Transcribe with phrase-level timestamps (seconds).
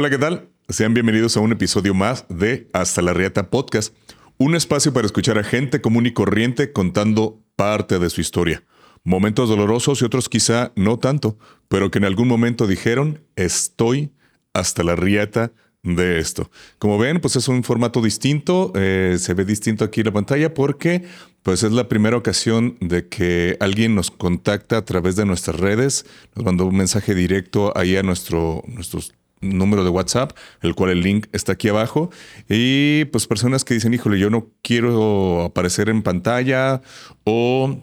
[0.00, 0.48] Hola, ¿qué tal?
[0.68, 3.92] Sean bienvenidos a un episodio más de Hasta la Riata Podcast,
[4.36, 8.62] un espacio para escuchar a gente común y corriente contando parte de su historia.
[9.02, 14.12] Momentos dolorosos y otros quizá no tanto, pero que en algún momento dijeron, estoy
[14.54, 15.50] hasta la riata
[15.82, 16.48] de esto.
[16.78, 20.54] Como ven, pues es un formato distinto, eh, se ve distinto aquí en la pantalla
[20.54, 21.02] porque
[21.42, 26.06] pues es la primera ocasión de que alguien nos contacta a través de nuestras redes,
[26.36, 30.32] nos mandó un mensaje directo ahí a nuestro, nuestros número de WhatsApp,
[30.62, 32.10] el cual el link está aquí abajo.
[32.48, 36.82] Y pues personas que dicen, híjole, yo no quiero aparecer en pantalla
[37.24, 37.78] o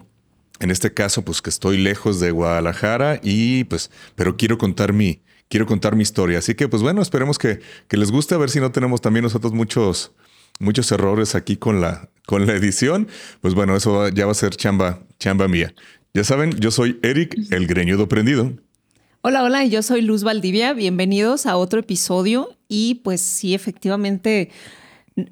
[0.60, 5.22] en este caso, pues que estoy lejos de Guadalajara y pues, pero quiero contar mi,
[5.48, 6.38] quiero contar mi historia.
[6.38, 9.24] Así que pues bueno, esperemos que, que les guste, a ver si no tenemos también
[9.24, 10.12] nosotros muchos,
[10.58, 13.08] muchos errores aquí con la, con la edición.
[13.40, 15.74] Pues bueno, eso ya va a ser chamba, chamba mía.
[16.14, 18.52] Ya saben, yo soy Eric, el greñudo prendido.
[19.22, 20.72] Hola, hola, yo soy Luz Valdivia.
[20.72, 22.56] Bienvenidos a otro episodio.
[22.68, 24.50] Y pues sí, efectivamente,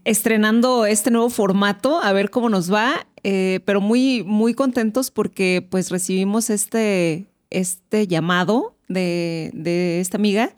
[0.05, 5.65] estrenando este nuevo formato, a ver cómo nos va, eh, pero muy, muy contentos porque
[5.71, 10.55] pues recibimos este, este llamado de, de, esta amiga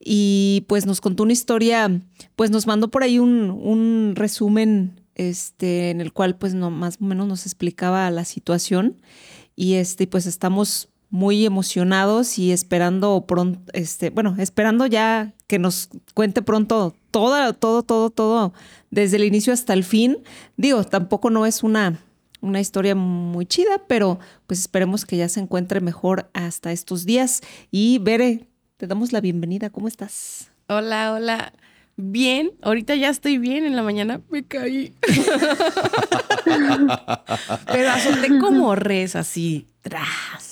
[0.00, 2.00] y pues nos contó una historia,
[2.36, 6.98] pues nos mandó por ahí un, un resumen este, en el cual pues no, más
[7.00, 8.96] o menos nos explicaba la situación
[9.54, 15.90] y este, pues estamos muy emocionados y esperando pronto, este, bueno, esperando ya que nos
[16.14, 18.54] cuente pronto todo, todo, todo, todo,
[18.90, 20.16] desde el inicio hasta el fin.
[20.56, 21.98] Digo, tampoco no es una,
[22.40, 27.42] una historia muy chida, pero pues esperemos que ya se encuentre mejor hasta estos días.
[27.70, 28.46] Y Bere,
[28.78, 30.50] te damos la bienvenida, ¿cómo estás?
[30.68, 31.52] Hola, hola.
[31.94, 34.94] Bien, ahorita ya estoy bien, en la mañana me caí.
[37.66, 40.51] Pero azoté como res así, tras.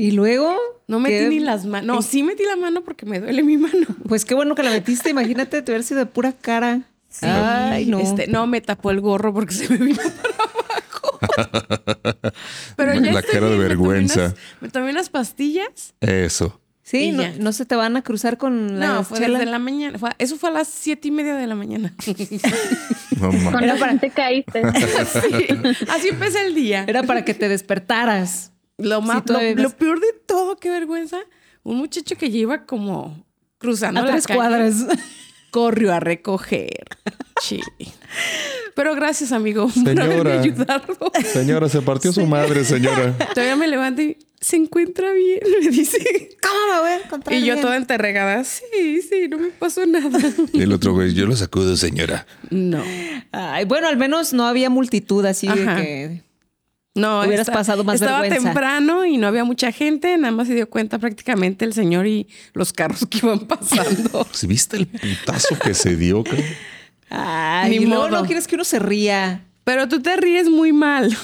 [0.00, 0.56] Y luego.
[0.86, 1.86] No metí ni las manos.
[1.86, 3.86] No, sí metí la mano porque me duele mi mano.
[4.08, 5.10] Pues qué bueno que la metiste.
[5.10, 6.80] Imagínate te hubiera sido de pura cara.
[7.20, 7.98] Ay, no.
[7.98, 12.32] Este, no, me tapó el gorro porque se me vino para abajo.
[12.76, 14.34] Pero ya La cara de vergüenza.
[14.62, 15.92] Me tomé, unas, pastillas.
[16.00, 16.60] Eso.
[16.82, 19.98] Sí, no, se te van a cruzar con la No, fue desde la mañana.
[20.18, 21.94] eso fue a las siete y media de la mañana.
[23.20, 23.30] no,
[23.78, 24.62] para te caíste.
[25.88, 26.84] así empecé el día.
[26.88, 28.50] Era para que te despertaras.
[28.80, 31.18] Lo, más, lo, peor de todo, qué vergüenza,
[31.62, 33.24] un muchacho que lleva como
[33.58, 34.86] cruzando a las cuadras
[35.50, 36.84] corrió a recoger.
[37.42, 37.60] Sí.
[38.74, 40.96] Pero gracias, amigo, señora, por ayudarlo.
[41.24, 43.16] Señora, se partió su madre, señora.
[43.34, 45.98] Todavía me levanto y se encuentra bien, me dice.
[46.42, 50.18] ¿Cómo me voy a encontrar Y yo toda enterregada, sí, sí, no me pasó nada.
[50.52, 52.26] Y el otro güey, yo lo sacudo, señora.
[52.48, 52.82] No.
[53.32, 56.29] Ay, bueno, al menos no había multitud así de que
[56.94, 58.48] no, hubieras pasado más estaba vergüenza.
[58.48, 62.26] temprano y no había mucha gente, nada más se dio cuenta prácticamente el señor y
[62.52, 64.26] los carros que iban pasando.
[64.32, 66.24] ¿Si viste el putazo que se dio?
[67.10, 69.44] Ay, Ni no, no quieres que uno se ría.
[69.64, 71.16] Pero tú te ríes muy mal.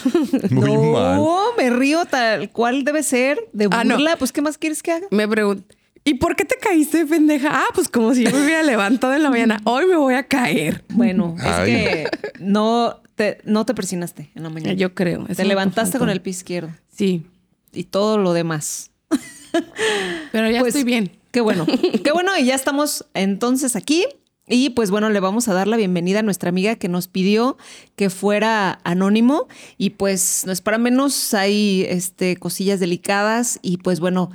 [0.51, 1.21] Muy no, mal.
[1.57, 3.81] me río tal cual debe ser, de burla.
[3.81, 3.97] Ah, no.
[4.19, 5.07] Pues, ¿qué más quieres que haga?
[5.11, 5.75] Me pregunto,
[6.07, 7.51] ¿y por qué te caíste, pendeja?
[7.53, 9.61] Ah, pues como si yo me hubiera levantado en la mañana.
[9.65, 10.85] Hoy me voy a caer.
[10.89, 12.09] Bueno, es que
[12.41, 13.01] no,
[13.45, 14.73] no te persinaste en la mañana.
[14.73, 15.25] Yo creo.
[15.27, 16.71] Te levantaste con el pie izquierdo.
[16.89, 17.27] Sí.
[17.73, 18.93] Y todo lo demás.
[20.33, 21.11] Pero ya pues, estoy bien.
[21.33, 21.67] Qué bueno.
[22.05, 22.39] qué bueno.
[22.39, 24.07] Y ya estamos entonces aquí.
[24.49, 27.57] Y pues bueno, le vamos a dar la bienvenida a nuestra amiga que nos pidió
[27.97, 29.49] que fuera anónimo.
[29.77, 33.59] Y pues no es para menos, hay este, cosillas delicadas.
[33.61, 34.31] Y pues bueno,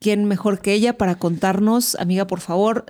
[0.00, 1.94] ¿quién mejor que ella para contarnos?
[1.96, 2.86] Amiga, por favor,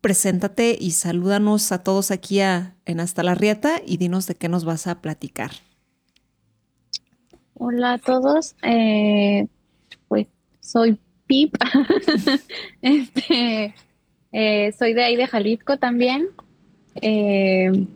[0.00, 4.64] preséntate y salúdanos a todos aquí en Hasta la Rieta y dinos de qué nos
[4.64, 5.50] vas a platicar.
[7.54, 9.48] Hola a todos, eh,
[10.06, 10.28] pues
[10.60, 11.56] soy Pip,
[12.82, 13.74] este,
[14.32, 16.28] eh, soy de ahí de Jalisco también.
[17.02, 17.86] Eh,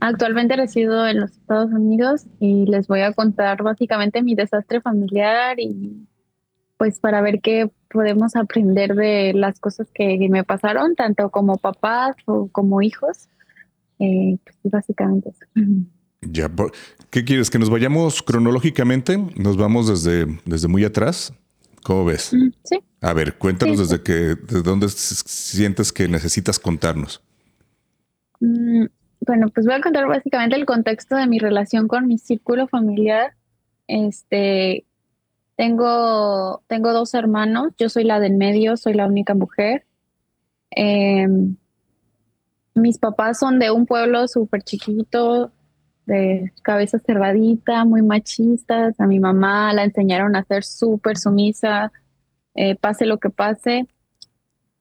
[0.00, 5.60] actualmente resido en los Estados Unidos y les voy a contar básicamente mi desastre familiar
[5.60, 6.07] y
[6.78, 12.16] pues para ver qué podemos aprender de las cosas que me pasaron, tanto como papás
[12.24, 13.28] o como hijos.
[13.98, 15.44] Eh, pues básicamente eso.
[16.22, 16.50] Ya,
[17.10, 17.50] ¿qué quieres?
[17.50, 19.18] ¿Que nos vayamos cronológicamente?
[19.36, 21.32] ¿Nos vamos desde, desde muy atrás?
[21.82, 22.32] ¿Cómo ves?
[22.32, 22.78] Mm, sí.
[23.00, 27.22] A ver, cuéntanos desde que, desde dónde sientes que necesitas contarnos.
[28.40, 28.86] Mm,
[29.26, 33.34] bueno, pues voy a contar básicamente el contexto de mi relación con mi círculo familiar.
[33.86, 34.84] Este,
[35.58, 39.84] tengo, tengo dos hermanos, yo soy la del medio, soy la única mujer.
[40.70, 41.56] Em,
[42.76, 45.50] mis papás son de un pueblo súper chiquito,
[46.06, 49.00] de cabeza cerradita, muy machistas.
[49.00, 51.90] A mi mamá la enseñaron a ser súper sumisa,
[52.54, 53.88] eh, pase lo que pase.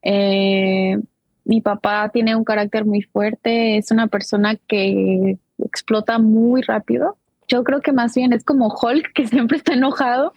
[0.04, 1.00] Eh,
[1.44, 7.18] mi papá tiene un carácter muy fuerte, es una persona que explota muy rápido.
[7.48, 10.34] Yo creo que más bien es como Hulk, que siempre está enojado.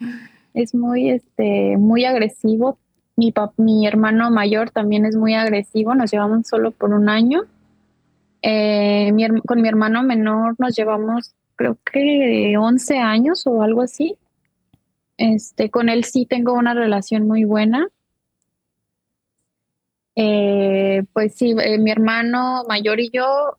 [0.55, 2.79] Es muy, este, muy agresivo.
[3.17, 7.43] Mi, mi hermano mayor también es muy agresivo, nos llevamos solo por un año.
[8.43, 9.12] Eh,
[9.47, 14.17] con mi hermano menor nos llevamos creo que 11 años o algo así.
[15.19, 17.87] Este, con él sí tengo una relación muy buena.
[20.17, 23.59] Eh, pues sí, eh, mi hermano mayor y yo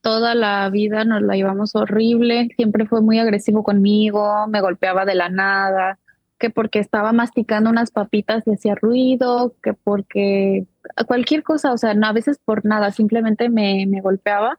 [0.00, 5.14] toda la vida nos la llevamos horrible, siempre fue muy agresivo conmigo, me golpeaba de
[5.14, 5.98] la nada,
[6.38, 10.66] que porque estaba masticando unas papitas y hacía ruido, que porque
[11.06, 14.58] cualquier cosa, o sea, no, a veces por nada, simplemente me, me golpeaba.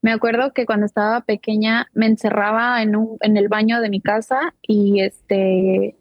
[0.00, 4.00] Me acuerdo que cuando estaba pequeña me encerraba en, un, en el baño de mi
[4.00, 5.96] casa y este,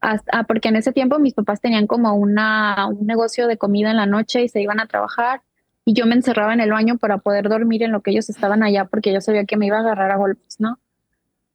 [0.00, 3.96] hasta, porque en ese tiempo mis papás tenían como una, un negocio de comida en
[3.96, 5.42] la noche y se iban a trabajar
[5.90, 8.62] y yo me encerraba en el baño para poder dormir en lo que ellos estaban
[8.62, 10.78] allá porque yo sabía que me iba a agarrar a golpes, ¿no?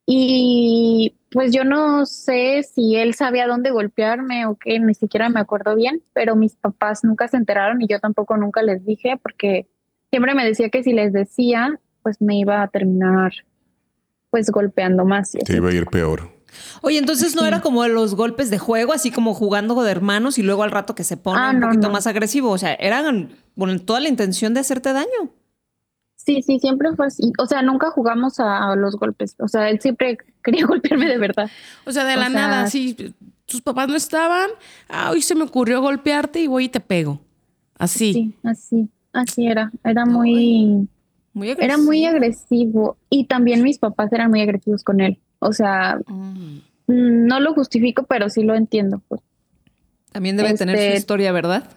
[0.06, 5.40] Y pues yo no sé si él sabía dónde golpearme o qué, ni siquiera me
[5.40, 9.68] acuerdo bien, pero mis papás nunca se enteraron y yo tampoco nunca les dije porque
[10.10, 13.32] siempre me decía que si les decía, pues me iba a terminar
[14.32, 15.32] pues golpeando más.
[15.32, 16.35] Te iba a ir peor.
[16.82, 20.44] Oye, entonces no era como los golpes de juego, así como jugando de hermanos y
[20.44, 22.52] luego al rato que se pone ah, un poquito más agresivo.
[22.52, 25.32] O sea, eran con toda la intención de hacerte daño.
[26.26, 27.32] Sí, sí, siempre fue así.
[27.38, 29.36] O sea, nunca jugamos a, los golpes.
[29.40, 31.50] O sea, él siempre quería golpearme de verdad.
[31.86, 33.14] O sea, de la nada, sí.
[33.46, 34.50] Tus papás no estaban.
[34.90, 37.22] Ah, hoy se me ocurrió golpearte y voy y te pego.
[37.78, 38.14] Así.
[38.14, 38.90] Sí, así.
[39.14, 39.72] Así era.
[39.84, 40.90] Era muy.
[41.34, 41.74] Muy agresivo.
[41.74, 42.98] Era muy agresivo.
[43.10, 45.20] Y también mis papás eran muy agresivos con él.
[45.46, 46.60] O sea, mm.
[46.88, 49.02] no lo justifico, pero sí lo entiendo.
[49.08, 49.22] Pues.
[50.12, 51.70] También debe tener su este, historia, ¿verdad?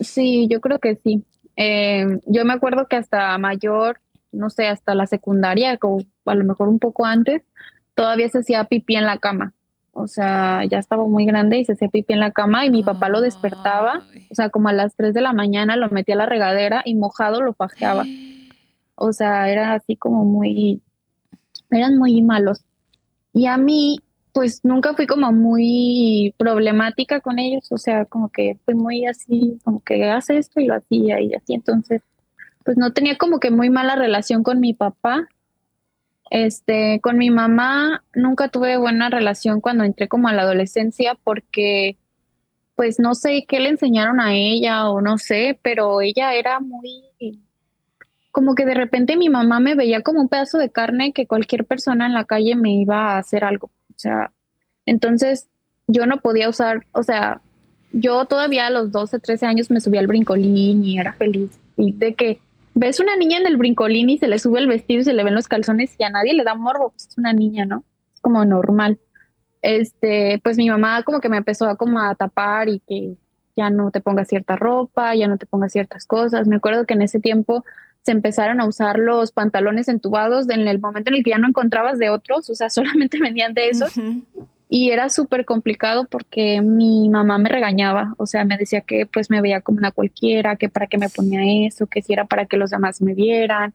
[0.00, 1.24] Sí, yo creo que sí.
[1.56, 4.00] Eh, yo me acuerdo que hasta mayor,
[4.32, 5.78] no sé, hasta la secundaria,
[6.24, 7.42] a lo mejor un poco antes,
[7.94, 9.54] todavía se hacía pipí en la cama.
[9.92, 12.82] O sea, ya estaba muy grande y se hacía pipí en la cama y mi
[12.82, 16.18] papá lo despertaba, o sea, como a las 3 de la mañana lo metía a
[16.18, 18.04] la regadera y mojado lo pajeaba.
[19.00, 20.82] O sea, era así como muy,
[21.70, 22.64] eran muy malos.
[23.38, 24.00] Y a mí,
[24.32, 29.60] pues nunca fui como muy problemática con ellos, o sea, como que fui muy así,
[29.62, 32.02] como que hace esto y lo hacía y así, entonces,
[32.64, 35.28] pues no tenía como que muy mala relación con mi papá.
[36.30, 41.96] Este, con mi mamá nunca tuve buena relación cuando entré como a la adolescencia porque
[42.74, 47.04] pues no sé qué le enseñaron a ella o no sé, pero ella era muy
[48.30, 51.64] como que de repente mi mamá me veía como un pedazo de carne que cualquier
[51.64, 53.70] persona en la calle me iba a hacer algo.
[53.90, 54.32] O sea,
[54.86, 55.48] entonces
[55.86, 57.40] yo no podía usar, o sea,
[57.92, 61.58] yo todavía a los 12, 13 años me subía al brincolín y era feliz.
[61.76, 62.40] Y de que
[62.74, 65.24] ves una niña en el brincolín y se le sube el vestido y se le
[65.24, 67.84] ven los calzones y a nadie le da morbo, pues es una niña, ¿no?
[68.14, 68.98] Es como normal.
[69.62, 73.16] Este, pues mi mamá como que me empezó a como a tapar y que
[73.56, 76.46] ya no te pongas cierta ropa, ya no te pongas ciertas cosas.
[76.46, 77.64] Me acuerdo que en ese tiempo
[78.02, 81.48] se empezaron a usar los pantalones entubados en el momento en el que ya no
[81.48, 83.92] encontrabas de otros, o sea, solamente venían de esos.
[84.70, 89.30] Y era súper complicado porque mi mamá me regañaba, o sea, me decía que pues
[89.30, 92.46] me veía como una cualquiera, que para qué me ponía eso, que si era para
[92.46, 93.74] que los demás me vieran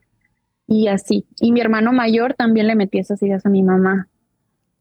[0.68, 1.26] y así.
[1.40, 4.08] Y mi hermano mayor también le metía esas ideas a mi mamá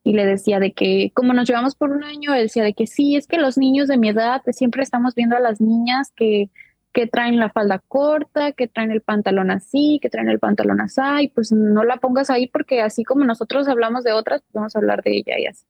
[0.03, 2.87] y le decía de que como nos llevamos por un año, él decía de que
[2.87, 6.11] sí, es que los niños de mi edad pues, siempre estamos viendo a las niñas
[6.15, 6.49] que
[6.93, 11.01] que traen la falda corta, que traen el pantalón así, que traen el pantalón así,
[11.21, 14.75] y pues no la pongas ahí porque así como nosotros hablamos de otras, pues vamos
[14.75, 15.65] a hablar de ella y así.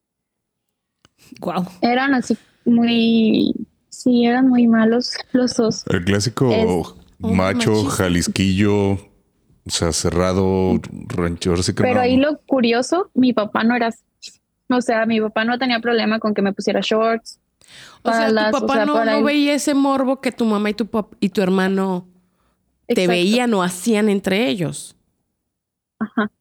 [1.39, 1.65] Wow.
[1.81, 3.53] Eran así muy,
[3.89, 5.85] sí, eran muy malos los dos.
[5.87, 11.53] El clásico macho, jalisquillo, o sea, cerrado, rancho.
[11.77, 13.91] Pero ahí lo curioso, mi papá no era,
[14.69, 17.39] o sea, mi papá no tenía problema con que me pusiera shorts,
[18.03, 20.89] o sea, tu papá no, veía ese morbo que tu mamá y tu,
[21.19, 22.07] y tu hermano
[22.87, 24.95] te veían o hacían entre ellos.
[25.99, 26.31] Ajá.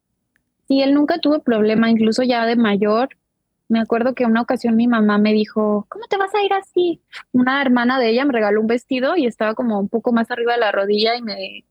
[0.67, 3.09] Sí, él nunca tuvo problema, incluso ya de mayor.
[3.69, 7.01] Me acuerdo que una ocasión mi mamá me dijo, ¿cómo te vas a ir así?
[7.31, 10.53] Una hermana de ella me regaló un vestido y estaba como un poco más arriba
[10.53, 11.65] de la rodilla y me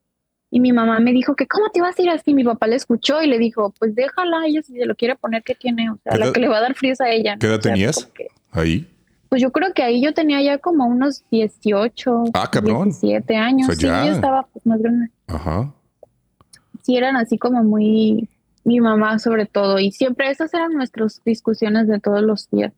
[0.54, 2.34] y mi mamá me dijo que cómo te vas a ir así.
[2.34, 5.42] Mi papá le escuchó y le dijo, pues déjala, ella si se lo quiere poner,
[5.42, 5.90] ¿qué tiene?
[5.90, 7.36] O sea, la que le va a dar frío es a ella.
[7.40, 8.10] ¿Qué edad tenías
[8.50, 8.86] ahí?
[9.32, 13.66] Pues yo creo que ahí yo tenía ya como unos 18, ah, 17 años.
[13.74, 15.08] sí, yo estaba pues, más grande.
[15.26, 15.72] Ajá.
[16.82, 18.28] Sí, eran así como muy,
[18.64, 19.78] mi mamá sobre todo.
[19.78, 22.74] Y siempre esas eran nuestras discusiones de todos los días.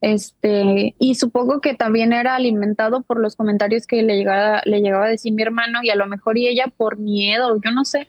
[0.00, 5.06] Este, y supongo que también era alimentado por los comentarios que le llegaba, le llegaba
[5.06, 8.06] a decir mi hermano y a lo mejor y ella por miedo, yo no sé.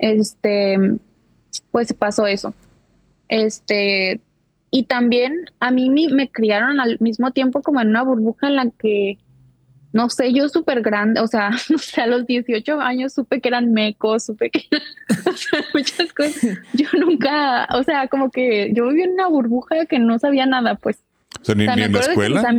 [0.00, 0.76] Este,
[1.70, 2.52] pues pasó eso.
[3.28, 4.20] Este,
[4.70, 8.70] y también a mí me, criaron al mismo tiempo como en una burbuja en la
[8.70, 9.18] que,
[9.92, 11.50] no sé, yo súper grande, o sea,
[12.02, 14.64] a los 18 años supe que eran mecos, supe que
[15.74, 16.58] muchas cosas.
[16.74, 20.74] Yo nunca, o sea, como que yo viví en una burbuja que no sabía nada,
[20.74, 20.98] pues.
[21.40, 22.54] O sea, ni, en la escuela.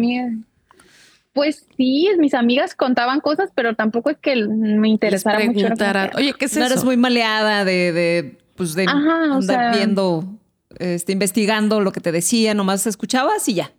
[1.34, 5.68] Pues sí, mis amigas contaban cosas, pero tampoco es que me interesara mucho.
[6.16, 10.40] Oye, ¿qué es no eres muy maleada de, de pues de andar viendo
[10.80, 13.74] este, investigando lo que te decía, nomás escuchabas y ya.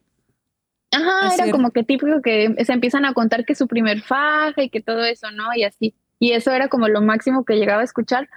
[0.91, 4.71] Ajá, era, como que típico que se empiezan a contar que su primer faja y
[4.71, 5.55] que todo eso, ¿no?
[5.55, 5.95] Y así.
[6.19, 8.29] Y eso era como lo máximo que llegaba a escuchar,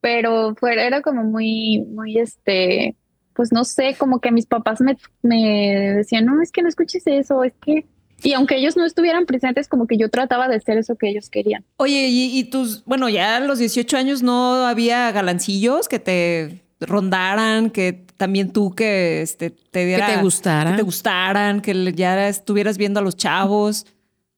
[0.00, 2.96] pero fue, era como muy, muy este,
[3.34, 7.06] pues no sé, como que mis papás me, me decían, no, es que no escuches
[7.06, 7.86] eso, es que
[8.22, 11.28] y aunque ellos no estuvieran presentes, como que yo trataba de hacer eso que ellos
[11.28, 11.64] querían.
[11.76, 16.63] Oye, y, y, tus, bueno, ya a los 18 años no había galancillos que te
[16.80, 20.72] rondaran, que también tú que este, te diera, que te gustaran.
[20.72, 23.86] Que te gustaran, que ya estuvieras viendo a los chavos,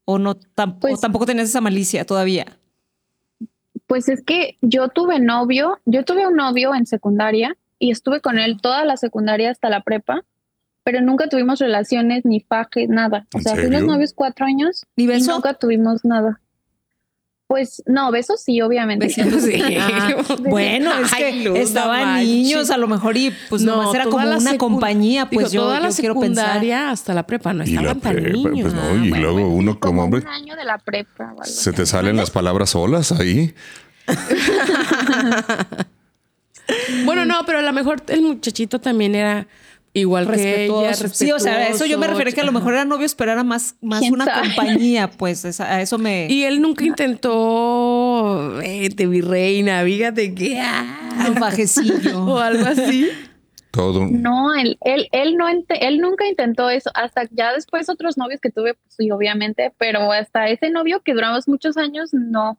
[0.05, 0.37] o no
[0.79, 2.45] pues tampoco tenías esa malicia todavía.
[3.87, 8.39] Pues es que yo tuve novio, yo tuve un novio en secundaria y estuve con
[8.39, 10.23] él toda la secundaria hasta la prepa,
[10.83, 13.27] pero nunca tuvimos relaciones ni paje, nada.
[13.33, 16.41] O sea, fuimos novios cuatro años y nunca tuvimos nada.
[17.47, 19.07] Pues no, besos sí, obviamente.
[19.07, 19.57] Besos sí.
[20.49, 24.57] bueno, es que estaban niños a lo mejor y pues no, nomás era como una
[24.57, 26.63] compañía, pues yo, toda la quiero pensar.
[26.65, 28.73] hasta la prepa no estaban tan niños.
[28.73, 30.21] Pues no, y luego uno como, hombre.
[30.21, 31.35] Un año de la prepa.
[31.43, 33.55] Se te salen las palabras solas ahí.
[37.05, 39.47] bueno, no, pero a lo mejor el muchachito también era
[39.97, 42.85] Igual que ella, Sí, o sea, eso yo me refería que a lo mejor era
[42.85, 46.27] novio, pero era más, más una compañía, pues a eso me...
[46.29, 50.59] Y él nunca intentó, eh, te virreina, fíjate que...
[50.59, 52.25] Ah, un fajecillo.
[52.25, 53.09] o algo así.
[53.71, 54.07] Todo.
[54.07, 56.89] No, él, él, él, no él nunca intentó eso.
[56.93, 61.13] Hasta ya después otros novios que tuve, pues sí, obviamente, pero hasta ese novio que
[61.13, 62.57] duramos muchos años, no.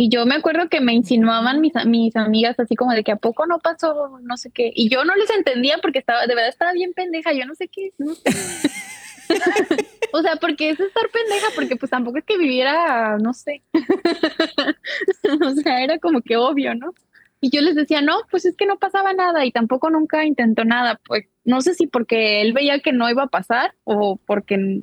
[0.00, 3.16] Y yo me acuerdo que me insinuaban mis, mis amigas así como de que a
[3.16, 4.72] poco no pasó, no sé qué.
[4.74, 7.68] Y yo no les entendía porque estaba, de verdad estaba bien pendeja, yo no sé
[7.68, 8.22] qué, no sé.
[10.14, 13.62] o sea, porque es estar pendeja, porque pues tampoco es que viviera, no sé.
[15.44, 16.94] o sea, era como que obvio, ¿no?
[17.42, 20.64] Y yo les decía, no, pues es que no pasaba nada y tampoco nunca intentó
[20.64, 20.98] nada.
[21.06, 24.82] Pues no sé si porque él veía que no iba a pasar o porque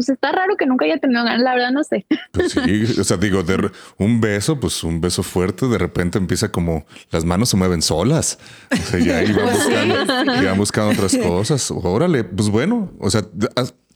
[0.00, 2.06] pues está raro que nunca haya tenido ganas, la verdad no sé.
[2.32, 6.50] Pues sí, o sea, digo, de un beso, pues un beso fuerte, de repente empieza
[6.50, 8.38] como las manos se mueven solas.
[8.72, 11.70] O sea, ya iban pues buscando, buscando otras cosas.
[11.70, 13.26] Órale, pues bueno, o sea,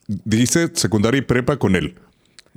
[0.06, 1.94] dice secundaria y prepa con él.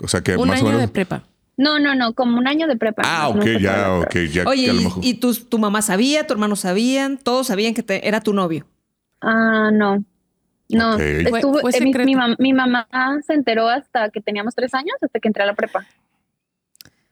[0.02, 0.82] O sea que un más año o menos.
[0.82, 1.24] de prepa.
[1.56, 3.04] No, no, no, como un año de prepa.
[3.06, 4.44] Ah, ok, ya, ok, ya.
[4.46, 8.68] Oye, ¿y, tu, mamá sabía, tu hermano sabían, todos sabían que te, era tu novio?
[9.22, 10.04] Ah, no.
[10.70, 12.88] No, estuvo, eh, mi, mamá
[13.26, 15.86] se enteró hasta que teníamos tres años, hasta que entré a la prepa.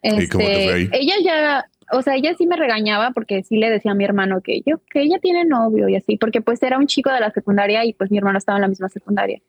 [0.02, 4.04] Este, ella ya, o sea, ella sí me regañaba porque sí le decía a mi
[4.04, 7.20] hermano que yo, que ella tiene novio y así, porque pues era un chico de
[7.20, 9.42] la secundaria y pues mi hermano estaba en la misma secundaria.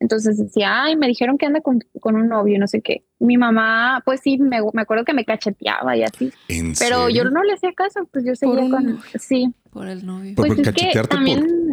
[0.00, 3.04] Entonces decía, ay, me dijeron que anda con, un novio, no sé qué.
[3.18, 6.30] Mi mamá, pues sí, me, acuerdo que me cacheteaba y así.
[6.78, 9.54] Pero yo no le hacía caso, pues yo seguía con, sí.
[9.70, 10.34] Por el novio.
[10.36, 11.16] Pues, cachetearte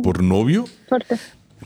[0.02, 0.66] por, novio?
[0.88, 1.18] Fuerte.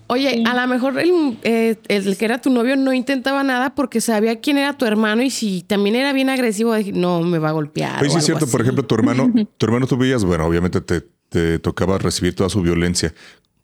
[0.08, 4.40] Oye, a lo mejor eh, el, que era tu novio no intentaba nada porque sabía
[4.40, 8.00] quién era tu hermano y si también era bien agresivo, no me va a golpear.
[8.00, 8.46] Pues sí, es cierto.
[8.46, 12.50] Por ejemplo, tu hermano, tu hermano tú veías, bueno, obviamente te, te, tocaba recibir toda
[12.50, 13.14] su violencia.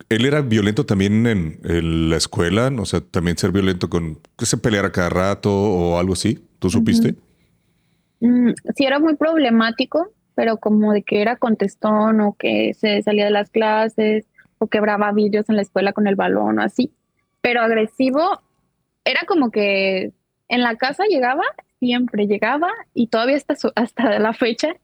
[0.08, 2.72] ¿Él era violento también en, la escuela?
[2.76, 6.44] O sea, también ser violento con que se peleara cada rato o algo así.
[6.58, 7.14] ¿Tú supiste?
[8.20, 13.26] Mm, sí, era muy problemático, pero como de que era contestón o que se salía
[13.26, 14.26] de las clases
[14.68, 16.92] quebraba vidrios en la escuela con el balón o así.
[17.40, 18.42] Pero agresivo
[19.04, 20.12] era como que
[20.48, 21.44] en la casa llegaba,
[21.78, 24.76] siempre llegaba y todavía hasta, hasta la fecha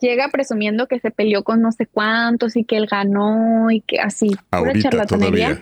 [0.00, 4.00] llega presumiendo que se peleó con no sé cuántos y que él ganó y que
[4.00, 4.30] así.
[4.50, 5.60] Ahorita todavía.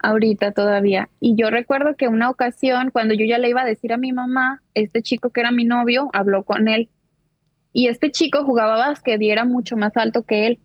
[0.00, 1.08] Ahorita todavía.
[1.20, 4.12] Y yo recuerdo que una ocasión, cuando yo ya le iba a decir a mi
[4.12, 6.88] mamá, este chico que era mi novio, habló con él.
[7.72, 10.60] Y este chico jugaba básquet y era mucho más alto que él.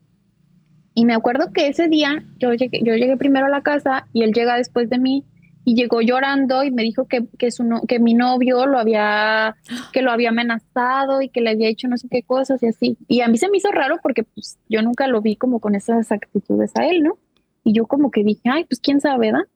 [0.96, 4.24] Y me acuerdo que ese día yo llegué, yo llegué primero a la casa y
[4.24, 5.26] él llega después de mí
[5.66, 9.56] y llegó llorando y me dijo que, que, su que mi novio lo había,
[9.92, 12.98] que lo había amenazado y que le había hecho no sé qué cosas y así.
[13.08, 15.76] Y a mí se me hizo raro porque pues, yo nunca lo vi como con
[15.76, 17.18] esas actitudes a él, ¿no?
[17.64, 19.48] Y yo como que dije, ay, pues quién sabe, ¿verdad?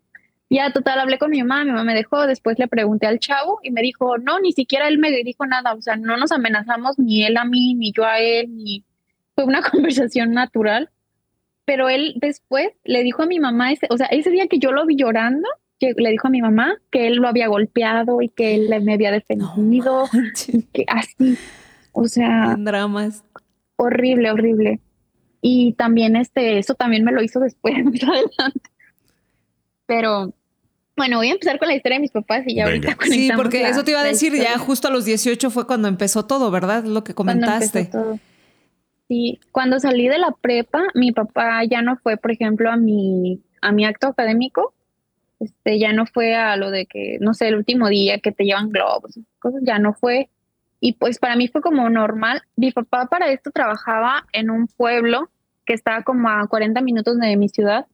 [0.49, 3.59] Ya, total, hablé con mi mamá, mi mamá me dejó, después le pregunté al chavo
[3.63, 6.97] y me dijo, no, ni siquiera él me dijo nada, o sea, no nos amenazamos
[6.97, 8.85] ni él a mí, ni yo a él, ni
[9.35, 10.89] fue una conversación natural.
[11.67, 14.71] Pero él después le dijo a mi mamá, ese, o sea, ese día que yo
[14.71, 15.47] lo vi llorando,
[15.79, 18.93] que le dijo a mi mamá que él lo había golpeado y que él me
[18.93, 20.05] había defendido,
[20.73, 21.37] que así,
[21.91, 23.23] o sea, En dramas.
[23.75, 24.79] horrible, horrible.
[25.41, 28.69] Y también este, eso también me lo hizo después, más adelante.
[29.85, 30.33] Pero
[30.95, 32.89] bueno, voy a empezar con la historia de mis papás y ya Venga.
[32.89, 35.51] ahorita Sí, conectamos porque la- eso te iba a decir, ya justo a los 18
[35.51, 36.83] fue cuando empezó todo, ¿verdad?
[36.85, 37.85] Lo que Cuando empezó comentaste.
[37.91, 38.19] todo.
[39.07, 43.41] Sí, cuando salí de la prepa, mi papá ya no fue, por ejemplo, a mi,
[43.61, 44.73] a mi acto académico.
[45.39, 48.43] Este, ya no fue a lo de que, no sé, el último día que te
[48.43, 50.29] llevan globos, cosas, ya no fue.
[50.79, 52.43] Y pues para mí fue como normal.
[52.55, 55.29] Mi papá para esto trabajaba en un pueblo
[55.65, 57.85] que estaba como a 40 minutos de mi ciudad.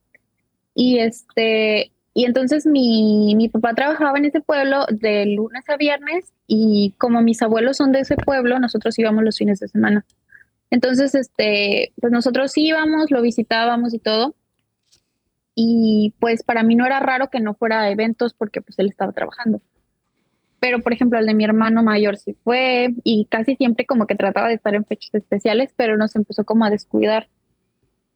[0.74, 6.32] Y este, y entonces mi, mi papá trabajaba en ese pueblo de lunes a viernes
[6.48, 10.05] y como mis abuelos son de ese pueblo, nosotros íbamos los fines de semana.
[10.73, 14.33] Entonces, este, pues nosotros íbamos, lo visitábamos y todo.
[15.53, 18.87] Y pues para mí no era raro que no fuera a eventos porque pues él
[18.89, 19.61] estaba trabajando.
[20.59, 24.15] Pero por ejemplo, el de mi hermano mayor sí fue y casi siempre como que
[24.15, 27.29] trataba de estar en fechas especiales, pero nos empezó como a descuidar.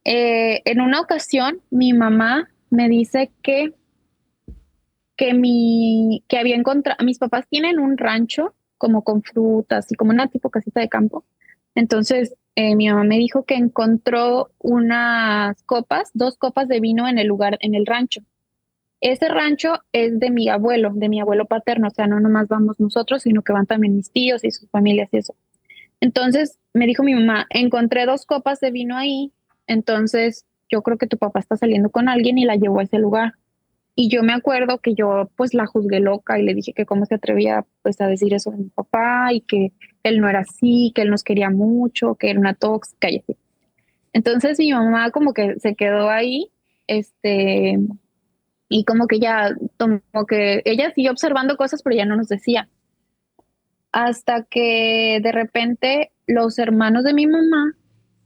[0.04, 3.76] Eh, en una ocasión, mi mamá me dice que
[5.16, 10.10] que mi que había encontrado, mis papás tienen un rancho como con frutas y como
[10.10, 11.24] una tipo casita de campo.
[11.76, 17.20] Entonces, eh, mi mamá me dijo que encontró unas copas, dos copas de vino en
[17.20, 18.22] el lugar, en el rancho.
[19.00, 22.80] Ese rancho es de mi abuelo, de mi abuelo paterno, o sea, no nomás vamos
[22.80, 25.36] nosotros, sino que van también mis tíos y sus familias y eso.
[26.02, 29.32] Entonces, me dijo mi mamá, encontré dos copas de vino ahí,
[29.68, 32.98] entonces yo creo que tu papá está saliendo con alguien y la llevó a ese
[32.98, 33.34] lugar.
[33.94, 37.06] Y yo me acuerdo que yo pues la juzgué loca y le dije que cómo
[37.06, 39.72] se atrevía pues a decir eso de mi papá y que
[40.04, 43.38] él no era así, que él nos quería mucho, que era una tóxica y así.
[44.12, 46.50] Entonces mi mamá como que se quedó ahí,
[46.88, 47.80] este,
[48.68, 52.68] y como que ya, como que ella siguió observando cosas, pero ya no nos decía.
[53.94, 57.72] Hasta que de repente los hermanos de mi mamá,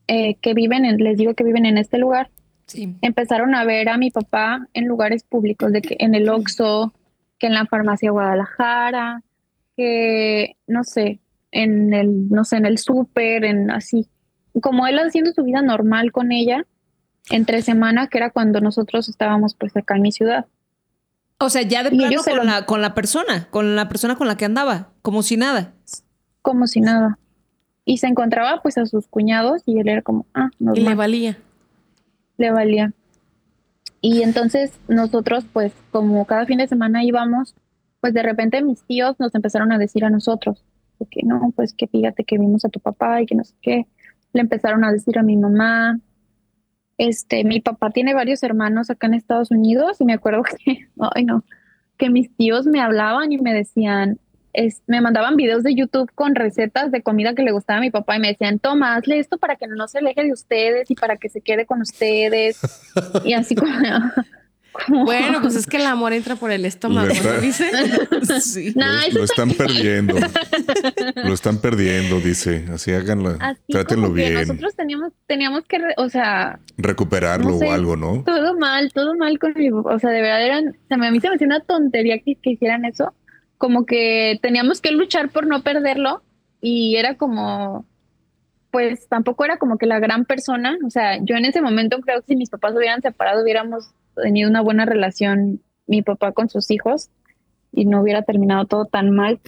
[0.08, 2.32] eh, que viven, en, les digo que viven en este lugar,
[2.66, 2.96] Sí.
[3.02, 6.94] empezaron a ver a mi papá en lugares públicos, de que en el Oxxo,
[7.38, 9.24] que en la farmacia Guadalajara,
[9.78, 11.20] que no sé,
[11.52, 14.08] en el, no sé, en el súper, en así,
[14.62, 16.66] como él haciendo su vida normal con ella,
[17.30, 20.46] entre semana, que era cuando nosotros estábamos pues acá en mi ciudad.
[21.40, 24.16] O sea, ya de Y plano con, lo- la, con la persona, con la persona
[24.16, 25.74] con la que andaba, como si nada.
[26.42, 27.18] como si nada.
[27.86, 30.96] Y se encontraba pues a sus cuñados y él era como, ah, Y le normal.
[30.96, 31.38] valía.
[32.38, 32.94] le valía.
[34.02, 37.54] Y entonces nosotros, pues como cada fin de semana íbamos,
[38.02, 40.64] pues de repente mis tíos nos empezaron a decir a nosotros,
[41.10, 43.88] que no, pues que fíjate que vimos a tu papá y que no sé qué.
[44.34, 46.00] Le empezaron a decir a mi mamá.
[46.98, 51.26] Este, mi papá tiene varios hermanos acá en Estados Unidos y me acuerdo que, ay
[51.26, 51.44] no,
[51.98, 54.20] que mis tíos me hablaban y me decían,
[54.54, 57.90] es, me mandaban videos de YouTube con recetas de comida que le gustaba a mi
[57.90, 60.96] papá y me decían, toma, hazle esto para que no se aleje de ustedes y
[60.96, 62.60] para que se quede con ustedes.
[63.26, 63.72] y así como...
[64.88, 67.72] Bueno, pues es que el amor entra por el estómago, Le está- ¿no dice?
[68.42, 68.74] Sí.
[68.76, 70.16] No, lo, están perdiendo.
[71.16, 72.66] Lo están perdiendo, dice.
[72.72, 73.36] Así háganlo.
[73.40, 74.48] así Trátenlo como que bien.
[74.48, 77.68] nosotros teníamos, teníamos que, o sea, Recuperarlo no sé.
[77.68, 78.24] o algo, ¿no?
[78.24, 79.96] todo mal, todo mal con mi papá.
[79.96, 82.36] O sea, de verdad eran, se me, a mí se me hacía una tontería que,
[82.36, 83.14] que hicieran eso.
[83.58, 86.24] Como que teníamos que luchar por no perderlo
[86.62, 87.86] y era como,
[88.72, 90.78] pues tampoco era como que la gran persona.
[90.86, 94.50] O sea, yo en ese momento creo que si mis papás hubieran separado, hubiéramos tenido
[94.50, 97.10] una buena relación, mi papá con sus hijos,
[97.71, 99.39] y no hubiera terminado todo tan mal.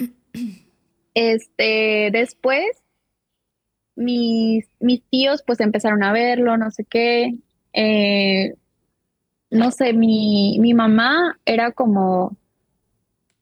[1.14, 2.66] Este, después,
[3.96, 7.36] mis, mis tíos pues empezaron a verlo, no sé qué.
[7.74, 8.56] Eh,
[9.52, 12.36] no sé, mi, mi mamá era como,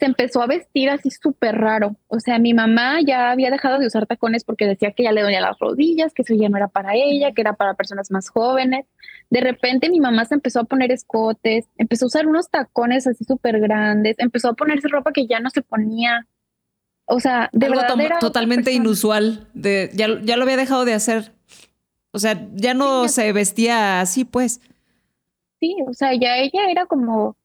[0.02, 1.96] se empezó a vestir así súper raro.
[2.08, 5.22] O sea, mi mamá ya había dejado de usar tacones porque decía que ya le
[5.22, 8.30] dolía las rodillas, que eso ya no era para ella, que era para personas más
[8.30, 8.88] jóvenes.
[9.30, 13.26] De repente mi mamá se empezó a poner escotes, empezó a usar unos tacones así
[13.26, 16.26] súper grandes, empezó a ponerse ropa que ya no se ponía.
[17.06, 19.50] O sea, de Algo verdad era totalmente inusual.
[19.54, 21.32] De, ya, ya lo había dejado de hacer.
[22.12, 24.62] O sea, ya no Sí, se vestía así, pues.
[25.60, 27.36] Sí, o sea, ya ella era como,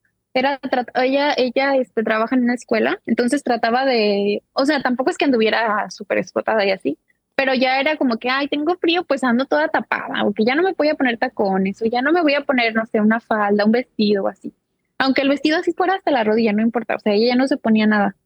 [0.40, 0.60] era,
[0.94, 5.24] ella, ella este, trabaja en una escuela, entonces trataba de, o sea, tampoco es que
[5.24, 6.98] anduviera súper escotada y así,
[7.34, 10.54] pero ya era como que, ay, tengo frío, pues ando toda tapada, o que ya
[10.54, 13.00] no me voy a poner tacones, o ya no me voy a poner, no sé,
[13.00, 14.52] una falda, un vestido o así.
[14.98, 17.46] aunque el vestido así fuera hasta la rodilla, no importa, o sea, ella ya no
[17.48, 18.16] se ponía nada.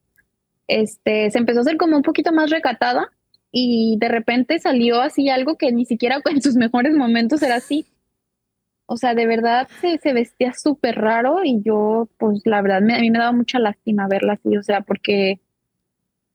[0.68, 3.11] Este, se empezó a hacer como un poquito más recatada
[3.53, 7.87] y de repente salió así algo que ni siquiera en sus mejores momentos era así.
[8.92, 12.96] O sea, de verdad se, se vestía súper raro y yo, pues la verdad, me,
[12.96, 15.40] a mí me daba mucha lástima verla así, o sea, porque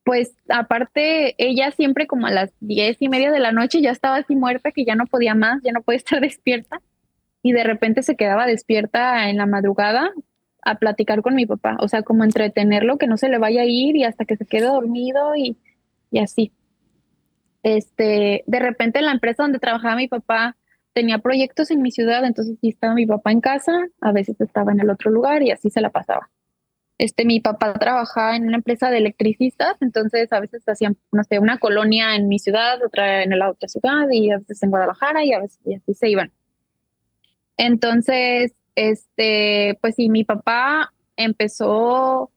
[0.05, 4.15] pues aparte ella siempre como a las diez y media de la noche ya estaba
[4.15, 6.81] así muerta, que ya no podía más, ya no podía estar despierta
[7.43, 10.11] y de repente se quedaba despierta en la madrugada
[10.61, 13.65] a platicar con mi papá, o sea, como entretenerlo, que no se le vaya a
[13.65, 15.57] ir y hasta que se quede dormido y,
[16.09, 16.53] y así.
[17.63, 20.55] Este, de repente la empresa donde trabajaba mi papá
[20.95, 24.71] tenía proyectos en mi ciudad, entonces sí estaba mi papá en casa, a veces estaba
[24.71, 26.29] en el otro lugar y así se la pasaba.
[26.97, 31.39] Este, mi papá trabajaba en una empresa de electricistas, entonces a veces hacían, no sé,
[31.39, 35.25] una colonia en mi ciudad, otra en la otra ciudad y a veces en Guadalajara
[35.25, 36.31] y a veces y así se iban.
[37.57, 42.31] Entonces, este, pues sí, mi papá empezó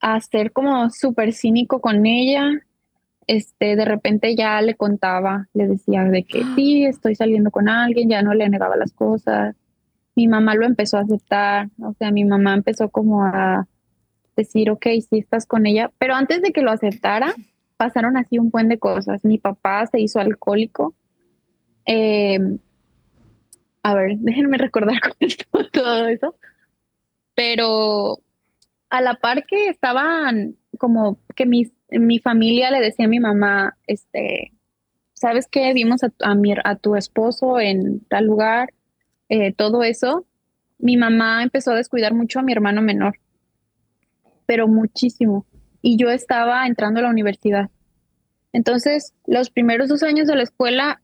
[0.00, 2.50] a ser como súper cínico con ella.
[3.32, 8.10] Este, de repente ya le contaba, le decía de que sí, estoy saliendo con alguien,
[8.10, 9.56] ya no le negaba las cosas.
[10.14, 13.66] Mi mamá lo empezó a aceptar, o sea, mi mamá empezó como a
[14.36, 17.34] decir, ok, sí estás con ella, pero antes de que lo aceptara,
[17.78, 19.24] pasaron así un buen de cosas.
[19.24, 20.94] Mi papá se hizo alcohólico.
[21.86, 22.38] Eh,
[23.82, 25.00] a ver, déjenme recordar
[25.50, 26.36] cómo todo eso.
[27.34, 28.18] Pero
[28.90, 31.46] a la par que estaban como que
[31.92, 34.52] mi, mi familia le decía a mi mamá, este,
[35.14, 35.72] ¿sabes qué?
[35.72, 38.72] Vimos a, a, mi, a tu esposo en tal lugar,
[39.28, 40.26] eh, todo eso.
[40.78, 43.18] Mi mamá empezó a descuidar mucho a mi hermano menor,
[44.46, 45.46] pero muchísimo.
[45.80, 47.70] Y yo estaba entrando a la universidad.
[48.52, 51.00] Entonces, los primeros dos años de la escuela,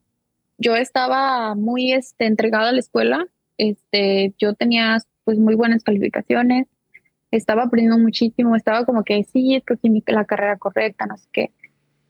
[0.57, 3.25] yo estaba muy este, entregada a la escuela.
[3.57, 6.67] Este, yo tenía pues muy buenas calificaciones,
[7.31, 11.51] estaba aprendiendo muchísimo, estaba como que sí, escogí la carrera correcta, no sé qué.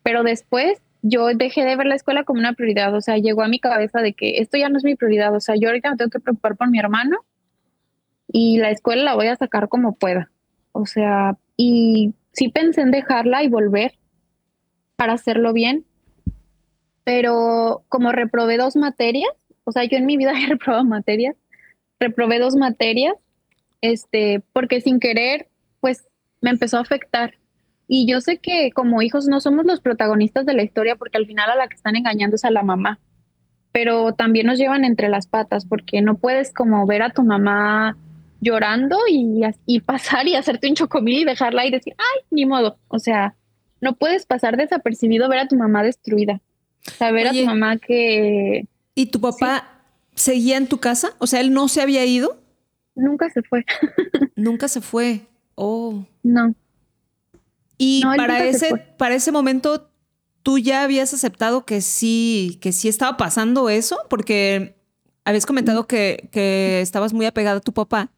[0.04, 3.48] Pero después yo dejé de ver la escuela como una prioridad, o sea, llegó a
[3.48, 5.98] mi cabeza de que esto ya no es mi prioridad, o sea, yo ahorita me
[5.98, 7.18] tengo que preocupar por mi hermano
[8.28, 10.30] y la escuela la voy a sacar como pueda.
[10.72, 13.94] O sea, y sí pensé en dejarla y volver
[14.96, 15.86] para hacerlo bien,
[17.04, 19.32] pero como reprobé dos materias,
[19.64, 21.36] o sea, yo en mi vida he reprobado materias,
[22.00, 23.16] reprobé dos materias,
[23.82, 25.48] este, porque sin querer,
[25.80, 26.06] pues
[26.42, 27.36] me empezó a afectar.
[27.88, 31.26] Y yo sé que como hijos no somos los protagonistas de la historia, porque al
[31.26, 33.00] final a la que están engañando es a la mamá,
[33.72, 37.98] pero también nos llevan entre las patas, porque no puedes como ver a tu mamá
[38.42, 42.78] llorando y, y pasar y hacerte un chocomil y dejarla y decir, ay, ni modo.
[42.88, 43.36] O sea,
[43.82, 46.42] no puedes pasar desapercibido ver a tu mamá destruida.
[46.82, 48.68] Saber a tu mamá que...
[48.96, 49.82] ¿Y tu papá
[50.16, 51.16] seguía en tu casa?
[51.20, 52.38] O sea, él no se había ido.
[53.00, 53.66] Nunca se fue.
[54.36, 55.28] nunca se fue.
[55.56, 56.06] Oh.
[56.24, 56.54] No.
[57.78, 59.90] Y para ese, para ese momento,
[60.44, 63.98] ¿tú ya habías aceptado que sí, que sí estaba pasando eso?
[64.10, 64.76] Porque
[65.24, 68.12] habías comentado que, que estabas muy apegada a tu papá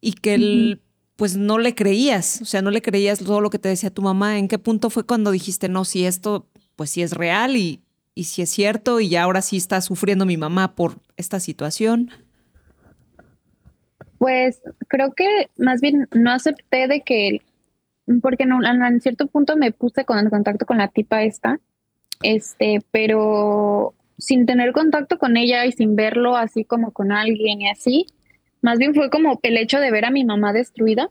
[0.00, 0.82] y que él,
[1.14, 4.02] pues no le creías, o sea, no le creías todo lo que te decía tu
[4.02, 4.38] mamá.
[4.38, 7.82] ¿En qué punto fue cuando dijiste, no, si esto, pues sí es real y,
[8.16, 12.10] y si es cierto y ahora sí está sufriendo mi mamá por esta situación?
[14.18, 17.42] Pues creo que más bien no acepté de que,
[18.20, 21.60] porque en cierto punto me puse con el contacto con la tipa esta,
[22.22, 27.68] este, pero sin tener contacto con ella y sin verlo así como con alguien y
[27.68, 28.06] así,
[28.60, 31.10] más bien fue como el hecho de ver a mi mamá destruida.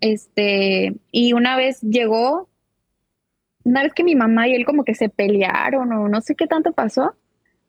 [0.00, 2.48] Este, y una vez llegó,
[3.62, 6.48] una vez que mi mamá y él como que se pelearon o no sé qué
[6.48, 7.14] tanto pasó,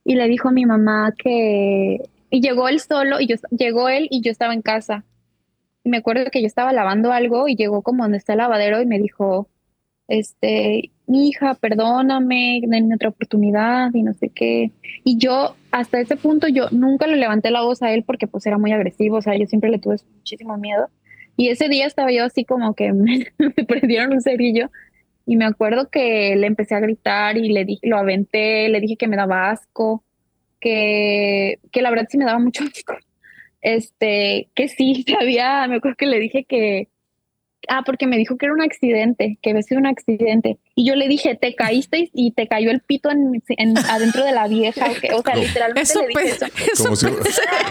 [0.04, 4.08] y le dijo a mi mamá que, y llegó él solo, y yo, llegó él
[4.10, 5.06] y yo estaba en casa.
[5.84, 8.82] Y me acuerdo que yo estaba lavando algo y llegó como donde está el lavadero
[8.82, 9.50] y me dijo,
[10.08, 14.72] este, mi hija, perdóname, denme otra oportunidad y no sé qué.
[15.04, 18.46] Y yo, hasta ese punto, yo nunca le levanté la voz a él porque pues
[18.46, 20.90] era muy agresivo, o sea, yo siempre le tuve muchísimo miedo.
[21.38, 24.70] Y ese día estaba yo así como que me, me prendieron un cerillo
[25.26, 29.10] y me acuerdo que le empecé a gritar y le lo aventé, le dije que
[29.10, 30.04] me daba asco,
[30.60, 32.96] que, que la verdad sí me daba mucho asco.
[33.62, 36.89] Este, que sí, sabía, me acuerdo que le dije que,
[37.67, 40.58] ah, porque me dijo que era un accidente, que había sido un accidente.
[40.76, 44.48] Y yo le dije, te caíste y te cayó el pito en, adentro de la
[44.48, 44.88] vieja.
[45.13, 46.38] O sea, literalmente le dije
[46.74, 46.84] eso.
[46.84, 47.17] Como,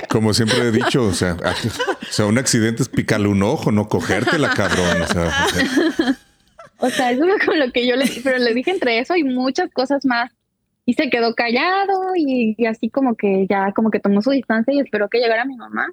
[0.08, 3.88] como, siempre he dicho, o sea, o sea, un accidente es picarle un ojo, no
[3.88, 5.02] cogértela, cabrón.
[5.02, 6.16] O sea,
[6.78, 9.16] o sea, eso fue como lo que yo le dije, pero le dije entre eso
[9.16, 10.30] y muchas cosas más.
[10.86, 14.80] Y se quedó callado y, así como que ya, como que tomó su distancia y
[14.80, 15.88] esperó que llegara mi mamá.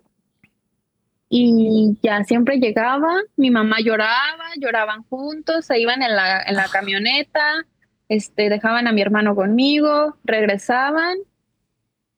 [1.29, 6.67] y ya siempre llegaba, mi mamá lloraba, lloraban juntos, se iban en la, en la
[6.71, 7.65] camioneta,
[8.07, 11.17] este, dejaban a mi hermano conmigo, regresaban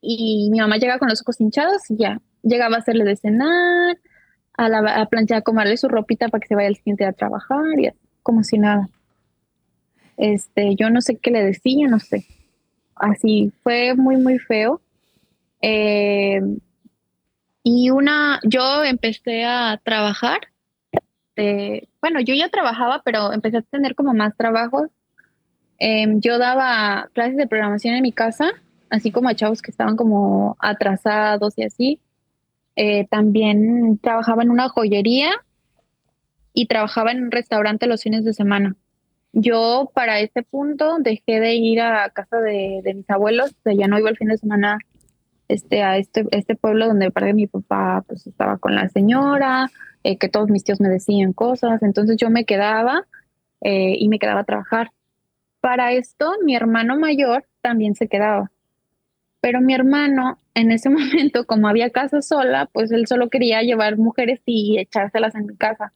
[0.02, 3.98] y mi mamá llegaba con los ojos hinchados y ya llegaba a hacerle de cenar,
[4.54, 7.14] a, la, a planchar, a comerle su ropita para que se vaya el siguiente a
[7.14, 7.90] trabajar y
[8.22, 8.90] como si nada.
[10.18, 12.26] Este, yo no sé qué le decía, no sé.
[12.96, 14.82] Así fue muy, muy feo.
[15.62, 16.42] Eh,
[17.64, 20.40] y una, yo empecé a trabajar.
[22.02, 24.90] bueno, yo ya trabajaba, pero empecé a tener como más trabajos.
[25.80, 28.52] Em, yo daba clases de programación en mi casa,
[28.90, 32.00] así como a chavos que estaban como atrasados y así.
[32.76, 35.32] Eh, también trabajaba en una joyería
[36.54, 38.76] y trabajaba en un restaurante los fines de semana.
[39.38, 44.00] Yo para este punto dejé de ir a casa de, de mis abuelos, ya no
[44.00, 44.78] iba el fin de semana
[45.50, 49.70] este, a este, este pueblo donde parte mi papá pues estaba con la señora,
[50.04, 53.06] eh, que todos mis tíos me decían cosas, entonces yo me quedaba
[53.62, 54.92] eh, y me quedaba a trabajar.
[55.60, 58.52] Para esto, mi hermano mayor también se quedaba.
[59.42, 63.98] Pero mi hermano, en ese momento, como había casa sola, pues él solo quería llevar
[63.98, 65.92] mujeres y echárselas en mi casa.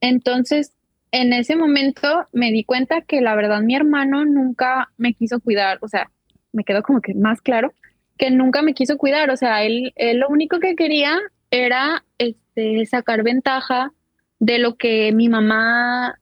[0.00, 0.72] Entonces,
[1.12, 5.78] en ese momento me di cuenta que la verdad mi hermano nunca me quiso cuidar,
[5.82, 6.10] o sea,
[6.52, 7.72] me quedó como que más claro
[8.18, 11.18] que nunca me quiso cuidar, o sea, él, lo único que quería
[11.50, 13.92] era este, sacar ventaja
[14.38, 16.18] de lo que mi mamá,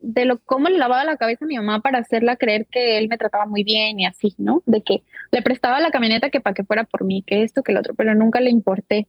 [0.00, 3.08] de lo cómo le lavaba la cabeza a mi mamá para hacerla creer que él
[3.08, 4.62] me trataba muy bien y así, ¿no?
[4.66, 7.72] De que le prestaba la camioneta que para que fuera por mí, que esto, que
[7.72, 9.06] el otro, pero nunca le importé.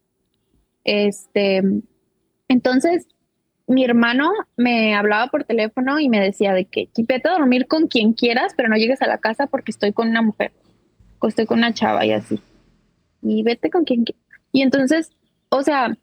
[0.83, 1.63] Este,
[2.47, 3.07] entonces,
[3.67, 7.87] mi hermano me hablaba por teléfono y me decía de que vete a dormir con
[7.87, 10.51] quien quieras, pero no llegues a la casa porque estoy con una mujer
[11.27, 12.39] estoy con una chava y así.
[13.21, 14.05] Y vete con quien
[14.51, 15.11] Y entonces,
[15.49, 15.97] o sea,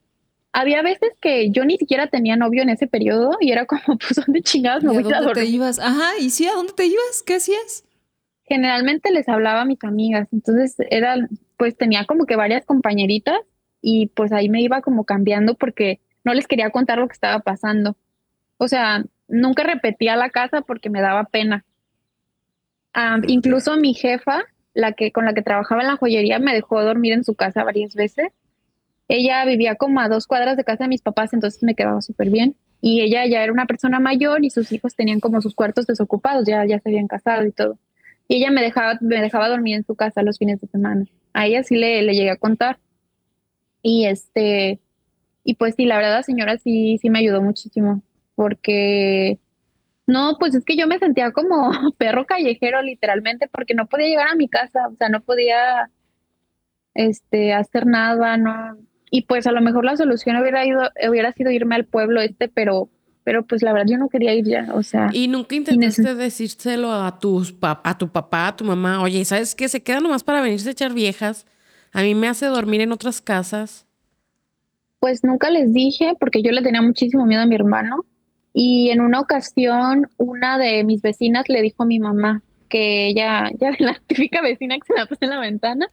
[0.52, 4.14] había veces que yo ni siquiera tenía novio en ese periodo y era como, pues,
[4.24, 5.78] ¿dónde chingados me voy a, dónde te ibas?
[5.78, 6.46] Ajá, ¿y sí?
[6.46, 7.22] ¿A dónde te ibas?
[7.24, 7.84] ¿Qué hacías?
[8.44, 11.16] Generalmente les hablaba a mis amigas, entonces era,
[11.56, 13.38] pues tenía como que varias compañeritas
[13.80, 17.40] y pues ahí me iba como cambiando porque no les quería contar lo que estaba
[17.40, 17.96] pasando.
[18.58, 21.64] O sea, nunca repetía la casa porque me daba pena.
[23.26, 27.12] Incluso mi jefa la que con la que trabajaba en la joyería, me dejó dormir
[27.12, 28.28] en su casa varias veces.
[29.08, 32.30] Ella vivía como a dos cuadras de casa de mis papás, entonces me quedaba súper
[32.30, 32.56] bien.
[32.80, 36.46] Y ella ya era una persona mayor y sus hijos tenían como sus cuartos desocupados,
[36.46, 37.78] ya, ya se habían casado y todo.
[38.28, 41.04] Y ella me dejaba, me dejaba dormir en su casa los fines de semana.
[41.34, 42.78] A ella sí le, le llegué a contar.
[43.82, 44.80] Y este,
[45.44, 48.02] y pues sí, la verdad, la señora sí, sí me ayudó muchísimo,
[48.34, 49.38] porque
[50.06, 54.28] no, pues es que yo me sentía como perro callejero literalmente porque no podía llegar
[54.28, 55.90] a mi casa, o sea, no podía
[56.94, 58.76] este hacer nada, no.
[59.10, 62.48] Y pues a lo mejor la solución hubiera ido hubiera sido irme al pueblo este,
[62.48, 62.88] pero
[63.24, 65.10] pero pues la verdad yo no quería ir ya, o sea.
[65.12, 69.68] Y nunca intentaste decírselo a tus a tu papá, a tu mamá, oye, ¿sabes qué?
[69.68, 71.46] Se queda nomás para venirse a echar viejas.
[71.92, 73.86] A mí me hace dormir en otras casas.
[75.02, 78.04] Pues nunca les dije porque yo le tenía muchísimo miedo a mi hermano
[78.52, 83.50] y en una ocasión, una de mis vecinas le dijo a mi mamá que ella,
[83.60, 85.90] ya la típica vecina que se la puso en la ventana,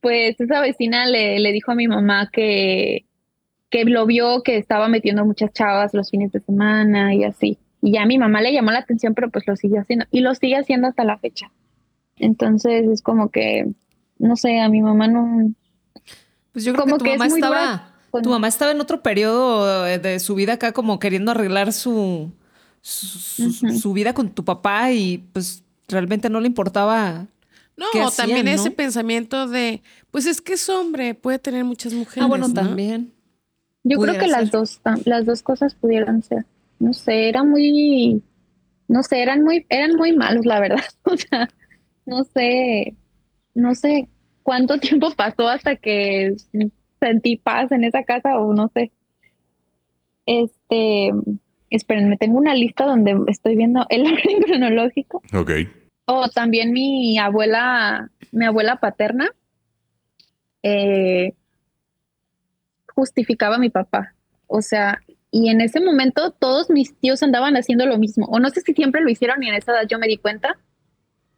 [0.00, 3.04] pues esa vecina le, le dijo a mi mamá que,
[3.68, 7.58] que lo vio que estaba metiendo muchas chavas los fines de semana y así.
[7.82, 10.06] Y ya a mi mamá le llamó la atención, pero pues lo sigue haciendo.
[10.10, 11.52] Y lo sigue haciendo hasta la fecha.
[12.16, 13.66] Entonces es como que,
[14.18, 15.52] no sé, a mi mamá no...
[16.52, 20.18] Pues yo creo como que tu mamá estaba tu mamá estaba en otro periodo de
[20.20, 22.30] su vida acá como queriendo arreglar su,
[22.82, 27.26] su, vida con tu papá y pues realmente no le importaba.
[27.76, 32.22] No, también ese pensamiento de, pues es que es hombre, puede tener muchas mujeres.
[32.22, 33.12] Ah, bueno, también.
[33.84, 36.44] Yo creo que las dos, las dos cosas pudieron ser.
[36.78, 38.22] No sé, era muy,
[38.88, 40.84] no sé, eran muy, eran muy malos, la verdad.
[41.04, 41.48] O sea,
[42.04, 42.94] no sé,
[43.54, 44.08] no sé
[44.42, 46.36] cuánto tiempo pasó hasta que
[47.02, 48.92] sentí paz en esa casa o no sé.
[50.24, 51.10] Este,
[51.68, 55.22] espérenme, tengo una lista donde estoy viendo el orden cronológico.
[55.34, 55.50] Ok.
[56.04, 59.30] O también mi abuela, mi abuela paterna,
[60.62, 61.34] eh,
[62.94, 64.14] justificaba a mi papá.
[64.46, 68.26] O sea, y en ese momento todos mis tíos andaban haciendo lo mismo.
[68.26, 70.56] O no sé si siempre lo hicieron y en esa edad yo me di cuenta.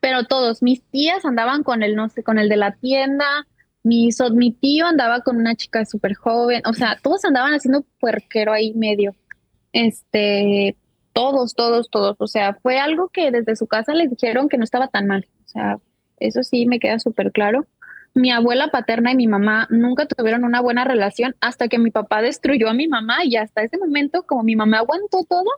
[0.00, 3.46] Pero todos, mis tías andaban con el, no sé, con el de la tienda,
[3.84, 8.52] mi, mi tío andaba con una chica súper joven, o sea, todos andaban haciendo puerquero
[8.52, 9.14] ahí medio.
[9.72, 10.76] Este,
[11.12, 12.16] todos, todos, todos.
[12.18, 15.26] O sea, fue algo que desde su casa les dijeron que no estaba tan mal.
[15.44, 15.78] O sea,
[16.18, 17.66] eso sí me queda súper claro.
[18.14, 22.22] mi abuela paterna y mi mamá nunca tuvieron una buena relación hasta que mi papá
[22.22, 25.50] destruyó a mi mamá y hasta ese momento, como mi mamá aguantó todo,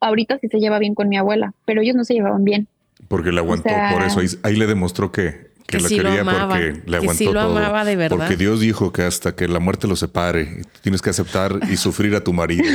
[0.00, 2.68] ahorita sí se lleva bien con mi abuela, pero ellos no se llevaban bien.
[3.08, 7.18] Porque le aguantó, por eso ahí, le demostró que, que, lo quería porque le aguantó
[7.18, 7.56] sí lo todo.
[7.58, 8.16] Amaba de verdad.
[8.16, 12.14] Porque Dios dijo que hasta que la muerte lo separe, tienes que aceptar y sufrir
[12.14, 12.64] a tu marido.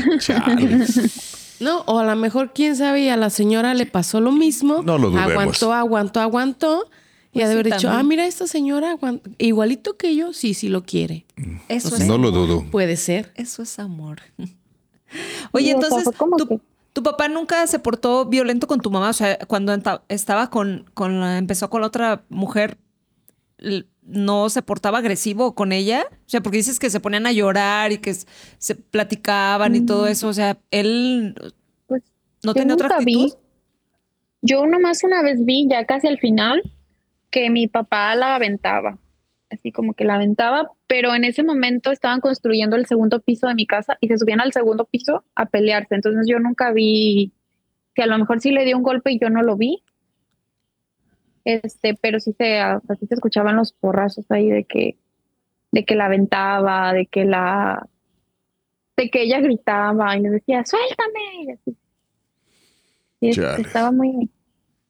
[1.60, 4.82] No, o a lo mejor, quién sabe, y a la señora le pasó lo mismo.
[4.82, 5.32] No lo dudemos.
[5.32, 6.90] Aguantó, aguantó, aguantó.
[7.34, 10.32] Y ha de Pues haber sí, dicho, ah, mira, esta señora aguanta- igualito que yo,
[10.32, 11.26] sí, sí lo quiere.
[11.68, 12.64] Eso O es sea, no lo dudo.
[12.72, 13.34] Puede ser.
[13.36, 14.22] Eso es amor.
[15.52, 16.60] Oye, Sí, o sea, entonces, ¿tu, que-
[16.94, 19.10] tu papá nunca se portó violento con tu mamá?
[19.10, 19.76] O sea, cuando
[20.10, 22.78] estaba con, con la, empezó con la otra mujer,
[24.02, 26.06] ¿no se portaba agresivo con ella?
[26.12, 30.08] O sea, porque dices que se ponían a llorar y que se platicaban y todo
[30.08, 30.28] eso.
[30.28, 31.36] O sea, él
[31.88, 32.04] Pues
[32.44, 33.24] no tenía otra nunca vi.
[33.26, 33.38] actitud.
[34.42, 36.62] Yo nomás una vez vi, ya casi al final,
[37.30, 38.98] que mi papá la aventaba,
[39.50, 43.56] así como que la aventaba, pero en ese momento estaban construyendo el segundo piso de
[43.56, 45.96] mi casa y se subían al segundo piso a pelearse.
[45.96, 47.34] Entonces yo nunca vi
[47.96, 49.84] que a lo mejor sí le dio un golpe y yo no lo vi.
[51.46, 54.98] Este, pero sí se, así se escuchaban los porrazos ahí de que,
[55.72, 57.88] de que la aventaba, de que la,
[58.98, 61.44] de que ella gritaba y le decía, suéltame.
[61.44, 61.78] y así.
[63.22, 64.30] Y estaba muy,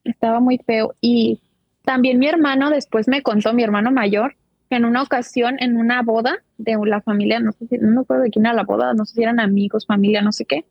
[0.03, 0.95] estaba muy feo.
[1.01, 1.41] Y
[1.83, 4.35] también mi hermano después me contó, mi hermano mayor,
[4.69, 8.01] que en una ocasión en una boda de la familia, no sé si, no me
[8.01, 10.65] acuerdo de quién era la boda, no sé si eran amigos, familia, no sé qué,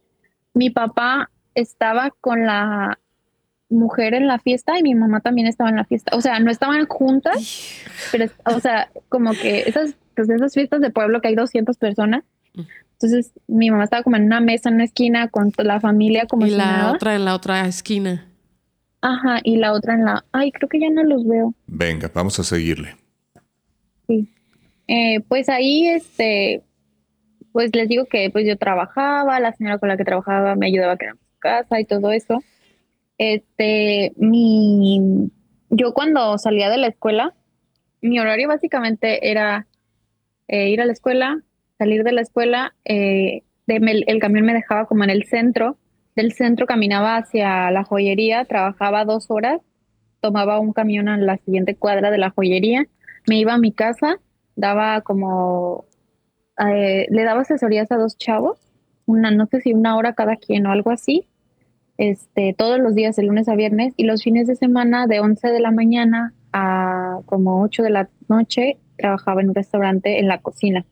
[0.55, 2.99] mi papá estaba con la
[3.69, 6.17] mujer en la fiesta y mi mamá también estaba en la fiesta.
[6.17, 7.83] O sea, no estaban juntas,
[8.13, 12.25] pero, o sea, como que esas, pues esas fiestas de pueblo que hay 200 personas.
[12.93, 16.47] Entonces, mi mamá estaba como en una mesa, en una esquina, con la familia como
[16.47, 16.93] y si la nada.
[16.93, 18.27] otra en la otra esquina.
[19.01, 20.25] Ajá, y la otra en la...
[20.33, 21.55] Ay, creo que ya no los veo.
[21.69, 22.97] Venga, vamos a seguirle.
[24.09, 24.29] Sí.
[24.89, 26.63] Eh, pues ahí, este,
[27.53, 30.95] pues les digo que pues yo trabajaba, la señora con la que trabajaba me ayudaba
[30.95, 32.43] a en su casa y todo eso.
[33.19, 35.31] Este, mi,
[35.71, 37.35] yo cuando salía de la escuela,
[38.03, 39.67] mi horario básicamente era
[40.49, 41.43] eh, ir a la escuela,
[41.79, 45.79] salir de la escuela, eh, de- el camión me dejaba como en el centro,
[46.17, 49.61] del centro caminaba hacia la joyería, trabajaba dos horas,
[50.21, 52.87] tomaba un camión a la siguiente cuadra de la joyería,
[53.27, 54.21] me iba a mi casa,
[54.57, 55.87] daba como,
[56.59, 58.59] eh, le daba asesorías a dos chavos,
[59.07, 61.29] una, no sé si una hora cada quien o algo así,
[61.97, 65.49] este, todos los días, de lunes a viernes, y los fines de semana, de 11
[65.49, 70.39] de la mañana a como 8 de la noche, trabajaba en un restaurante en la
[70.39, 70.87] cocina.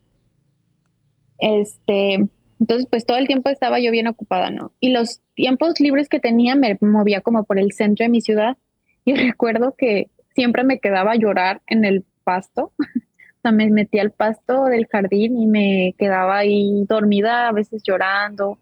[1.38, 4.72] Este, entonces, pues todo el tiempo estaba yo bien ocupada, ¿no?
[4.80, 8.56] Y los tiempos libres que tenía me movía como por el centro de mi ciudad
[9.04, 12.72] y recuerdo que siempre me quedaba a llorar en el pasto.
[13.38, 17.82] O sea, me metía al pasto del jardín y me quedaba ahí dormida, a veces
[17.84, 18.58] llorando.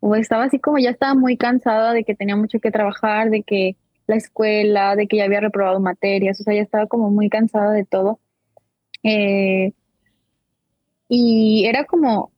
[0.00, 3.42] O estaba así como ya estaba muy cansada de que tenía mucho que trabajar, de
[3.42, 7.28] que la escuela, de que ya había reprobado materias, o sea, ya estaba como muy
[7.28, 8.20] cansada de todo.
[9.02, 9.72] Eh,
[11.08, 12.32] y era como,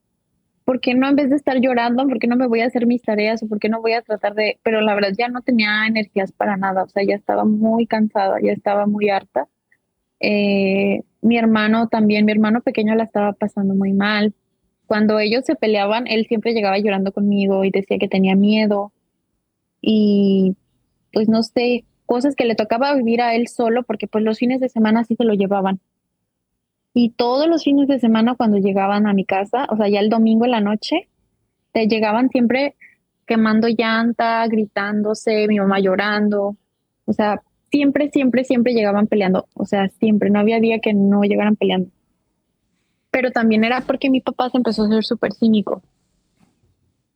[0.65, 2.87] ¿por qué no en vez de estar llorando, por qué no me voy a hacer
[2.87, 5.43] mis tareas o por qué no voy a tratar de, pero la verdad ya no
[5.43, 9.49] tenía energías para nada, o sea, ya estaba muy cansada, ya estaba muy harta.
[10.23, 14.35] Eh, mi hermano también, mi hermano pequeño la estaba pasando muy mal.
[14.87, 18.93] Cuando ellos se peleaban, él siempre llegaba llorando conmigo y decía que tenía miedo
[19.81, 20.57] y
[21.13, 24.61] pues no sé, cosas que le tocaba vivir a él solo porque pues los fines
[24.61, 25.81] de semana sí se lo llevaban.
[26.95, 30.09] Y todos los fines de semana cuando llegaban a mi casa, o sea, ya el
[30.09, 31.09] domingo en la noche,
[31.73, 32.77] te llegaban siempre
[33.27, 36.57] quemando llanta, gritándose, mi mamá llorando.
[37.07, 39.49] O sea, siempre, siempre, siempre llegaban peleando.
[39.55, 41.91] O sea, siempre, no había día que no llegaran peleando.
[43.11, 45.83] Pero también era porque mi papá se empezó a ser súper cínico.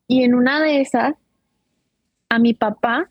[0.09, 1.15] Y en una de esas,
[2.29, 3.11] a mi papá,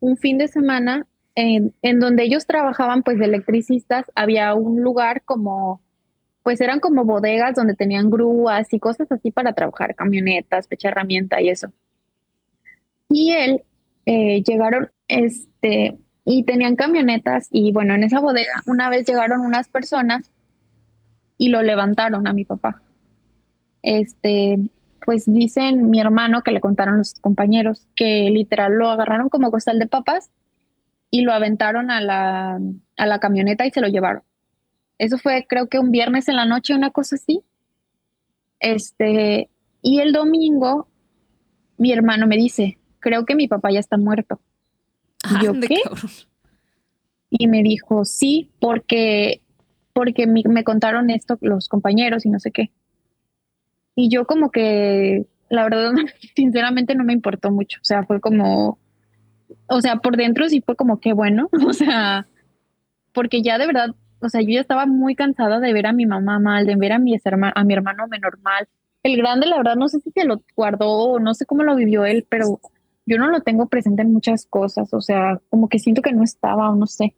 [0.00, 5.80] un fin de semana, en, donde ellos trabajaban pues de electricistas, había un lugar como,
[6.42, 11.40] pues eran como bodegas donde tenían grúas y cosas así para trabajar, camionetas, fecha herramienta
[11.40, 11.72] y eso.
[13.08, 13.62] Y él,
[14.06, 15.96] eh, llegaron, este,
[16.30, 20.30] y tenían camionetas y bueno, en esa bodega una vez llegaron unas personas
[21.38, 22.82] y lo levantaron a mi papá.
[23.80, 24.58] Este,
[25.06, 29.78] pues dicen mi hermano que le contaron los compañeros que literal lo agarraron como costal
[29.78, 30.30] de papas
[31.10, 32.60] y lo aventaron a la,
[32.98, 34.22] a la camioneta y se lo llevaron.
[34.98, 37.42] Eso fue creo que un viernes en la noche, una cosa así.
[38.60, 39.48] Este,
[39.80, 40.88] y el domingo
[41.78, 44.42] mi hermano me dice, creo que mi papá ya está muerto.
[45.24, 45.80] Y yo, Ande, ¿qué?
[45.84, 46.10] cabrón.
[47.30, 49.42] Y me dijo, sí, porque,
[49.92, 52.70] porque me, me contaron esto los compañeros y no sé qué.
[53.94, 55.92] Y yo como que, la verdad,
[56.36, 57.78] sinceramente no me importó mucho.
[57.80, 58.78] O sea, fue como,
[59.66, 62.26] o sea, por dentro sí fue como que bueno, o sea,
[63.12, 63.90] porque ya de verdad,
[64.20, 66.92] o sea, yo ya estaba muy cansada de ver a mi mamá mal, de ver
[66.92, 68.68] a mi, a mi hermano menor mal.
[69.02, 71.76] El grande, la verdad, no sé si se lo guardó o no sé cómo lo
[71.76, 72.60] vivió él, pero
[73.08, 76.22] yo no lo tengo presente en muchas cosas, o sea, como que siento que no
[76.22, 77.14] estaba o no sé.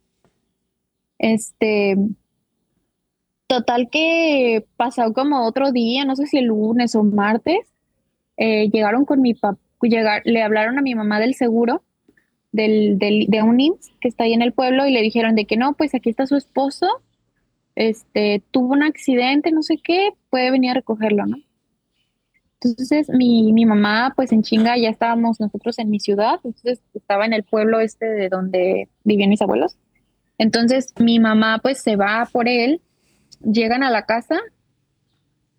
[1.18, 1.96] Este,
[3.46, 7.58] total que pasó como otro día, no sé si el lunes o martes,
[8.36, 9.58] eh, llegaron con mi papá,
[10.24, 11.82] le hablaron a mi mamá del seguro
[12.52, 15.44] del, del- de un IMSS que está ahí en el pueblo y le dijeron de
[15.46, 16.86] que no, pues aquí está su esposo,
[17.76, 21.36] este, tuvo un accidente, no sé qué, puede venir a recogerlo, ¿no?
[22.62, 27.24] Entonces mi, mi mamá, pues en chinga, ya estábamos nosotros en mi ciudad, entonces estaba
[27.24, 29.76] en el pueblo este de donde vivían mis abuelos.
[30.36, 32.82] Entonces mi mamá pues se va por él,
[33.42, 34.38] llegan a la casa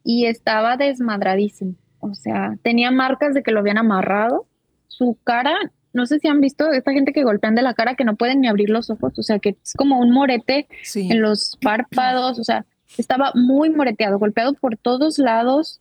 [0.04, 1.76] y estaba desmadradísimo.
[1.99, 4.47] O sea, tenía marcas de que lo habían amarrado.
[4.88, 5.56] Su cara,
[5.93, 8.41] no sé si han visto esta gente que golpean de la cara que no pueden
[8.41, 11.10] ni abrir los ojos, o sea, que es como un morete Sí.
[11.12, 12.66] en los párpados, o sea,
[12.97, 15.80] estaba muy moreteado, golpeado por todos lados.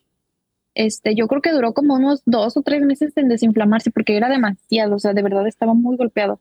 [0.74, 4.28] Este, yo creo que duró como unos dos o tres meses en desinflamarse porque era
[4.28, 6.40] demasiado, o sea, de verdad estaba muy golpeado.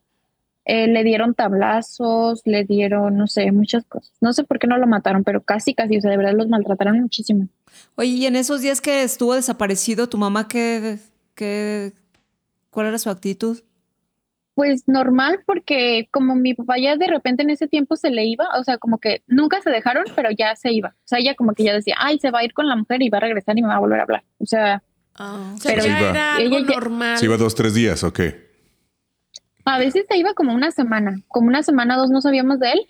[0.66, 4.12] Eh, le dieron tablazos, le dieron, no sé, muchas cosas.
[4.20, 6.48] No sé por qué no lo mataron, pero casi, casi, o sea, de verdad los
[6.48, 7.48] maltrataron muchísimo.
[7.96, 10.98] Oye, y en esos días que estuvo desaparecido, ¿tu mamá qué,
[11.34, 11.92] qué,
[12.70, 13.58] cuál era su actitud?
[14.60, 18.46] Pues normal, porque como mi papá ya de repente en ese tiempo se le iba,
[18.58, 20.90] o sea, como que nunca se dejaron, pero ya se iba.
[20.90, 23.00] O sea, ella como que ya decía, ay, se va a ir con la mujer
[23.00, 24.22] y va a regresar y me va a volver a hablar.
[24.36, 24.82] O sea,
[25.18, 26.10] O sea, Pero ya iba.
[26.10, 27.16] era algo Ella normal.
[27.16, 28.50] ¿Se iba dos, tres días o qué?
[29.64, 32.72] a veces se iba como una semana, como una semana o dos no sabíamos de
[32.72, 32.80] él,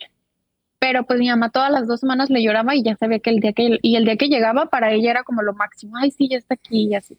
[0.77, 3.39] pero pues mi mamá todas las dos semanas le lloraba y ya sabía que el
[3.39, 6.27] día que, y el día que llegaba para ella era como lo máximo, ay, sí,
[6.27, 7.17] ya está aquí y así.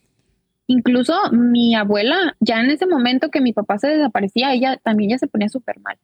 [0.67, 5.19] Incluso mi abuela, ya en ese momento que mi papá se desaparecía, ella también ya
[5.19, 5.99] se ponía súper mal.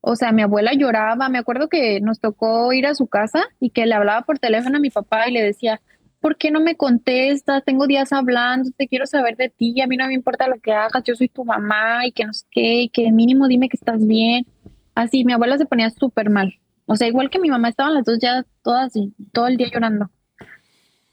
[0.00, 3.70] O sea, mi abuela lloraba, me acuerdo que nos tocó ir a su casa y
[3.70, 5.80] que le hablaba por teléfono a mi papá y le decía,
[6.20, 7.64] ¿por qué no me contestas?
[7.64, 10.72] Tengo días hablando, te quiero saber de ti, a mí no me importa lo que
[10.72, 13.76] hagas, yo soy tu mamá y que no sé qué, y que mínimo dime que
[13.76, 14.46] estás bien.
[14.94, 16.54] Así, mi abuela se ponía súper mal.
[16.86, 18.92] O sea, igual que mi mamá, estaban las dos ya todas
[19.32, 20.10] todo el día llorando.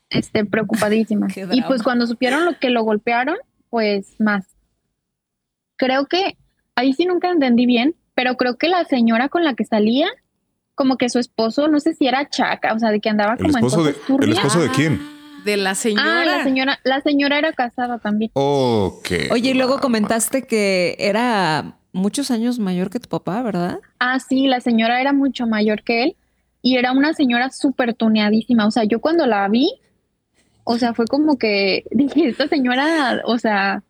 [0.09, 1.33] Este, preocupadísimas.
[1.35, 3.37] Qué Y pues cuando supieron lo que lo golpearon,
[3.69, 4.45] pues más.
[5.75, 6.37] Creo que
[6.75, 10.07] ahí sí nunca entendí bien, pero creo que la señora con la que salía,
[10.75, 13.37] como que su esposo, no sé si era chaca, o sea, de que andaba ¿El
[13.37, 15.01] como esposo en de, cosas ¿el esposo de quién?
[15.43, 16.21] De la señora.
[16.21, 18.31] Ah, la señora, la señora era casada también.
[18.33, 19.09] Ok.
[19.31, 23.79] Oye, y luego comentaste que era muchos años mayor que tu papá, ¿verdad?
[23.99, 26.15] Ah, sí, la señora era mucho mayor que él
[26.61, 28.65] y era una señora súper tuneadísima.
[28.67, 29.79] O sea, yo cuando la vi,
[30.69, 33.83] o sea, fue como que dije, esta señora, o sea,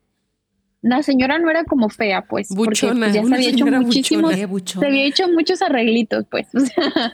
[0.81, 4.21] la señora no era como fea, pues, porque Buchona, pues, ya se había hecho muchísimos,
[4.23, 4.35] buchona.
[4.37, 4.79] Qué buchona.
[4.81, 6.47] se había hecho muchos arreglitos, pues.
[6.53, 7.13] O sea,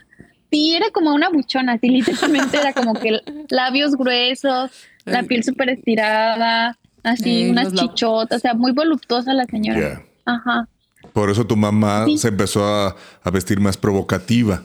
[0.51, 4.71] sí, era como una buchona, sí, literalmente era como que labios gruesos,
[5.05, 5.25] la Ay.
[5.27, 10.03] piel súper estirada, así, Ey, unas chichotas, o sea, muy voluptuosa la señora.
[10.25, 10.67] Ajá.
[11.13, 12.17] Por eso tu mamá Sí.
[12.17, 14.63] se empezó a, a vestir más provocativa.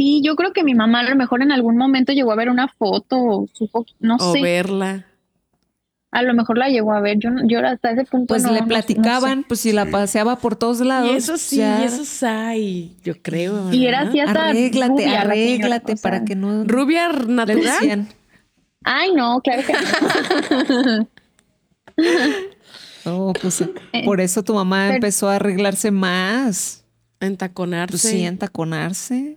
[0.00, 2.48] Sí, yo creo que mi mamá a lo mejor en algún momento llegó a ver
[2.48, 5.04] una foto, o supo, no o sé, verla.
[6.10, 7.18] a lo mejor la llegó a ver.
[7.18, 9.84] Yo, no- yo hasta ese punto Pues no- le no- no platicaban, pues si la
[9.86, 11.10] paseaba por todos lados.
[11.12, 11.82] Y eso sí, ya.
[11.82, 13.70] y eso hay, yo creo.
[13.72, 16.02] Y era así hasta Arréglate, rubia la señora, arréglate o sea.
[16.10, 18.08] para que no Rubia natural.
[18.82, 21.08] Ay, no, claro que no.
[23.04, 23.64] Oh, pues
[24.04, 26.84] por eso tu mamá pero- empezó a arreglarse más.
[27.20, 27.92] Entaconarse.
[27.92, 29.36] Pues sí, entaconarse.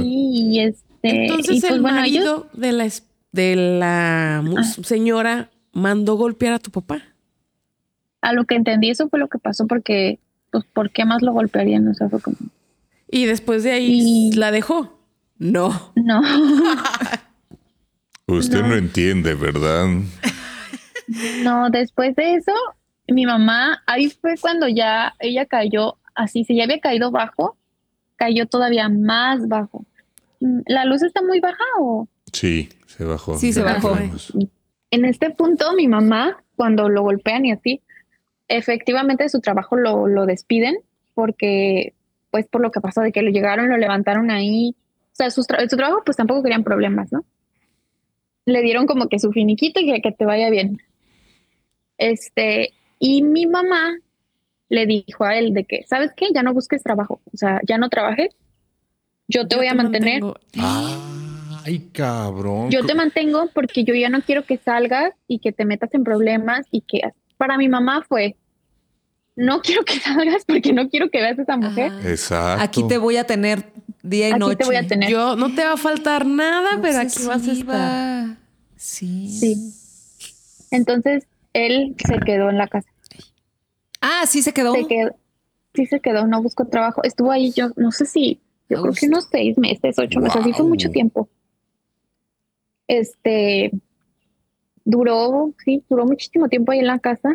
[0.00, 0.82] Sí, y este.
[1.02, 2.88] Entonces y pues el bueno, ellos, marido de la
[3.32, 4.62] de la Ah.
[4.82, 7.02] señora mandó golpear a tu papá.
[8.20, 10.20] a lo que entendí, eso fue lo que pasó porque,
[10.52, 11.88] pues, ¿por qué más lo golpearían?
[11.88, 12.36] O sea, fue como,
[13.10, 14.96] Y después de ahí Y- la dejó.
[15.38, 15.92] No.
[15.96, 16.20] no.
[18.28, 18.76] Usted no, No.
[18.76, 19.86] entiende, ¿verdad?
[21.42, 22.52] No, después de eso,
[23.08, 27.56] mi mamá, ahí fue cuando ya ella cayó así, si ya había caído bajo,
[28.22, 29.84] cayó todavía más bajo.
[30.38, 32.06] ¿La luz está muy baja o...?
[32.32, 33.36] Sí, se bajó.
[33.36, 33.98] Sí, se bajó.
[34.92, 37.80] En este punto, mi mamá, cuando lo golpean y así,
[38.46, 40.76] efectivamente de su trabajo lo, lo despiden
[41.14, 41.94] porque,
[42.30, 44.76] pues por lo que pasó, de que lo llegaron, lo levantaron ahí.
[45.12, 47.24] O sea, tra- su trabajo, pues tampoco querían problemas, ¿no?
[48.46, 50.80] Le dieron como que su finiquito y que, que te vaya bien.
[51.98, 53.96] Este, y mi mamá
[54.72, 56.28] le dijo a él de que, ¿sabes qué?
[56.34, 58.30] Ya no busques trabajo, o sea, ya no trabajes,
[59.28, 60.22] yo te voy a mantener.
[60.22, 60.40] mantengo.
[61.64, 62.70] Ay, cabrón.
[62.70, 66.04] Yo te mantengo porque yo ya no quiero que salgas y que te metas en
[66.04, 67.02] problemas y que
[67.36, 68.36] para mi mamá fue,
[69.36, 71.92] no quiero que salgas porque no quiero que veas a esa mujer.
[71.94, 72.08] Ah.
[72.08, 72.64] Exacto.
[72.64, 74.56] Aquí te voy a tener día y Aquí noche.
[74.56, 75.10] te voy a tener.
[75.10, 78.36] Yo no te va a faltar nada, pero aquí vas a estar.
[78.76, 79.28] Sí.
[79.28, 79.72] Sí.
[80.70, 82.88] Entonces él se quedó en la casa.
[84.02, 84.74] Ah, sí se quedó.
[84.74, 85.14] Se quedó,
[85.74, 87.02] sí se quedó, no buscó trabajo.
[87.04, 90.52] Estuvo ahí yo, no sé si, yo creo que unos seis meses, ocho meses, así
[90.52, 91.28] fue mucho tiempo.
[92.88, 93.70] Este,
[94.84, 97.30] duró, sí, duró muchísimo tiempo ahí en la casa.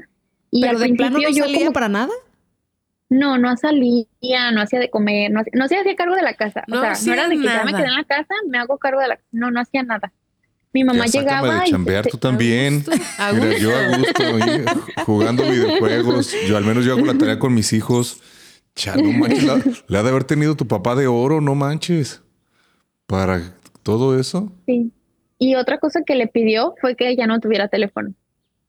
[0.51, 2.13] Y Pero al de plano no yo salía como- para nada.
[3.09, 6.33] No, no salía, no hacía de comer, no, hacía- no se hacía cargo de la
[6.33, 6.63] casa.
[6.67, 7.77] No o sea, no era de que ya me nada.
[7.77, 10.11] quedé en la casa, me hago cargo de la No, no hacía nada.
[10.73, 12.83] Mi mamá Ya llegaba de y chambear tú también.
[13.17, 13.61] A Mira, gusto.
[13.61, 14.65] yo a gusto, oye,
[15.05, 16.35] jugando videojuegos.
[16.47, 18.21] Yo al menos yo hago la tarea con mis hijos.
[18.75, 22.21] Ya, no manches, la, la ha de haber tenido tu papá de oro, no manches.
[23.07, 23.41] Para
[23.83, 24.51] todo eso.
[24.65, 24.91] sí.
[25.39, 28.11] Y otra cosa que le pidió fue que ya no tuviera teléfono.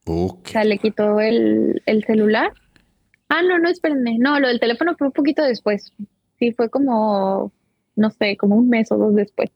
[0.05, 0.49] Ok.
[0.49, 2.53] O sea, le quitó el, el celular.
[3.31, 4.19] Ah, no, no, espérenme.
[4.19, 5.95] No, lo del teléfono fue un poquito después.
[6.39, 7.53] Sí, fue como,
[7.97, 9.49] no sé, como un mes o dos después.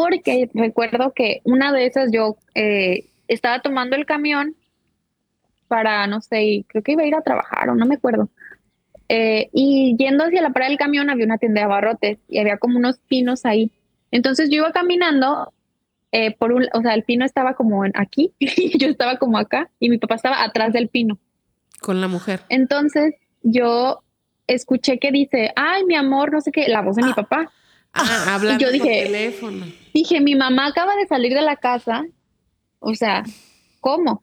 [0.00, 4.56] Porque recuerdo que una de esas yo eh, estaba tomando el camión
[5.68, 8.30] para, no sé, creo que iba a ir a trabajar o no me acuerdo.
[9.10, 12.56] Eh, y yendo hacia la parada del camión había una tienda de abarrotes y había
[12.56, 13.72] como unos pinos ahí.
[14.10, 15.52] Entonces yo iba caminando
[16.12, 19.68] eh, por un, o sea, el pino estaba como aquí y yo estaba como acá
[19.80, 21.18] y mi papá estaba atrás del pino.
[21.78, 22.40] Con la mujer.
[22.48, 24.02] Entonces yo
[24.46, 27.52] escuché que dice, ay, mi amor, no sé qué, la voz de mi papá.
[27.92, 29.66] Ah, hablando yo por dije- teléfono.
[29.92, 32.04] Dije, mi mamá acaba de salir de la casa.
[32.78, 33.24] O sea,
[33.80, 34.22] ¿cómo?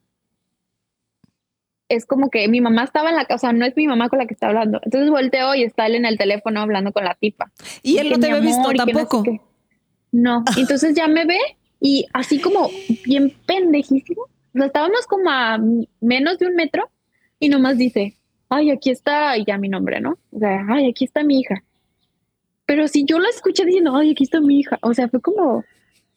[1.90, 4.26] Es como que mi mamá estaba en la casa, no es mi mamá con la
[4.26, 4.80] que está hablando.
[4.84, 7.52] Entonces volteo y está él en el teléfono hablando con la tipa.
[7.82, 9.24] Y él no te "Mi había visto amor", y que tampoco.
[10.12, 11.38] No, entonces ya me ve
[11.80, 12.70] y así como
[13.06, 14.24] bien pendejísimo.
[14.24, 15.60] O sea, estábamos como a
[16.02, 16.90] menos de un metro
[17.40, 18.18] y nomás dice,
[18.50, 20.18] ay, aquí está, y ya mi nombre, ¿no?
[20.32, 21.64] O sea, ay, aquí está mi hija.
[22.68, 25.64] Pero si yo la escuché diciendo, ay, aquí está mi hija, o sea, fue como,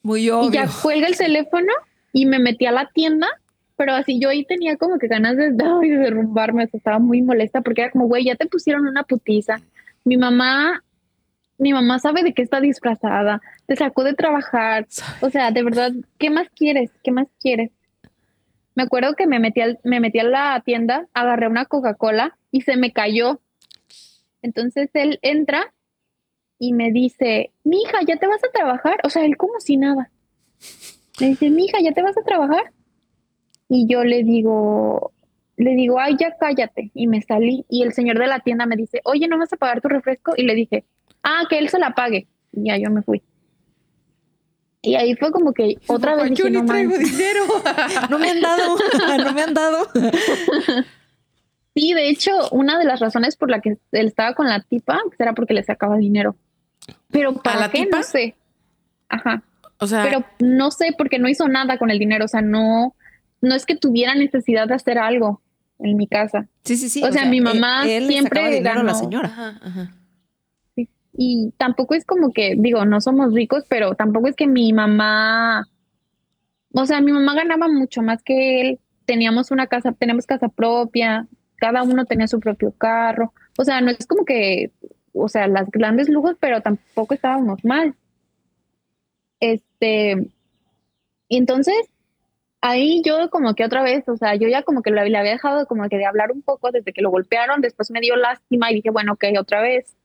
[0.03, 0.51] Muy y obvio.
[0.51, 1.73] ya cuelga el teléfono
[2.13, 3.29] y me metí a la tienda,
[3.77, 6.99] pero así yo ahí tenía como que ganas de, ay, de derrumbarme, o sea, estaba
[6.99, 9.61] muy molesta porque era como, güey, ya te pusieron una putiza.
[10.05, 10.83] Mi mamá,
[11.57, 14.87] mi mamá sabe de qué está disfrazada, te sacó de trabajar,
[15.21, 16.91] o sea, de verdad, ¿qué más quieres?
[17.05, 17.71] ¿Qué más quieres?
[18.75, 22.63] Me acuerdo que me metí, al- me metí a la tienda, agarré una Coca-Cola y
[22.63, 23.41] se me cayó.
[24.43, 25.73] Entonces él entra
[26.63, 28.99] y me dice, mi hija, ¿ya te vas a trabajar?
[29.03, 30.11] O sea, él como si nada.
[31.19, 32.71] Me dice, mi hija, ¿ya te vas a trabajar?
[33.71, 35.11] Y yo le digo,
[35.57, 36.91] le digo, ay, ya cállate.
[36.93, 37.65] Y me salí.
[37.71, 40.35] Y el señor de la tienda me dice, oye, ¿no vas a pagar tu refresco?
[40.37, 40.85] Y le dije,
[41.23, 42.29] ah, que él se la pague.
[42.53, 43.23] Y ya yo me fui.
[44.83, 47.11] Y ahí fue como que otra Papá, vez yo dije, no traigo manches".
[47.11, 47.45] dinero.
[48.11, 48.77] No me han dado,
[49.25, 49.87] no me han dado.
[51.75, 55.01] Sí, de hecho, una de las razones por la que él estaba con la tipa
[55.07, 56.37] pues, era porque le sacaba dinero.
[57.11, 57.85] Pero ¿para la qué?
[57.85, 57.99] tipa?
[57.99, 58.35] No sé.
[59.09, 59.43] Ajá.
[59.79, 62.25] O sea, Pero no sé porque no hizo nada con el dinero.
[62.25, 62.95] O sea, no,
[63.41, 65.41] no es que tuviera necesidad de hacer algo
[65.79, 66.47] en mi casa.
[66.65, 67.03] Sí, sí, sí.
[67.03, 69.29] O sea, mi mamá él, él le siempre dinero a la señora.
[69.29, 69.95] ajá, ajá.
[71.13, 75.69] Y tampoco es como que, digo, no somos ricos, pero tampoco es que mi mamá,
[76.73, 78.81] o sea, mi mamá ganaba mucho más que él.
[79.07, 83.35] Teníamos una casa, tenemos casa propia, cada uno tenía su propio carro.
[83.59, 84.71] O sea, no es como que,
[85.13, 87.95] o sea, las grandes lujos, pero tampoco estábamos mal.
[89.41, 90.27] Este,
[91.29, 91.77] y entonces,
[92.61, 95.67] ahí yo como que otra vez, o sea, yo ya como que le había dejado
[95.67, 98.77] como que de hablar un poco desde que lo golpearon, después me dio lástima y
[98.77, 99.97] dije, bueno, ok, otra vez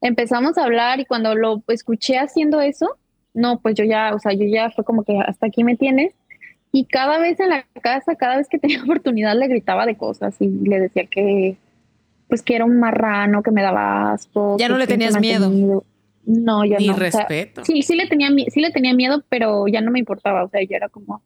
[0.00, 2.98] empezamos a hablar y cuando lo escuché haciendo eso,
[3.34, 6.14] no, pues yo ya, o sea, yo ya fue como que hasta aquí me tienes.
[6.72, 10.36] Y cada vez en la casa, cada vez que tenía oportunidad, le gritaba de cosas
[10.40, 11.56] y le decía que,
[12.28, 14.56] pues que era un marrano, que me daba asco.
[14.58, 15.84] Ya no le tenías miedo.
[16.24, 16.94] No, ya Ni no.
[16.94, 17.64] o sea, respeto.
[17.64, 20.42] sí, sí le tenía, sí le tenía miedo, pero ya no me importaba.
[20.44, 21.22] O sea, ya era como,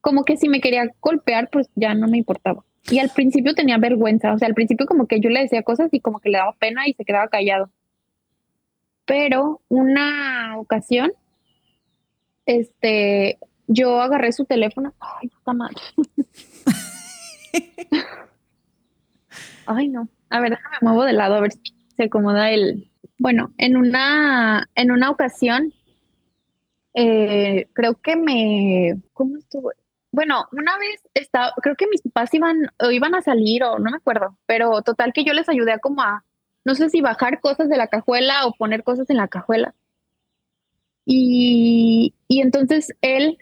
[0.00, 2.64] como que si me quería golpear, pues ya no me importaba.
[2.90, 4.32] Y al principio tenía vergüenza.
[4.32, 6.52] O sea, al principio como que yo le decía cosas y como que le daba
[6.58, 7.70] pena y se quedaba callado.
[9.06, 11.12] Pero una ocasión,
[12.44, 14.94] este, yo agarré su teléfono.
[14.98, 15.76] Ay, puta madre.
[19.66, 20.08] Ay, no.
[20.34, 21.60] A ver, déjame muevo de lado a ver si
[21.96, 22.90] se acomoda el.
[23.18, 25.72] Bueno, en una, en una ocasión,
[26.92, 29.70] eh, creo que me, ¿cómo estuvo?
[30.10, 33.92] bueno, una vez estaba, creo que mis papás iban, o iban a salir o no
[33.92, 36.24] me acuerdo, pero total que yo les ayudé a como a,
[36.64, 39.76] no sé si bajar cosas de la cajuela o poner cosas en la cajuela.
[41.04, 43.38] Y, y entonces él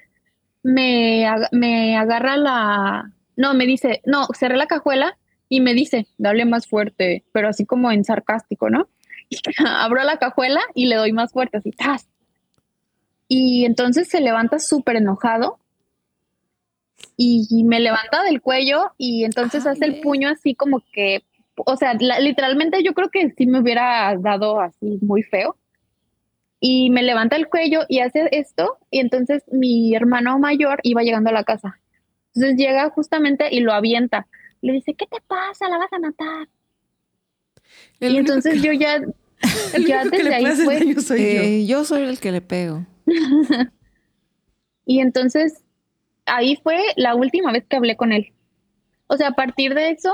[0.62, 5.16] me, me agarra la, no, me dice, no, cerré la cajuela
[5.53, 8.88] y me dice, dale más fuerte, pero así como en sarcástico, ¿no?
[9.28, 9.36] Y
[9.66, 12.09] abro la cajuela y le doy más fuerte, así, ¡tas!
[13.28, 15.59] Y entonces se levanta súper enojado
[17.18, 21.22] y me levanta del cuello y entonces hace el puño así como que,
[21.55, 25.57] o sea, literalmente yo creo que sí me hubiera dado así muy feo.
[26.61, 31.28] Y me levanta el cuello y hace esto y entonces mi hermano mayor iba llegando
[31.28, 31.78] a la casa.
[32.34, 34.26] Entonces llega justamente y lo avienta.
[34.63, 35.69] Le dice, ¿qué te pasa?
[35.69, 36.49] La vas a matar.
[38.01, 39.01] y entonces yo ya,
[39.87, 42.87] ya desde ahí fue, soy eh, yo soy el que le pego.
[44.87, 45.63] y entonces
[46.27, 48.33] ahí fue la última vez que hablé con él.
[49.09, 50.11] O sea, a partir de eso,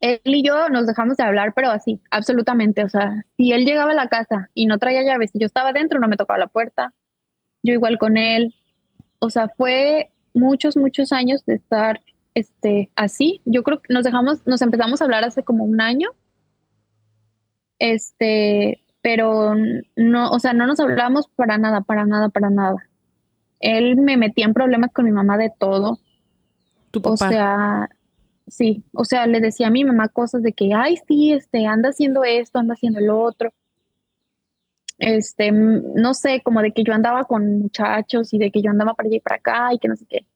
[0.00, 2.84] él y yo nos dejamos de hablar, pero así, absolutamente.
[2.84, 5.72] O sea, si él llegaba a la casa y no traía llaves, y yo estaba
[5.72, 6.94] dentro, no me tocaba la puerta.
[7.62, 8.54] Yo igual con él.
[9.18, 12.00] O sea, fue muchos, muchos años de estar
[12.36, 13.40] este, así.
[13.44, 16.10] Yo creo que nos dejamos, nos empezamos a hablar hace como un año.
[17.78, 19.54] Este, pero
[19.96, 22.88] no, o sea, no nos hablamos para nada, para nada, para nada
[23.60, 25.98] él me metía en problemas con mi mamá de todo.
[26.90, 27.14] ¿Tu papá?
[27.14, 27.88] O sea,
[28.46, 31.90] sí, o sea, le decía a mi mamá cosas de que, ay, sí, este, anda
[31.90, 33.52] haciendo esto, anda haciendo lo otro.
[34.98, 38.94] Este, no sé, como de que yo andaba con muchachos y de que yo andaba
[38.94, 40.26] para allá y para acá y que no sé qué.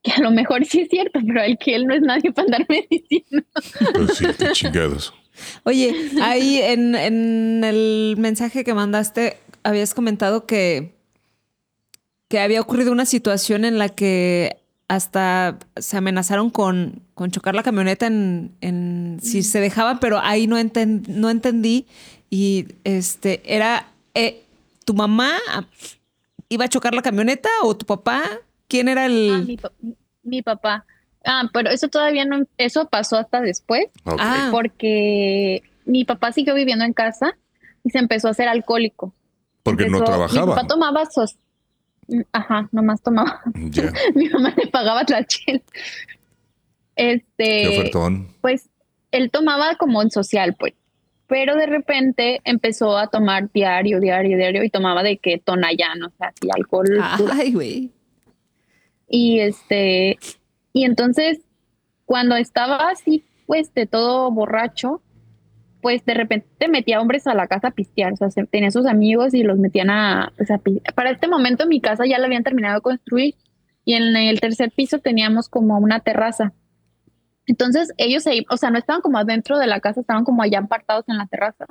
[0.02, 2.46] Que a lo mejor sí es cierto, pero el que él no es nadie para
[2.46, 3.46] andarme diciendo.
[3.94, 5.12] Pues sí, chingados.
[5.64, 10.94] Oye, ahí en, en el mensaje que mandaste habías comentado que
[12.30, 17.64] que había ocurrido una situación en la que hasta se amenazaron con, con chocar la
[17.64, 20.56] camioneta en, en si se dejaban, pero ahí no,
[21.08, 21.86] no entendí.
[22.30, 24.44] Y este, era, eh,
[24.84, 25.32] ¿tu mamá
[26.48, 28.22] iba a chocar la camioneta o tu papá?
[28.70, 29.30] ¿Quién era el...?
[29.62, 29.70] Ah,
[30.22, 30.86] mi, papá.
[31.24, 33.86] Ah, pero eso todavía no, eso pasó hasta después.
[34.04, 34.48] Ah.
[34.50, 37.36] Porque mi papá siguió viviendo en casa
[37.84, 39.12] y se empezó a hacer alcohólico.
[39.62, 40.46] Porque no trabajaba.
[40.46, 41.36] Mi papá tomaba sos,
[42.32, 43.42] Ajá, nomás tomaba.
[44.14, 45.60] Mi mamá le pagaba la chela.
[46.96, 47.90] Este.
[48.40, 48.68] Pues
[49.10, 50.74] él tomaba como en social, pues.
[51.26, 56.12] Pero de repente empezó a tomar diario, diario, diario y tomaba de que tonallano, o
[56.18, 56.88] sea, así alcohol.
[57.32, 57.92] Ay, güey.
[59.10, 60.18] Y este.
[60.72, 61.40] Y entonces,
[62.06, 65.02] cuando estaba así, pues de todo borracho,
[65.82, 69.34] pues de repente metía hombres a la casa a pistear, o sea, tenía sus amigos
[69.34, 72.80] y los metían a, a Para este momento mi casa ya la habían terminado de
[72.82, 73.34] construir
[73.84, 76.52] y en el tercer piso teníamos como una terraza.
[77.46, 80.60] Entonces ellos se, o sea, no estaban como adentro de la casa, estaban como allá
[80.60, 81.66] apartados en la terraza.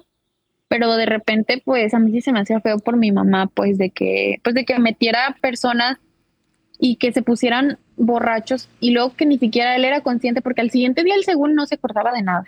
[0.68, 3.78] Pero de repente, pues a mí sí se me hacía feo por mi mamá, pues
[3.78, 5.98] de que, pues de que metiera personas
[6.80, 10.72] y que se pusieran borrachos y luego que ni siquiera él era consciente porque al
[10.72, 12.46] siguiente día el según no se acordaba de nada.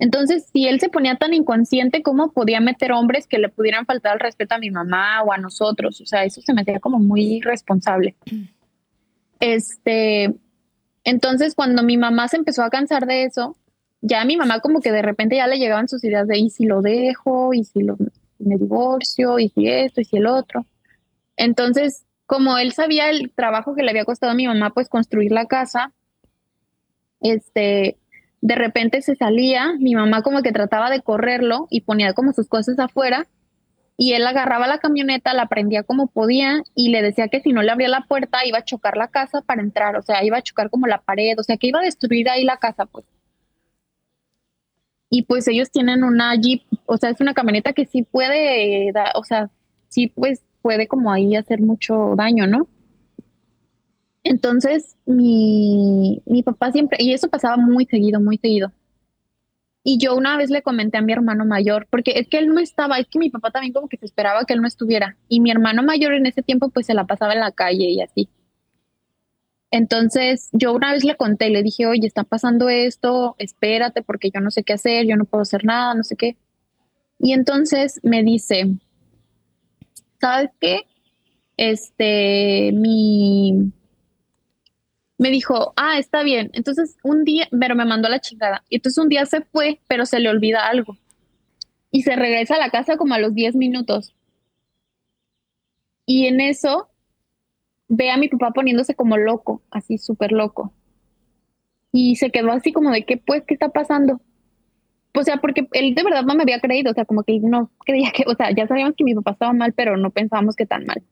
[0.00, 4.14] Entonces, si él se ponía tan inconsciente, ¿cómo podía meter hombres que le pudieran faltar
[4.14, 6.00] el respeto a mi mamá o a nosotros?
[6.00, 8.14] O sea, eso se me hacía como muy irresponsable.
[9.40, 10.34] Este,
[11.02, 13.56] entonces, cuando mi mamá se empezó a cansar de eso,
[14.00, 16.50] ya a mi mamá como que de repente ya le llegaban sus ideas de, ¿y
[16.50, 17.52] si lo dejo?
[17.52, 17.96] ¿Y si lo,
[18.38, 19.40] me divorcio?
[19.40, 20.00] ¿Y si esto?
[20.00, 20.64] ¿Y si el otro?
[21.36, 25.32] Entonces, como él sabía el trabajo que le había costado a mi mamá, pues construir
[25.32, 25.94] la casa,
[27.22, 27.96] este,
[28.42, 32.46] de repente se salía, mi mamá como que trataba de correrlo y ponía como sus
[32.46, 33.26] cosas afuera
[33.96, 37.62] y él agarraba la camioneta, la prendía como podía y le decía que si no
[37.62, 40.42] le abría la puerta iba a chocar la casa para entrar, o sea, iba a
[40.42, 43.06] chocar como la pared, o sea, que iba a destruir ahí la casa, pues.
[45.08, 49.24] Y pues ellos tienen una Jeep, o sea, es una camioneta que sí puede, o
[49.24, 49.48] sea,
[49.88, 52.68] sí pues puede como ahí hacer mucho daño, ¿no?
[54.22, 58.70] Entonces, mi, mi papá siempre, y eso pasaba muy seguido, muy seguido.
[59.82, 62.60] Y yo una vez le comenté a mi hermano mayor, porque es que él no
[62.60, 65.16] estaba, es que mi papá también como que se esperaba que él no estuviera.
[65.26, 68.02] Y mi hermano mayor en ese tiempo pues se la pasaba en la calle y
[68.02, 68.28] así.
[69.70, 74.40] Entonces yo una vez le conté, le dije, oye, está pasando esto, espérate porque yo
[74.40, 76.36] no sé qué hacer, yo no puedo hacer nada, no sé qué.
[77.18, 78.66] Y entonces me dice,
[80.20, 80.86] ¿sabes qué?
[81.56, 83.72] Este, mi,
[85.18, 86.50] me dijo, ah, está bien.
[86.54, 88.64] Entonces un día, pero me mandó a la chingada.
[88.68, 90.96] Y entonces un día se fue, pero se le olvida algo.
[91.90, 94.14] Y se regresa a la casa como a los 10 minutos.
[96.06, 96.88] Y en eso,
[97.88, 100.72] ve a mi papá poniéndose como loco, así súper loco.
[101.92, 104.20] Y se quedó así como de qué pues, ¿qué está pasando?
[105.18, 107.72] O sea, porque él de verdad no me había creído, o sea, como que no
[107.84, 110.64] creía que, o sea, ya sabíamos que mi papá estaba mal, pero no pensábamos que
[110.64, 111.02] tan mal.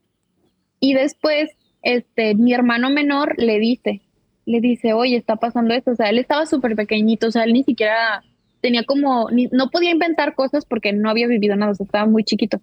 [0.78, 1.50] Y después,
[1.82, 4.02] este, mi hermano menor le dice,
[4.44, 7.52] le dice, oye, está pasando esto, o sea, él estaba súper pequeñito, o sea, él
[7.52, 8.22] ni siquiera
[8.60, 12.06] tenía como, ni, no podía inventar cosas porque no había vivido nada, o sea, estaba
[12.06, 12.60] muy chiquito.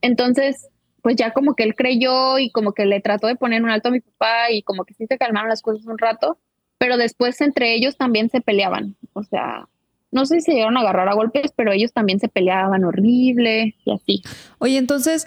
[0.00, 0.68] Entonces,
[1.02, 3.90] pues ya como que él creyó y como que le trató de poner un alto
[3.90, 6.38] a mi papá y como que sí se calmaron las cosas un rato,
[6.78, 9.68] pero después entre ellos también se peleaban, o sea,
[10.12, 13.74] no sé si se llegaron a agarrar a golpes, pero ellos también se peleaban horrible
[13.84, 14.22] y así.
[14.58, 15.26] Oye, entonces,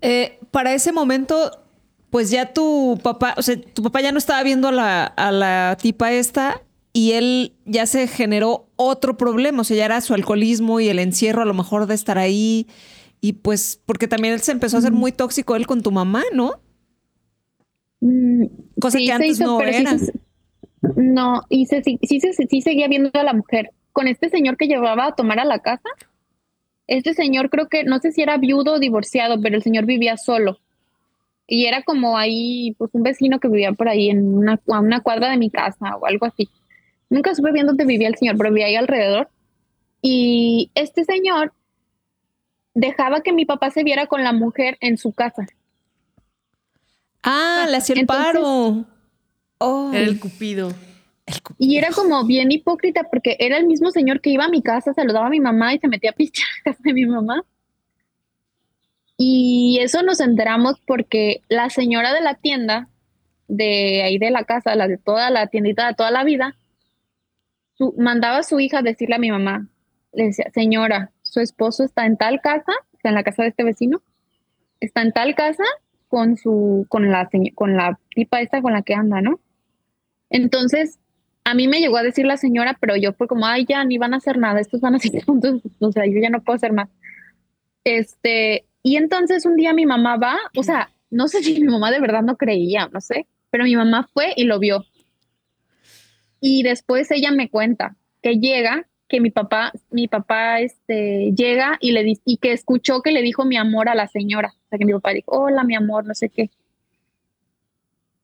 [0.00, 1.50] eh, para ese momento,
[2.10, 5.32] pues ya tu papá, o sea, tu papá ya no estaba viendo a la, a
[5.32, 6.62] la tipa esta
[6.92, 11.00] y él ya se generó otro problema, o sea, ya era su alcoholismo y el
[11.00, 12.68] encierro a lo mejor de estar ahí
[13.20, 16.22] y pues porque también él se empezó a hacer muy tóxico él con tu mamá,
[16.32, 16.60] ¿no?
[18.00, 18.46] Mm,
[18.80, 19.96] Cosa sí que antes hizo, no sí era.
[20.96, 23.72] no, y se, sí, sí seguía viendo a la mujer.
[23.92, 25.88] Con este señor que llevaba a tomar a la casa,
[26.86, 30.16] este señor creo que, no sé si era viudo o divorciado, pero el señor vivía
[30.16, 30.58] solo.
[31.46, 35.00] Y era como ahí, pues un vecino que vivía por ahí en una, a una
[35.00, 36.48] cuadra de mi casa o algo así.
[37.08, 39.28] Nunca supe bien dónde vivía el señor, pero vivía ahí alrededor.
[40.00, 41.52] Y este señor
[42.74, 45.46] dejaba que mi papá se viera con la mujer en su casa.
[47.22, 48.86] Ah, le hacía el paro.
[49.58, 50.72] Oh, Era el cupido.
[51.58, 54.94] Y era como bien hipócrita porque era el mismo señor que iba a mi casa,
[54.94, 57.44] saludaba a mi mamá y se metía a pichar a casa de mi mamá.
[59.16, 62.88] Y eso nos enteramos porque la señora de la tienda,
[63.48, 66.56] de ahí de la casa, la de toda la tiendita de toda la vida,
[67.74, 69.66] su- mandaba a su hija a decirle a mi mamá,
[70.12, 73.62] le decía, señora, su esposo está en tal casa, está en la casa de este
[73.64, 74.00] vecino,
[74.80, 75.64] está en tal casa
[76.08, 79.38] con su, con la, con la tipa esta con la que anda, ¿no?
[80.30, 80.98] Entonces,
[81.44, 83.98] a mí me llegó a decir la señora, pero yo fue como, ay, ya ni
[83.98, 86.56] van a hacer nada, estos van a ser puntos, o sea, yo ya no puedo
[86.56, 86.88] hacer más.
[87.84, 91.90] Este, y entonces un día mi mamá va, o sea, no sé si mi mamá
[91.90, 94.84] de verdad no creía, no sé, pero mi mamá fue y lo vio.
[96.40, 101.92] Y después ella me cuenta que llega, que mi papá, mi papá, este, llega y
[101.92, 104.54] le dice, y que escuchó que le dijo mi amor a la señora.
[104.54, 106.50] O sea, que mi papá dijo, hola, mi amor, no sé qué.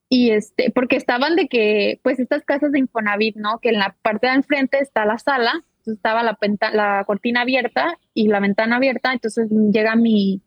[0.09, 3.59] Y este, porque estaban de que, pues estas casas de Infonavit, ¿no?
[3.59, 7.99] Que en la parte de enfrente está la sala, estaba la, penta- la cortina abierta
[8.15, 10.43] y la ventana abierta, entonces llega mi,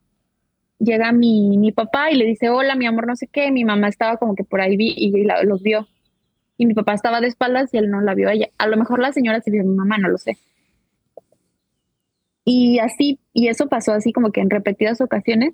[0.79, 3.89] llega mi, mi papá y le dice, hola, mi amor, no sé qué, mi mamá
[3.89, 5.87] estaba como que por ahí vi, y la- los vio.
[6.57, 8.49] Y mi papá estaba de espaldas y él no la vio a ella.
[8.57, 10.37] A lo mejor la señora sí vio a mi mamá, no lo sé.
[12.45, 15.53] Y así, y eso pasó así como que en repetidas ocasiones.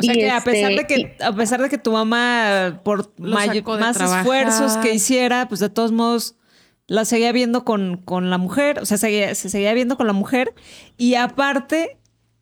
[0.00, 2.80] O sea Y que a pesar de este, que a pesar de que tu mamá
[2.84, 3.46] por más
[3.96, 4.20] trabajar.
[4.20, 6.36] esfuerzos que hiciera, pues de todos modos
[6.86, 10.12] la seguía viendo con, con la mujer, o sea, seguía- se seguía viendo con la
[10.12, 10.52] mujer
[10.96, 11.96] y aparte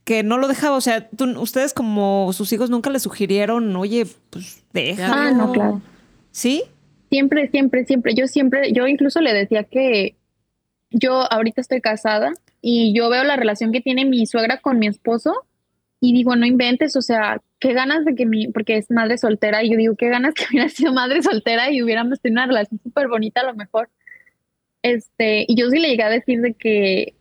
[0.04, 4.06] que no lo dejaba, o sea, tú- ustedes como sus hijos nunca le sugirieron, oye,
[4.30, 5.14] pues déjalo.
[5.14, 5.82] Ah, no, claro.
[6.30, 6.62] ¿Sí?
[7.10, 8.14] Siempre, siempre, siempre.
[8.14, 10.16] Yo siempre, yo incluso le decía que
[10.90, 12.32] yo ahorita estoy casada
[12.62, 15.34] y yo veo la relación que tiene mi suegra con mi esposo
[16.00, 19.62] y digo, no inventes, o sea, qué ganas de que mi, porque es madre soltera
[19.62, 22.80] y yo digo, qué ganas que hubiera sido madre soltera y hubiéramos tenido una relación
[22.82, 23.90] súper bonita a lo mejor.
[24.82, 27.14] Este, y yo sí le llegué a decir de que,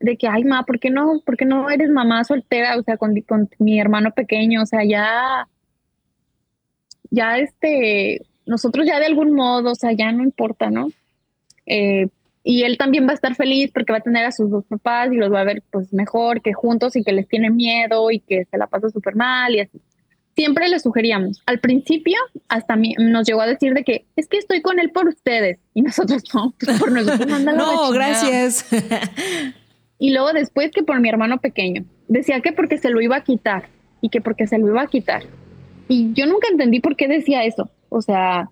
[0.00, 2.76] de que, ay, ma, ¿por qué no, por qué no eres mamá soltera?
[2.76, 5.48] O sea, con, con mi hermano pequeño, o sea, ya,
[7.10, 10.88] ya este, nosotros ya de algún modo, o sea, ya no importa, ¿no?
[11.66, 12.08] Eh,
[12.48, 15.12] y él también va a estar feliz porque va a tener a sus dos papás
[15.12, 18.20] y los va a ver pues mejor que juntos y que les tiene miedo y
[18.20, 19.80] que se la pasa súper mal y así.
[20.36, 21.42] Siempre le sugeríamos.
[21.46, 22.16] Al principio
[22.46, 25.58] hasta mí, nos llegó a decir de que es que estoy con él por ustedes
[25.74, 27.90] y nosotros no, pues, por nosotros No, chingada".
[27.92, 28.64] gracias.
[29.98, 31.86] Y luego después que por mi hermano pequeño.
[32.06, 33.70] Decía que porque se lo iba a quitar
[34.02, 35.22] y que porque se lo iba a quitar.
[35.88, 37.70] Y yo nunca entendí por qué decía eso.
[37.88, 38.50] O sea,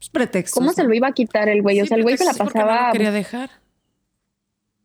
[0.00, 0.54] Pues pretextos.
[0.54, 1.82] ¿cómo se lo iba a quitar el güey?
[1.82, 2.80] O sea, el güey se la pasaba...
[2.80, 3.50] No lo quería dejar.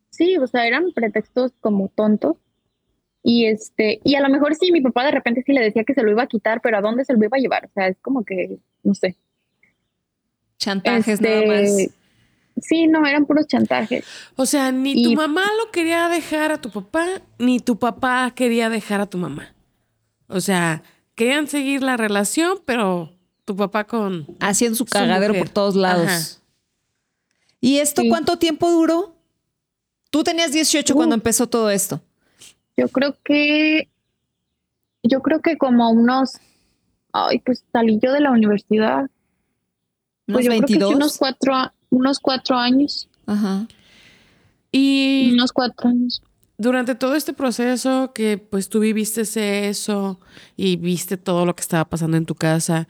[0.10, 2.36] Sí, o sea, eran pretextos como tontos.
[3.24, 5.94] Y este, y a lo mejor sí, mi papá de repente sí le decía que
[5.94, 7.66] se lo iba a quitar, pero ¿a dónde se lo iba a llevar?
[7.66, 9.16] O sea, es como que, no sé.
[10.58, 11.90] Chantajes Este, nada más.
[12.62, 14.06] Sí, no, eran puros chantajes.
[14.36, 17.08] O sea, ni tu mamá lo quería dejar a tu papá,
[17.40, 19.56] ni tu papá quería dejar a tu mamá.
[20.28, 20.84] O sea,
[21.16, 23.15] querían seguir la relación, pero
[23.46, 24.26] tu papá con...
[24.40, 26.08] Haciendo su su cagadero por todos lados.
[26.08, 26.42] Ajá.
[27.62, 28.10] ¿Y esto Sí.
[28.10, 29.16] cuánto tiempo duró?
[30.10, 30.96] Tú tenías 18 Uh.
[30.98, 32.02] cuando empezó todo esto.
[32.78, 33.90] Yo creo que,
[35.04, 36.34] yo creo que como unos
[37.14, 39.10] ay, pues salí yo de la universidad.
[40.28, 40.96] ¿Unos Pues yo creo que sí, 22?
[40.96, 41.54] unos cuatro,
[41.90, 43.08] unos cuatro años.
[43.26, 43.68] Ajá.
[44.72, 46.22] Y Unos cuatro años.
[46.58, 49.22] durante todo este proceso que pues tú viviste
[49.70, 50.20] eso
[50.58, 52.88] y viste todo lo que estaba pasando en tu casa,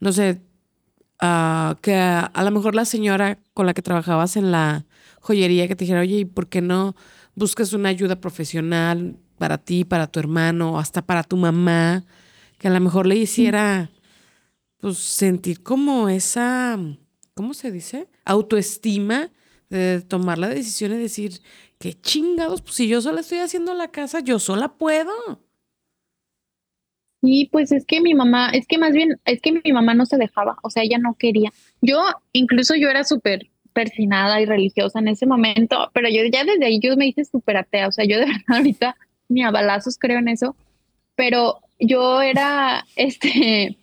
[0.00, 0.40] no sé,
[1.20, 4.86] ah, que a, lo mejor la señora con la que trabajabas en la
[5.20, 6.94] joyería que te dijera, oye, ¿y por qué no
[7.34, 12.04] buscas una ayuda profesional para ti, para tu hermano, hasta para tu mamá,
[12.58, 13.90] que a lo mejor le hiciera
[14.78, 16.78] pues sentir como esa,
[17.34, 18.08] ¿cómo se dice?
[18.24, 19.30] Autoestima
[19.70, 21.40] de tomar la decisión y decir,
[21.78, 25.12] qué chingados, pues si yo sola estoy haciendo la casa, yo sola puedo.
[27.20, 30.06] Sí, pues es que mi mamá, es que más bien, es que mi mamá no
[30.06, 31.52] se dejaba, o sea, ella no quería.
[31.82, 32.00] Yo,
[32.32, 36.80] incluso yo era súper persinada y religiosa en ese momento, pero yo ya desde ahí
[36.80, 38.96] yo me hice súper atea, o sea, yo de verdad ahorita
[39.28, 40.56] ni a balazos creo en eso,
[41.16, 43.76] pero yo era, este,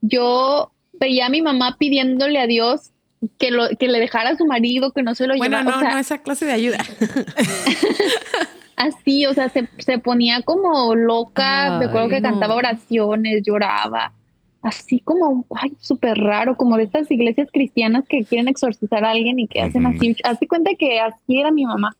[0.00, 2.90] yo veía a mi mamá pidiéndole a Dios
[3.38, 5.76] que, lo, que le dejara a su marido, que no se lo Bueno, llevara, no,
[5.78, 6.78] o sea, no esa clase de ayuda.
[8.76, 12.30] así, o sea, se, se ponía como loca, me acuerdo que no.
[12.30, 14.12] cantaba oraciones, lloraba,
[14.62, 19.38] así como, ay, súper raro, como de estas iglesias cristianas que quieren exorcizar a alguien
[19.38, 21.96] y que hacen así, así cuenta que así era mi mamá.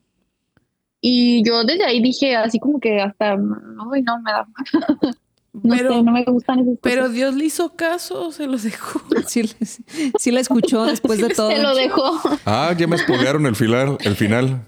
[0.99, 4.47] Y yo desde ahí dije, así como que hasta, ay, no, me da,
[5.63, 7.15] no pero, sé, no me gustan esas pero cosas.
[7.15, 9.01] Dios le hizo caso, se los dejó.
[9.27, 11.49] Sí, le- sí la escuchó después de todo.
[11.49, 12.19] Se lo dejó.
[12.45, 14.67] Ah, ya me spoilearon el final, el final.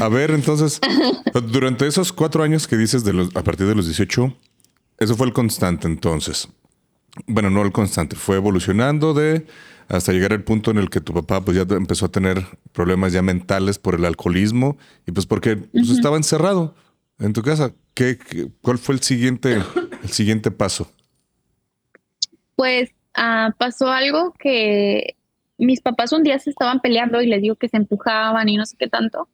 [0.00, 0.80] A ver, entonces,
[1.50, 4.32] durante esos cuatro años que dices de los, a partir de los 18,
[4.98, 6.48] eso fue el constante entonces.
[7.26, 9.46] Bueno, no el constante, fue evolucionando de
[9.88, 13.12] hasta llegar al punto en el que tu papá pues ya empezó a tener problemas
[13.12, 14.76] ya mentales por el alcoholismo
[15.06, 16.74] y pues porque pues, estaba encerrado
[17.18, 17.72] en tu casa.
[17.94, 19.62] ¿Qué, qué- cuál fue el siguiente,
[20.06, 20.90] el siguiente paso?
[22.54, 25.16] Pues ah, pasó algo que
[25.58, 28.66] mis papás un día se estaban peleando y les digo que se empujaban y no
[28.66, 29.28] sé qué tanto.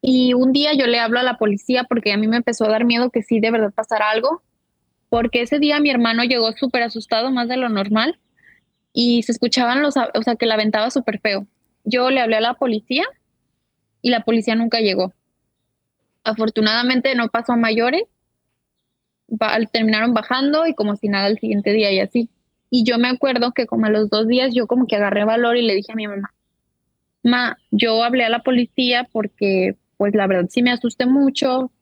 [0.00, 2.68] Y un día yo le hablo a la policía porque a mí me empezó a
[2.68, 4.42] dar miedo que sí de verdad pasara algo.
[5.08, 8.18] Porque ese día mi hermano llegó súper asustado, más de lo normal,
[8.92, 11.46] y se escuchaban los, o sea, que la aventaba súper feo.
[11.84, 13.04] Yo le hablé a la policía
[14.02, 15.14] y la policía nunca llegó.
[16.24, 18.02] Afortunadamente no pasó a mayores,
[19.72, 22.30] terminaron bajando y como si nada el siguiente día y así.
[22.70, 25.56] Y yo me acuerdo que como a los dos días yo como que agarré valor
[25.56, 26.32] y le dije a mi mamá,
[27.22, 31.72] ma, yo hablé a la policía porque pues la verdad sí me asusté mucho,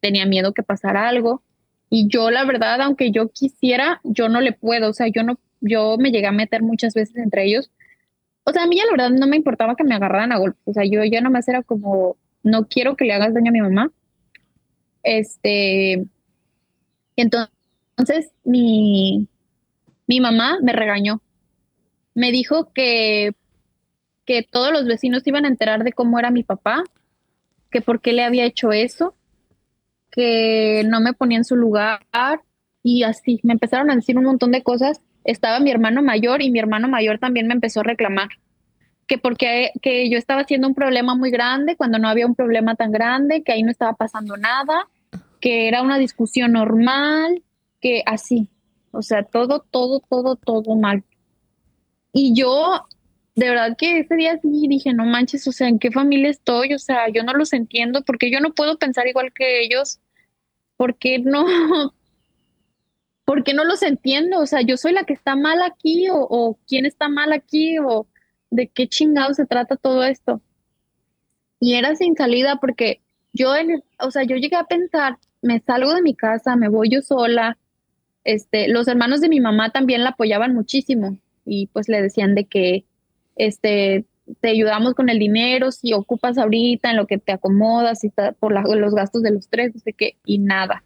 [0.00, 1.42] tenía miedo que pasara algo
[1.90, 5.38] y yo la verdad, aunque yo quisiera, yo no le puedo, o sea, yo no,
[5.60, 7.70] yo me llegué a meter muchas veces entre ellos.
[8.44, 10.62] O sea, a mí ya la verdad no me importaba que me agarraran a golpes,
[10.66, 13.60] o sea, yo ya nomás era como, no quiero que le hagas daño a mi
[13.60, 13.92] mamá.
[15.02, 16.04] Este,
[17.16, 19.28] entonces mi,
[20.06, 21.20] mi mamá me regañó.
[22.14, 23.34] Me dijo que,
[24.24, 26.84] que todos los vecinos iban a enterar de cómo era mi papá,
[27.70, 29.14] que por qué le había hecho eso,
[30.10, 32.00] que no me ponía en su lugar
[32.82, 33.40] y así.
[33.42, 35.00] Me empezaron a decir un montón de cosas.
[35.24, 38.28] Estaba mi hermano mayor y mi hermano mayor también me empezó a reclamar
[39.06, 42.74] que porque que yo estaba haciendo un problema muy grande cuando no había un problema
[42.74, 44.88] tan grande, que ahí no estaba pasando nada,
[45.46, 47.40] que era una discusión normal,
[47.80, 48.48] que así.
[48.90, 51.04] O sea, todo, todo, todo, todo mal.
[52.12, 52.82] Y yo,
[53.36, 56.74] de verdad que ese día sí dije, no manches, o sea, ¿en qué familia estoy?
[56.74, 60.00] O sea, yo no los entiendo, porque yo no puedo pensar igual que ellos,
[60.76, 61.46] porque no,
[63.24, 66.58] porque no los entiendo, o sea, yo soy la que está mal aquí, o, o
[66.66, 68.08] quién está mal aquí, o
[68.50, 70.42] de qué chingado se trata todo esto.
[71.60, 73.00] Y era sin salida porque
[73.32, 76.90] yo, en- o sea, yo llegué a pensar, me salgo de mi casa, me voy
[76.90, 77.56] yo sola.
[78.24, 82.44] Este, los hermanos de mi mamá también la apoyaban muchísimo y pues le decían de
[82.44, 82.84] que,
[83.36, 84.04] este,
[84.40, 88.52] te ayudamos con el dinero, si ocupas ahorita en lo que te acomodas y por
[88.52, 90.82] los gastos de los tres, no sé qué, y nada.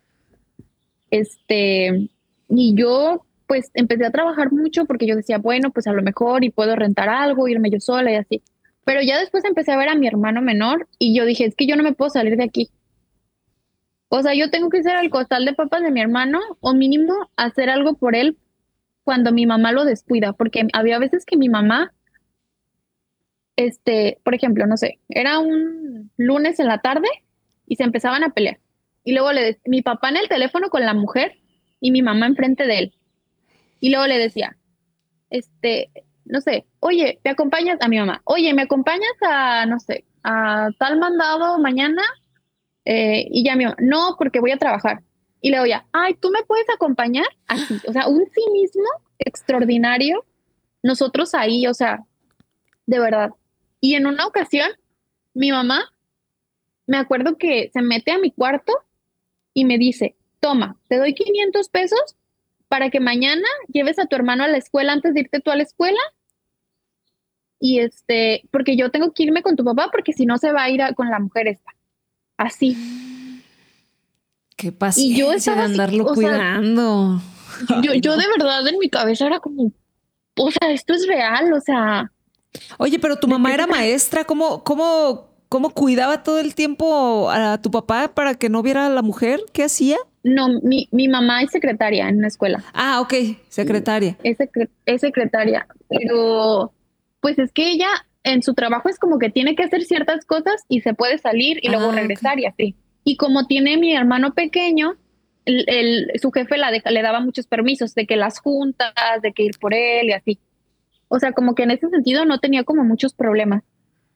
[1.11, 2.11] Este,
[2.49, 6.45] y yo pues empecé a trabajar mucho porque yo decía, bueno, pues a lo mejor
[6.45, 8.43] y puedo rentar algo, irme yo sola y así.
[8.85, 11.67] Pero ya después empecé a ver a mi hermano menor y yo dije, es que
[11.67, 12.71] yo no me puedo salir de aquí.
[14.13, 17.31] O sea, yo tengo que ser al costal de papas de mi hermano o mínimo
[17.37, 18.37] hacer algo por él
[19.05, 21.95] cuando mi mamá lo descuida, porque había veces que mi mamá,
[23.55, 27.07] este, por ejemplo, no sé, era un lunes en la tarde
[27.67, 28.59] y se empezaban a pelear.
[29.05, 31.39] Y luego le mi papá en el teléfono con la mujer
[31.81, 32.95] y mi mamá enfrente de él.
[33.79, 34.57] Y luego le decía,
[35.31, 35.89] este,
[36.25, 38.23] no sé, oye, ¿me acompañas a mi mamá?
[38.25, 42.03] Oye, ¿me acompañas a, no sé, a tal mandado mañana?
[42.85, 45.03] Eh, y ya mamá, no, porque voy a trabajar.
[45.41, 47.27] Y le oía, ay, ¿tú me puedes acompañar?
[47.47, 50.25] Así, o sea, un cinismo extraordinario.
[50.83, 52.05] Nosotros ahí, o sea,
[52.87, 53.31] de verdad.
[53.81, 54.71] Y en una ocasión,
[55.35, 55.93] mi mamá,
[56.87, 58.73] me acuerdo que se mete a mi cuarto
[59.55, 62.17] y me dice, toma, te doy 500 pesos
[62.69, 65.57] para que mañana lleves a tu hermano a la escuela antes de irte tú a
[65.57, 66.01] la escuela.
[67.59, 70.65] Y este, porque yo tengo que irme con tu papá porque si no se va
[70.65, 71.73] a ir con la mujer esta.
[72.41, 72.75] Así.
[74.57, 77.21] Qué paciencia y yo estaba de andarlo cuidando.
[77.83, 79.73] yo, yo de verdad en mi cabeza era como,
[80.39, 82.11] o sea, esto es real, o sea.
[82.79, 87.71] Oye, pero tu mamá era maestra, ¿cómo, cómo, cómo cuidaba todo el tiempo a tu
[87.71, 89.41] papá para que no viera a la mujer?
[89.53, 89.99] ¿Qué hacía?
[90.23, 92.65] No, mi, mi mamá es secretaria en una escuela.
[92.73, 93.15] Ah, ok,
[93.51, 94.17] secretaria.
[94.23, 94.39] Es,
[94.87, 96.73] es secretaria, pero
[97.21, 97.91] pues es que ella
[98.23, 101.59] en su trabajo es como que tiene que hacer ciertas cosas y se puede salir
[101.63, 102.77] y luego ah, regresar y así.
[103.05, 104.97] Y como tiene mi hermano pequeño,
[105.47, 108.93] el, su jefe la le daba muchos permisos de que las juntas,
[109.23, 110.39] de que ir por él y así.
[111.09, 113.65] O sea, como que en ese sentido no tenía como muchos problemas.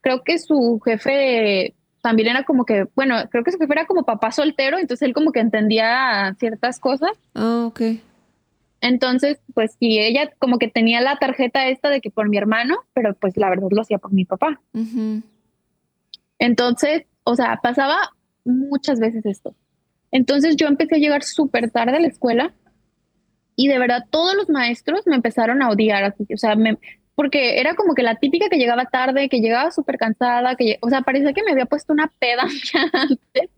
[0.00, 4.04] Creo que su jefe también era como que, bueno, creo que su jefe era como
[4.04, 7.12] papá soltero, entonces él como que entendía ciertas cosas.
[7.34, 7.80] Ah, ok.
[8.84, 12.76] Entonces, pues sí, ella como que tenía la tarjeta esta de que por mi hermano,
[12.92, 14.60] pero pues la verdad lo hacía por mi papá.
[16.38, 18.10] Entonces, o sea, pasaba
[18.44, 19.54] muchas veces esto.
[20.10, 22.52] Entonces yo empecé a llegar súper tarde a la escuela
[23.56, 26.76] y de verdad todos los maestros me empezaron a odiar, así, o sea, me,
[27.14, 30.90] porque era como que la típica que llegaba tarde, que llegaba súper cansada, que, o
[30.90, 32.42] sea, parecía que me había puesto una peda
[32.92, 33.48] antes.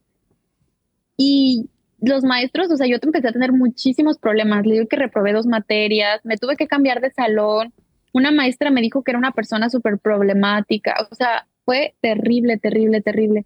[1.16, 1.68] Y
[2.01, 4.66] los maestros, o sea, yo empecé a tener muchísimos problemas.
[4.66, 7.72] Le digo que reprobé dos materias, me tuve que cambiar de salón.
[8.12, 10.94] Una maestra me dijo que era una persona súper problemática.
[11.11, 13.44] O sea, fue terrible, terrible, terrible.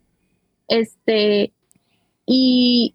[0.69, 1.53] Este,
[2.27, 2.95] y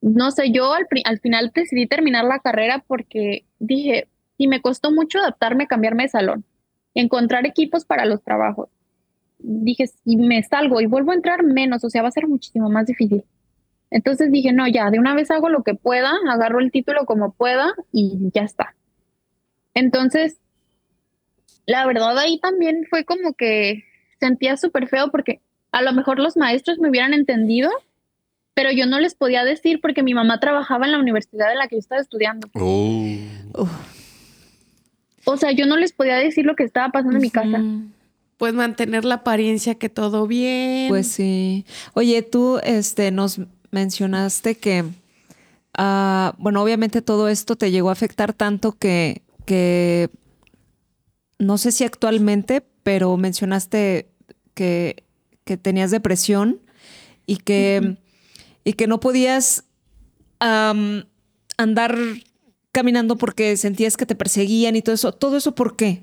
[0.00, 4.08] no sé, yo al, al final decidí terminar la carrera porque dije,
[4.38, 6.44] y me costó mucho adaptarme, cambiarme de salón,
[6.94, 8.68] encontrar equipos para los trabajos.
[9.38, 12.68] Dije, si me salgo y vuelvo a entrar menos, o sea, va a ser muchísimo
[12.70, 13.24] más difícil.
[13.90, 17.32] Entonces dije, no, ya, de una vez hago lo que pueda, agarro el título como
[17.32, 18.74] pueda y ya está.
[19.74, 20.38] Entonces,
[21.66, 23.84] la verdad ahí también fue como que
[24.20, 25.40] sentía súper feo porque
[25.72, 27.70] a lo mejor los maestros me hubieran entendido,
[28.54, 31.68] pero yo no les podía decir porque mi mamá trabajaba en la universidad en la
[31.68, 32.48] que yo estaba estudiando.
[32.54, 33.68] Oh.
[35.24, 37.60] O sea, yo no les podía decir lo que estaba pasando en mi casa
[38.40, 40.88] pues mantener la apariencia que todo bien.
[40.88, 41.66] Pues sí.
[41.92, 43.38] Oye, tú este, nos
[43.70, 44.84] mencionaste que,
[45.76, 50.10] ah, bueno, obviamente todo esto te llegó a afectar tanto que, que,
[51.38, 54.08] no sé si actualmente, pero mencionaste
[54.54, 55.04] que,
[55.44, 56.60] que tenías depresión
[57.26, 57.96] y que,
[58.64, 59.64] y que no podías
[60.40, 61.98] andar
[62.72, 65.12] caminando porque sentías que te perseguían y todo eso.
[65.12, 66.02] ¿Todo eso por qué?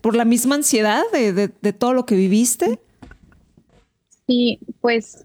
[0.00, 2.80] ¿Por la misma ansiedad de, de todo lo que viviste?
[4.26, 5.24] Sí, pues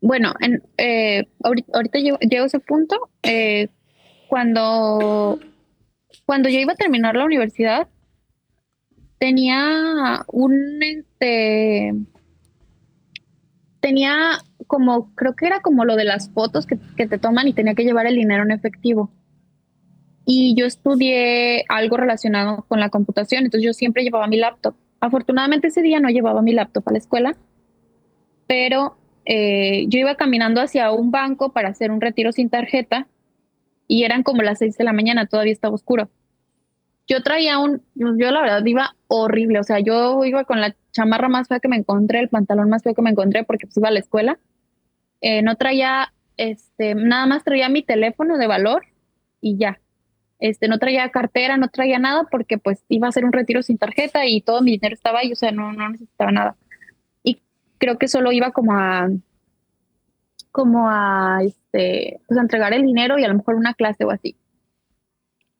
[0.00, 3.10] bueno, en, eh, ahorita, llego, a ese punto.
[3.22, 3.68] Eh,
[4.28, 5.38] cuando,
[6.26, 7.88] cuando yo iba a terminar la universidad,
[9.18, 11.94] tenía un este
[13.80, 17.52] tenía como creo que era como lo de las fotos que, que, te toman y
[17.52, 19.10] tenía que llevar el dinero en efectivo
[20.26, 25.68] y yo estudié algo relacionado con la computación entonces yo siempre llevaba mi laptop afortunadamente
[25.68, 27.36] ese día no llevaba mi laptop a la escuela
[28.46, 33.08] pero eh, yo iba caminando hacia un banco para hacer un retiro sin tarjeta
[33.88, 36.08] y eran como las seis de la mañana, todavía estaba oscuro.
[37.08, 41.28] Yo traía un, yo la verdad iba horrible, o sea, yo iba con la chamarra
[41.28, 43.88] más fea que me encontré, el pantalón más feo que me encontré porque pues iba
[43.88, 44.38] a la escuela.
[45.20, 48.84] Eh, no traía, este, nada más traía mi teléfono de valor
[49.40, 49.80] y ya.
[50.38, 53.78] Este, no traía cartera, no traía nada porque pues iba a hacer un retiro sin
[53.78, 56.56] tarjeta y todo mi dinero estaba ahí, o sea, no, no necesitaba nada
[57.78, 59.08] creo que solo iba como a
[60.50, 64.10] como a este pues a entregar el dinero y a lo mejor una clase o
[64.10, 64.36] así.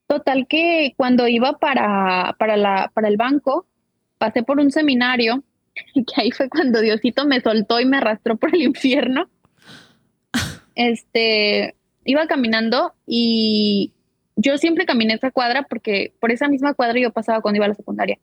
[0.06, 3.66] Total que cuando iba para, para, la, para el banco,
[4.18, 5.42] pasé por un seminario,
[5.94, 9.28] que ahí fue cuando Diosito me soltó y me arrastró por el infierno.
[10.74, 13.94] Este, iba caminando y
[14.36, 17.70] yo siempre caminé esa cuadra porque por esa misma cuadra yo pasaba cuando iba a
[17.70, 18.18] la secundaria.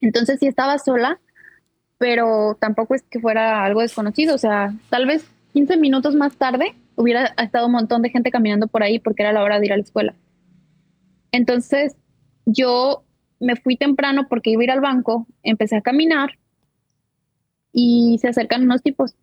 [0.00, 1.20] Entonces, si estaba sola,
[2.02, 6.74] pero tampoco es que fuera algo desconocido, o sea, tal vez 15 minutos más tarde
[6.96, 9.72] hubiera estado un montón de gente caminando por ahí porque era la hora de ir
[9.72, 10.16] a la escuela.
[11.30, 11.94] Entonces,
[12.44, 13.04] yo
[13.38, 16.30] me fui temprano porque iba a ir al banco, empecé a caminar
[17.72, 19.14] y se acercan unos tipos.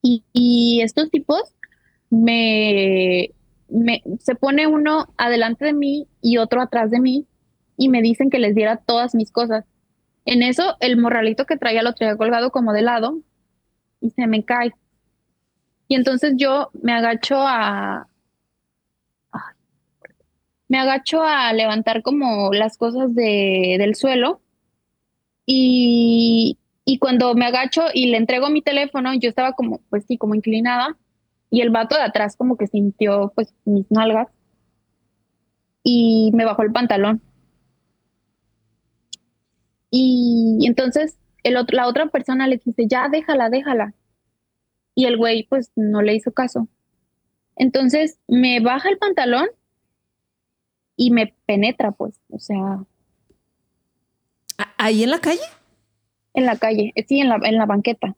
[0.00, 1.42] Y, estos tipos
[2.08, 3.32] me,
[3.68, 7.26] me, se pone uno adelante de mí y otro atrás de mí
[7.76, 9.66] y me dicen que les diera todas mis cosas.
[10.24, 13.20] En eso, el morralito que traía lo traía colgado como de lado
[14.00, 14.72] y se me cae.
[15.88, 18.06] Y entonces yo me agacho a...
[20.68, 24.40] Me agacho a levantar como las cosas de, del suelo
[25.44, 30.16] y, y cuando me agacho y le entrego mi teléfono, yo estaba como, pues sí,
[30.16, 30.96] como inclinada
[31.50, 34.28] y el vato de atrás como que sintió pues mis nalgas
[35.82, 37.20] y me bajó el pantalón.
[39.90, 43.94] Y, entonces el otro, la otra persona le dice, ya déjala, déjala.
[44.94, 46.68] Y el güey pues no le hizo caso.
[47.56, 49.48] Entonces me baja el pantalón
[50.96, 52.84] y me penetra pues, o sea.
[54.76, 55.40] ¿Ahí en la calle?
[56.34, 58.14] En la calle, sí, en la, en la banqueta.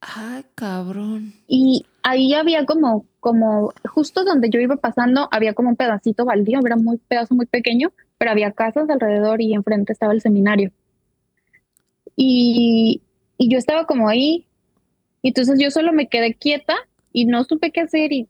[0.00, 1.34] Ay, cabrón.
[1.46, 6.58] Y ahí había como, como, justo donde yo iba pasando, había como un pedacito baldío,
[6.64, 7.92] era muy pedazo muy pequeño,
[8.22, 10.70] pero había casas alrededor y enfrente estaba el seminario.
[12.14, 13.02] Y,
[13.36, 14.46] y yo estaba como ahí,
[15.22, 16.76] y entonces yo solo me quedé quieta
[17.12, 18.28] y no supe qué hacer y,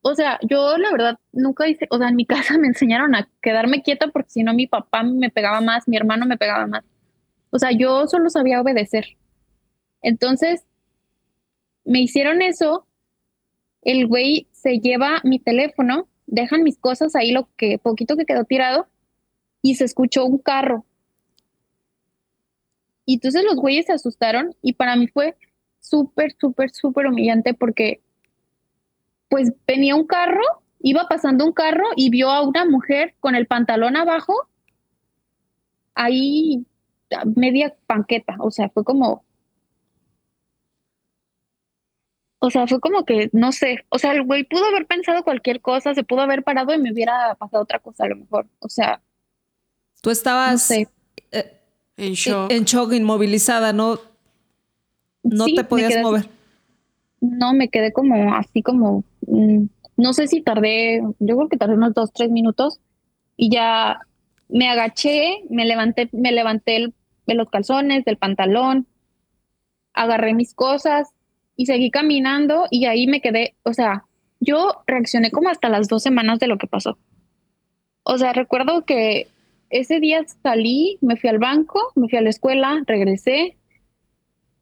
[0.00, 3.28] o sea, yo la verdad nunca hice, o sea, en mi casa me enseñaron a
[3.42, 6.82] quedarme quieta porque si no mi papá me pegaba más, mi hermano me pegaba más.
[7.50, 9.18] O sea, yo solo sabía obedecer.
[10.00, 10.64] Entonces,
[11.84, 12.86] me hicieron eso,
[13.82, 18.44] el güey se lleva mi teléfono, dejan mis cosas ahí, lo que poquito que quedó
[18.44, 18.88] tirado,
[19.62, 20.84] y se escuchó un carro.
[23.06, 25.36] Y entonces los güeyes se asustaron y para mí fue
[25.80, 28.00] súper, súper, súper humillante porque
[29.28, 30.42] pues venía un carro,
[30.80, 34.34] iba pasando un carro y vio a una mujer con el pantalón abajo,
[35.94, 36.66] ahí
[37.36, 39.24] media panqueta, o sea, fue como,
[42.44, 45.60] O sea, fue como que, no sé, o sea, el güey pudo haber pensado cualquier
[45.60, 48.48] cosa, se pudo haber parado y me hubiera pasado otra cosa a lo mejor.
[48.58, 49.00] O sea,
[50.02, 50.88] tú estabas no sé.
[51.30, 51.52] eh,
[51.96, 52.50] En shock.
[52.52, 53.98] en shock, inmovilizada, no,
[55.22, 56.28] no Sí, te podías quedé mover.
[57.20, 59.64] No, me quedé como así como, mm,
[59.96, 62.80] no sé si tardé, yo creo que tardé unos dos, tres minutos
[63.36, 64.00] y ya
[64.48, 66.94] me agaché, me levanté, me levanté el-
[67.26, 68.86] de los calzones, del pantalón,
[69.94, 71.10] agarré mis cosas
[71.56, 74.04] y seguí caminando y ahí me quedé, o sea,
[74.40, 76.98] yo reaccioné como hasta las dos semanas de lo que pasó.
[78.02, 79.28] O sea, recuerdo que
[79.72, 83.56] ese día salí, me fui al banco, me fui a la escuela, regresé,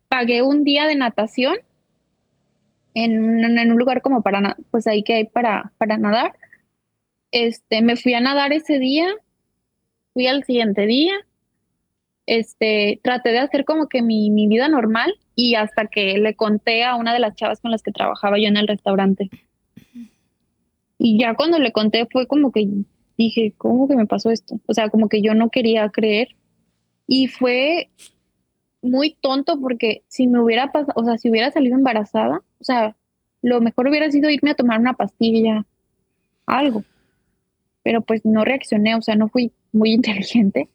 [0.09, 1.57] pagué un día de natación
[2.95, 6.35] en, un- lugar como para, pues ahí que hay para, para nadar.
[7.33, 9.09] Este, me fui a nadar ese día,
[10.15, 11.13] fui al siguiente día,
[12.27, 16.85] este, traté de hacer como que mi, mi vida normal y hasta que le conté
[16.85, 19.29] a una de las chavas con las que trabajaba yo en el restaurante.
[20.99, 22.69] Y ya cuando le conté fue como que
[23.25, 24.61] dije, ¿cómo que me pasó esto?
[24.67, 26.29] O sea, como que yo no quería creer.
[27.07, 27.91] Y fue
[28.83, 32.97] muy tonto porque si me hubiera pasado, o sea, si hubiera salido embarazada, o sea,
[33.43, 35.67] lo mejor hubiera sido irme a tomar una pastilla,
[36.47, 36.85] algo.
[37.83, 40.69] Pero pues no reaccioné, o sea, no fui muy inteligente.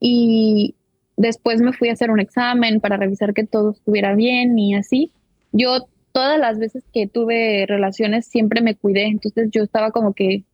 [0.00, 0.74] Y
[1.16, 5.12] después me fui a hacer un examen para revisar que todo estuviera bien y así.
[5.52, 10.44] Yo todas las veces que tuve relaciones siempre me cuidé, entonces yo estaba como que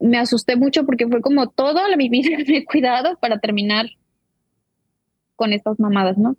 [0.00, 3.86] me asusté mucho porque fue como toda la mi vida me he cuidado para terminar
[5.36, 6.36] con estas mamadas, ¿no?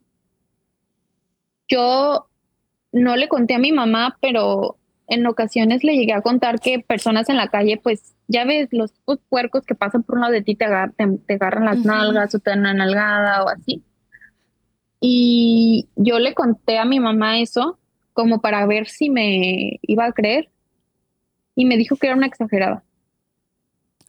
[1.67, 2.27] Yo
[2.91, 4.77] no le conté a mi mamá, pero
[5.07, 8.93] en ocasiones le llegué a contar que personas en la calle, pues ya ves, los
[9.29, 11.87] puercos que pasan por un lado de ti te, agar- te, te agarran las Ujú.
[11.87, 13.83] nalgas o te dan una nalgada o así.
[14.99, 17.79] Y yo le conté a mi mamá eso
[18.13, 20.49] como para ver si me iba a creer
[21.55, 22.83] y me dijo que era una exagerada.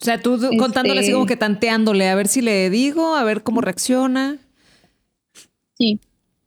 [0.00, 3.24] O sea, tú contándole así Este- como que tanteándole, a ver si le digo, a
[3.24, 4.36] ver cómo reacciona.
[5.74, 6.00] Sí.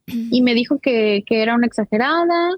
[0.06, 2.56] Y me dijo que, que era una exagerada,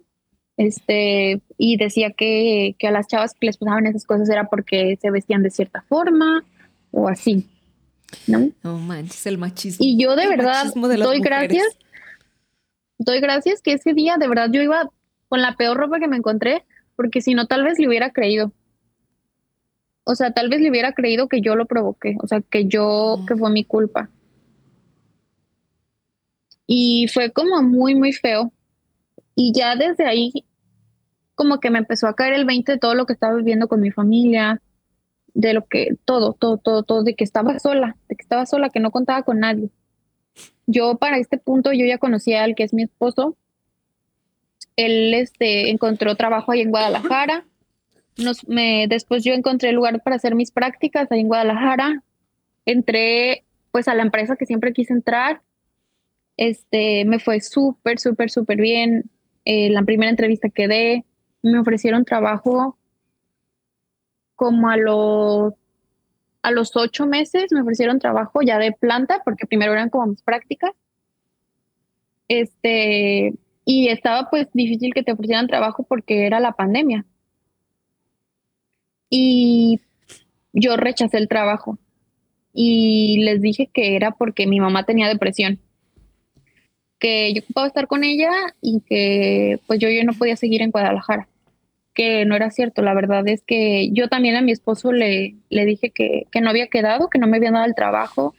[0.56, 4.96] este, y decía que, que a las chavas que les pasaban esas cosas era porque
[5.00, 6.44] se vestían de cierta forma
[6.92, 7.48] o así,
[8.28, 8.50] ¿no?
[8.62, 9.84] No manches, el machismo.
[9.84, 11.22] Y yo de El verdad de doy mujeres.
[11.22, 11.78] gracias,
[12.98, 14.88] doy gracias que ese día de verdad yo iba
[15.28, 16.64] con la peor ropa que me encontré,
[16.96, 18.52] porque si no tal vez le hubiera creído.
[20.04, 23.24] O sea, tal vez le hubiera creído que yo lo provoqué, o sea, que yo,
[23.26, 24.10] que fue mi culpa.
[26.66, 28.52] Y fue como muy, muy feo.
[29.34, 30.32] Y ya desde ahí,
[31.34, 33.80] como que me empezó a caer el 20 de todo lo que estaba viviendo con
[33.80, 34.62] mi familia,
[35.34, 38.70] de lo que, todo, todo, todo, todo, de que estaba sola, de que estaba sola,
[38.70, 39.70] que no contaba con nadie.
[40.66, 43.36] Yo para este punto, yo ya conocía al que es mi esposo
[44.76, 47.46] él este, encontró trabajo ahí en Guadalajara.
[48.16, 52.02] Nos, me, después yo encontré el lugar para hacer mis prácticas ahí en Guadalajara.
[52.64, 55.42] Entré pues a la empresa que siempre quise entrar.
[56.36, 59.10] Este, me fue súper, súper, súper bien.
[59.44, 61.04] Eh, la primera entrevista quedé.
[61.42, 62.78] Me ofrecieron trabajo
[64.36, 65.54] como a los
[66.42, 70.20] a los ocho meses me ofrecieron trabajo ya de planta, porque primero eran como mis
[70.20, 70.72] prácticas.
[72.28, 73.32] Este,
[73.64, 77.06] y estaba pues difícil que te ofrecieran trabajo porque era la pandemia.
[79.10, 79.80] Y
[80.52, 81.78] yo rechacé el trabajo
[82.52, 85.58] y les dije que era porque mi mamá tenía depresión,
[86.98, 90.70] que yo ocupaba estar con ella y que pues yo, yo no podía seguir en
[90.70, 91.28] Guadalajara
[91.94, 92.82] que no era cierto.
[92.82, 96.50] La verdad es que yo también a mi esposo le, le dije que, que no
[96.50, 98.34] había quedado, que no me habían dado el trabajo,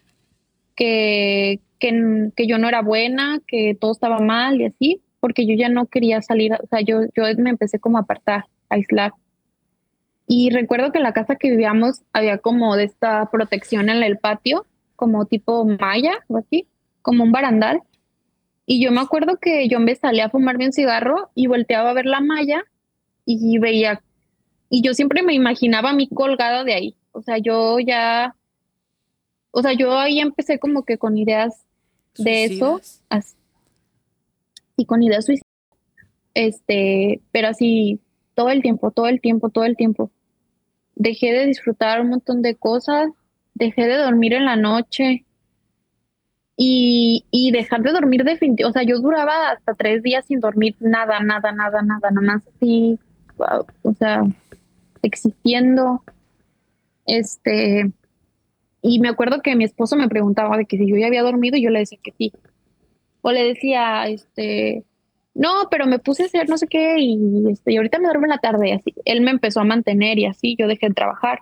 [0.76, 5.56] que, que, que, yo no era buena, que todo estaba mal y así, porque yo
[5.56, 9.14] ya no quería salir, o sea, yo, yo me empecé como a apartar, a aislar.
[10.28, 14.18] Y recuerdo que en la casa que vivíamos había como de esta protección en el
[14.18, 14.66] patio,
[14.96, 16.68] como tipo malla o así,
[17.02, 17.82] como un barandal.
[18.66, 21.94] Y yo me acuerdo que yo me salía a fumarme un cigarro y volteaba a
[21.94, 22.66] ver la malla
[23.26, 24.02] y veía,
[24.70, 26.96] y yo siempre me imaginaba a mí colgada de ahí.
[27.12, 28.36] O sea, yo ya,
[29.52, 31.66] o sea, yo ahí empecé como que con ideas
[32.18, 32.82] de eso,
[34.78, 35.50] y con ideas suicidas,
[36.34, 38.00] este, pero así
[38.36, 40.12] todo el tiempo, todo el tiempo, todo el tiempo.
[40.96, 43.10] Dejé de disfrutar un montón de cosas,
[43.54, 45.26] dejé de dormir en la noche
[46.58, 48.66] y, y dejar de dormir definitivamente.
[48.66, 52.44] O sea, yo duraba hasta tres días sin dormir nada, nada, nada, nada, nada más
[52.56, 53.00] así
[53.38, 54.24] o sea,
[55.02, 56.04] existiendo.
[57.06, 57.92] Este,
[58.82, 61.58] y me acuerdo que mi esposo me preguntaba de que si yo ya había dormido
[61.58, 62.32] y yo le decía que sí.
[63.22, 64.84] O le decía, este,
[65.36, 68.26] no, pero me puse a hacer no sé qué y, este, y ahorita me duermo
[68.26, 68.96] en la tarde y así.
[69.04, 71.40] Él me empezó a mantener y así yo dejé de trabajar.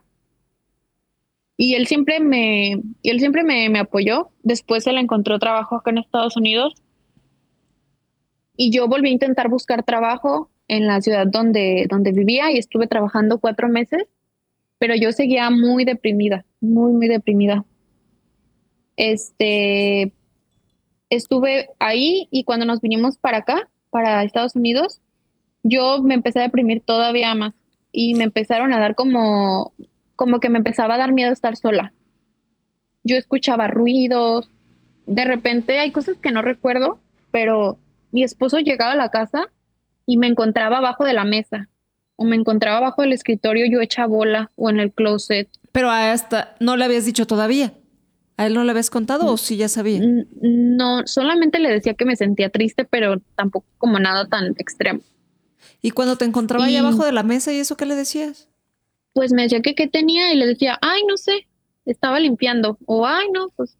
[1.58, 4.32] Y él siempre me, él siempre me, me apoyó.
[4.42, 6.74] Después él encontró trabajo acá en Estados Unidos.
[8.58, 12.88] Y yo volví a intentar buscar trabajo en la ciudad donde, donde vivía y estuve
[12.88, 14.06] trabajando cuatro meses,
[14.80, 17.64] pero yo seguía muy deprimida, muy, muy deprimida.
[18.96, 20.14] Este,
[21.10, 25.00] estuve ahí y cuando nos vinimos para acá, para Estados Unidos,
[25.62, 27.54] yo me empecé a deprimir todavía más
[27.92, 29.72] y me empezaron a dar como,
[30.16, 31.94] como que me empezaba a dar miedo estar sola.
[33.04, 34.50] Yo escuchaba ruidos,
[35.06, 37.00] de repente hay cosas que no recuerdo,
[37.32, 37.78] pero
[38.12, 39.46] mi esposo llegaba a la casa
[40.06, 41.70] y me encontraba abajo de la mesa
[42.16, 45.48] o me encontraba abajo del escritorio yo hecha bola o en el closet.
[45.72, 47.74] Pero hasta no le habías dicho todavía.
[48.36, 50.02] ¿A él no le habías contado o sí ya sabía?
[50.42, 55.02] No, solamente le decía que me sentía triste, pero tampoco como nada tan extremo.
[55.82, 58.50] ¿Y cuando te encontraba ahí abajo de la mesa y eso qué le decías?
[59.14, 61.48] Pues me decía que qué tenía y le decía, ay, no sé,
[61.86, 62.78] estaba limpiando.
[62.86, 63.78] O ay, no, pues.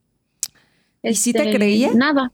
[1.02, 1.92] ¿Y si te este, creía?
[1.94, 2.32] Nada.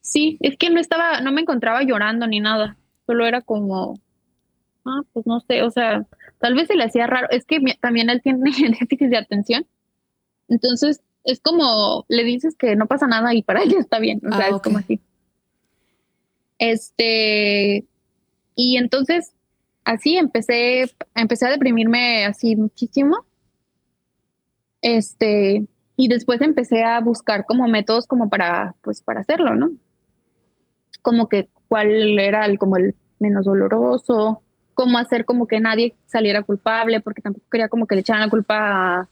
[0.00, 2.76] Sí, es que no estaba, no me encontraba llorando ni nada.
[3.06, 4.00] Solo era como,
[4.84, 6.06] ah, pues no sé, o sea,
[6.38, 7.28] tal vez se le hacía raro.
[7.30, 8.40] Es que también él tiene
[8.80, 9.66] déficit de atención.
[10.50, 14.20] Entonces, es como le dices que no pasa nada y para él está bien.
[14.30, 15.00] O sea, ah, es como así.
[16.58, 17.86] Este,
[18.54, 19.32] y entonces,
[19.84, 23.24] así empecé, empecé a deprimirme así muchísimo.
[24.82, 25.66] Este,
[25.96, 29.70] y después empecé a buscar como métodos como para, pues, para hacerlo, ¿no?
[31.02, 34.42] como que cuál era el, como el menos doloroso,
[34.74, 38.30] cómo hacer como que nadie saliera culpable, porque tampoco quería como que le echaran la
[38.30, 39.08] culpa a,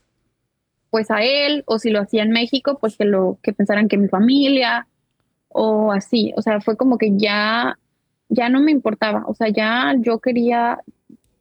[0.89, 3.97] pues a él, o si lo hacía en México, pues que lo que pensaran que
[3.97, 4.87] mi familia,
[5.49, 7.77] o así, o sea, fue como que ya,
[8.29, 10.79] ya no me importaba, o sea, ya yo quería,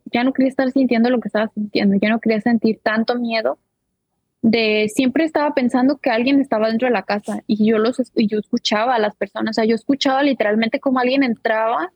[0.07, 3.59] ya no quería estar sintiendo lo que estaba sintiendo, ya no quería sentir tanto miedo
[4.43, 8.29] de siempre estaba pensando que alguien estaba dentro de la casa y yo los y
[8.29, 11.93] yo escuchaba a las personas, o sea, yo escuchaba literalmente como alguien entraba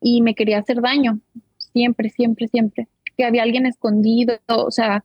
[0.00, 1.20] y me quería hacer daño,
[1.56, 5.04] siempre, siempre, siempre, que había alguien escondido, o sea,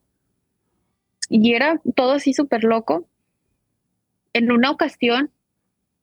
[1.36, 3.08] y era todo así súper loco.
[4.34, 5.32] En una ocasión,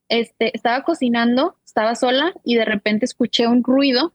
[0.09, 4.13] este, estaba cocinando, estaba sola y de repente escuché un ruido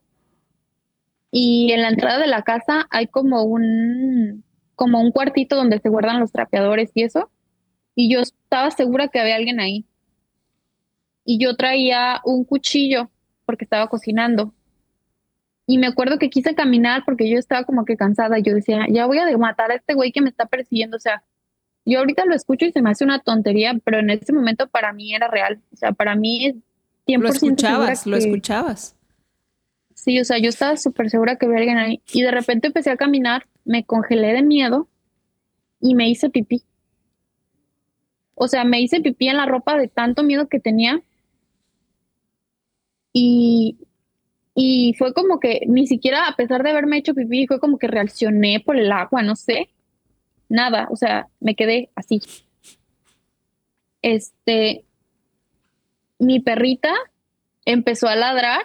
[1.30, 4.44] y en la entrada de la casa hay como un
[4.74, 7.30] como un cuartito donde se guardan los trapeadores y eso.
[7.94, 9.86] Y yo estaba segura que había alguien ahí.
[11.24, 13.10] Y yo traía un cuchillo
[13.46, 14.52] porque estaba cocinando.
[15.66, 18.38] Y me acuerdo que quise caminar porque yo estaba como que cansada.
[18.38, 20.96] Yo decía, ya voy a matar a este güey que me está persiguiendo.
[20.96, 21.24] O sea,
[21.84, 24.92] yo ahorita lo escucho y se me hace una tontería, pero en ese momento para
[24.92, 25.60] mí era real.
[25.72, 26.62] O sea, para mí
[27.06, 28.96] 100% Lo escuchabas, lo que- escuchabas.
[29.94, 32.00] Sí, o sea, yo estaba súper segura que había alguien ahí.
[32.12, 34.88] Y de repente empecé a caminar, me congelé de miedo
[35.80, 36.62] y me hice pipí.
[38.34, 41.00] O sea, me hice pipí en la ropa de tanto miedo que tenía.
[43.12, 43.78] Y,
[44.58, 47.88] y fue como que ni siquiera, a pesar de haberme hecho pipí, fue como que
[47.88, 49.68] reaccioné por el agua, no sé.
[50.48, 52.22] Nada, o sea, me quedé así.
[54.00, 54.86] Este,
[56.18, 56.94] mi perrita
[57.66, 58.62] empezó a ladrar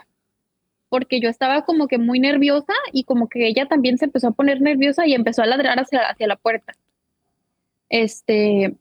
[0.87, 4.31] porque yo estaba como que muy nerviosa y como que ella también se empezó a
[4.31, 6.73] poner nerviosa y empezó a ladrar hacia, hacia la puerta.
[7.89, 8.77] Este,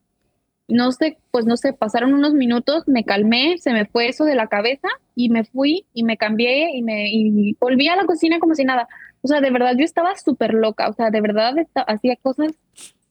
[0.70, 4.34] no sé, pues no sé, pasaron unos minutos, me calmé, se me fue eso de
[4.34, 8.54] la cabeza y me fui y me cambié y me volví a la cocina como
[8.54, 8.88] si nada.
[9.22, 11.54] O sea, de verdad yo estaba súper loca, o sea, de verdad
[11.86, 12.52] hacía cosas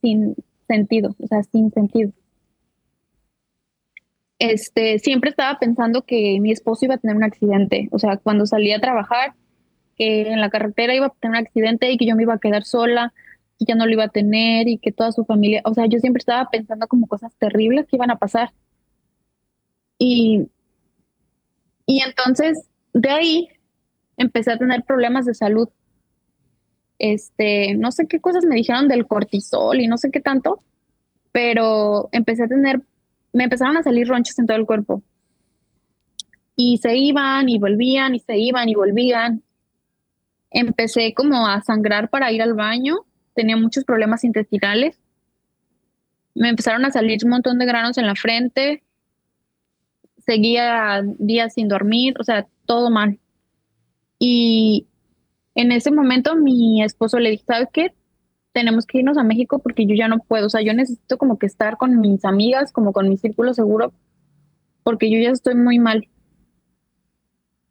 [0.02, 0.36] sin
[0.68, 2.12] sentido, o sea, sin sentido.
[4.40, 8.46] Este, siempre estaba pensando que mi esposo iba a tener un accidente, o sea, cuando
[8.46, 9.34] salía a trabajar,
[9.98, 12.40] que en la carretera iba a tener un accidente y que yo me iba a
[12.40, 13.14] quedar sola,
[13.60, 16.00] y ya no lo iba a tener y que toda su familia, o sea, yo
[16.00, 18.54] siempre estaba pensando como cosas terribles que iban a pasar.
[19.98, 20.48] Y,
[21.86, 23.50] y entonces, de ahí,
[24.16, 25.68] empecé a tener problemas de salud.
[27.00, 30.64] Este, no sé qué cosas me dijeron del cortisol y no sé qué tanto,
[31.34, 32.82] pero empecé a tener,
[33.34, 35.04] me empezaron a salir ronchas en todo el cuerpo.
[36.56, 39.44] Y se iban y volvían y se iban y volvían.
[40.50, 43.06] Empecé como a sangrar para ir al baño,
[43.40, 45.00] tenía muchos problemas intestinales.
[46.36, 48.84] Me empezaron a salir un montón de granos en la frente.
[50.18, 53.18] Seguía días sin dormir, o sea, todo mal.
[54.20, 54.88] Y
[55.56, 57.94] en ese momento mi esposo le dijo, ¿sabes qué?
[58.52, 61.40] Tenemos que irnos a México porque yo ya no puedo, o sea, yo necesito como
[61.40, 63.94] que estar con mis amigas, como con mi círculo seguro,
[64.84, 66.10] porque yo ya estoy muy mal.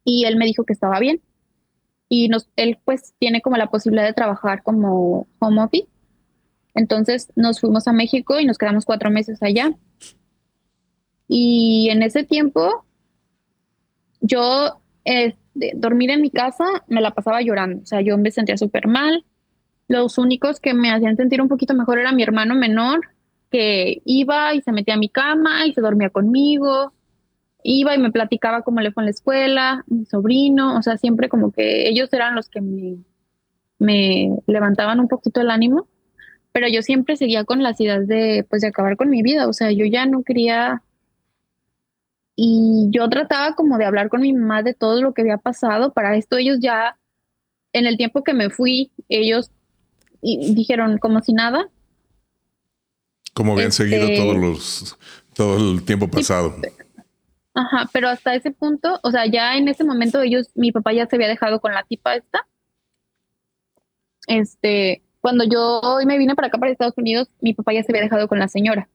[0.03, 1.21] Y él me dijo que estaba bien.
[2.09, 5.89] Y nos, él pues tiene como la posibilidad de trabajar como home office.
[6.75, 9.73] Entonces nos fuimos a México y nos quedamos cuatro meses allá.
[11.27, 12.85] Y en ese tiempo
[14.21, 15.37] yo eh,
[15.75, 19.25] dormir en mi casa me la pasaba llorando, o sea, yo me sentía súper mal.
[19.89, 23.01] Los únicos que me hacían sentir un poquito mejor era mi hermano menor,
[23.51, 26.93] que iba y se metía a mi cama y se dormía conmigo,
[27.63, 31.29] iba y me platicaba cómo le fue en la escuela, mi sobrino, o sea, siempre
[31.29, 32.97] como que ellos eran los que me,
[33.79, 35.89] me levantaban un poquito el ánimo,
[36.53, 39.53] pero yo siempre seguía con las ideas de, pues, de acabar con mi vida, o
[39.53, 40.83] sea, yo ya no quería
[42.41, 45.93] y yo trataba como de hablar con mi mamá de todo lo que había pasado.
[45.93, 46.97] Para esto ellos ya,
[47.73, 49.51] en el tiempo que me fui, ellos
[50.23, 51.69] y- dijeron como si nada.
[53.35, 54.99] Como habían Este- seguido todos los,
[55.35, 56.55] todo el tiempo pasado.
[57.59, 61.07] Ajá, pero hasta ese punto, o sea, ya en ese momento ellos, mi papá ya
[61.07, 62.47] se había dejado con la tipa esta.
[64.29, 67.91] Este, cuando yo hoy me vine para acá, para Estados Unidos, mi papá ya se
[67.91, 68.89] había dejado con la señora.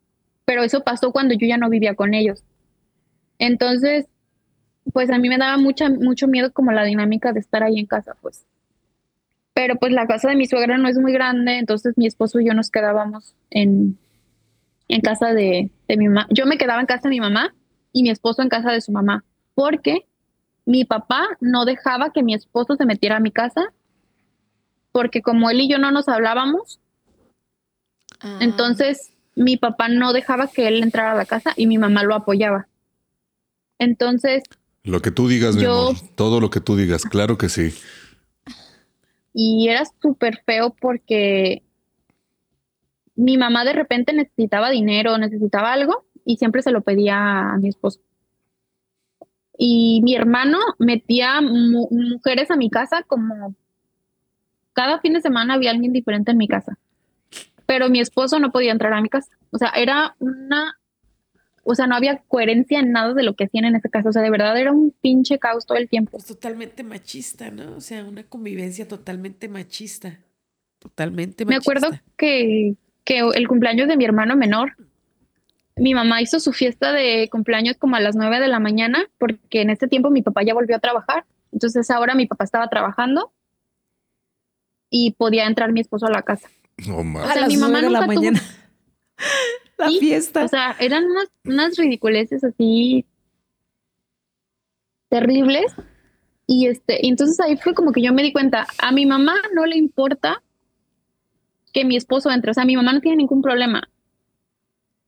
[0.45, 2.45] Pero eso pasó cuando yo ya no vivía con ellos.
[3.37, 4.05] Entonces,
[4.93, 7.85] pues a mí me daba mucha, mucho miedo como la dinámica de estar ahí en
[7.85, 8.45] casa, pues.
[9.53, 12.45] Pero pues la casa de mi suegra no es muy grande, entonces mi esposo y
[12.45, 13.97] yo nos quedábamos en,
[14.87, 16.27] en casa de, de mi mamá.
[16.29, 17.53] Yo me quedaba en casa de mi mamá
[17.93, 19.23] y mi esposo en casa de su mamá,
[19.55, 20.05] porque
[20.65, 23.71] mi papá no dejaba que mi esposo se metiera a mi casa,
[24.91, 26.79] porque como él y yo no nos hablábamos,
[28.19, 28.39] Ah.
[28.41, 32.15] entonces mi papá no dejaba que él entrara a la casa y mi mamá lo
[32.15, 32.67] apoyaba.
[33.79, 34.43] Entonces,
[34.85, 35.95] Lo que tú digas, mi Yo- amor.
[36.15, 37.73] Todo lo que tú digas, claro que sí.
[39.33, 41.63] y era súper feo porque
[43.15, 47.69] mi mamá de repente necesitaba dinero, necesitaba algo y siempre se lo pedía a mi
[47.69, 47.99] esposo.
[49.57, 53.55] Y mi hermano metía mu- mujeres a mi casa como
[54.73, 56.77] cada fin de semana había alguien diferente en mi casa.
[57.65, 59.29] Pero mi esposo no podía entrar a mi casa.
[59.51, 60.77] O sea, era una,
[61.63, 64.09] o sea, no había coherencia en nada de lo que hacían en esa casa.
[64.09, 66.11] O sea, de verdad era un pinche caos todo el tiempo.
[66.13, 67.75] Pues totalmente machista, ¿no?
[67.77, 70.19] O sea, una convivencia totalmente machista.
[70.79, 71.71] Totalmente Me machista.
[71.87, 72.75] acuerdo que,
[73.05, 74.75] que el cumpleaños de mi hermano menor,
[75.75, 79.61] mi mamá hizo su fiesta de cumpleaños como a las 9 de la mañana, porque
[79.61, 81.25] en ese tiempo mi papá ya volvió a trabajar.
[81.51, 83.31] Entonces ahora mi papá estaba trabajando
[84.89, 86.49] y podía entrar mi esposo a la casa.
[86.87, 87.29] No O más.
[87.29, 88.41] a sea, las mi mamá la nunca tuvo- mañana.
[89.77, 90.45] la Sí, fiesta.
[90.45, 93.05] O sea, eran unas, unas ridiculeces así
[95.09, 95.73] terribles.
[96.45, 99.33] Y este, y entonces ahí fue como que yo me di cuenta, a mi mamá
[99.53, 100.43] no le importa
[101.71, 103.87] que mi esposo entre, o sea, mi mamá no tiene ningún problema.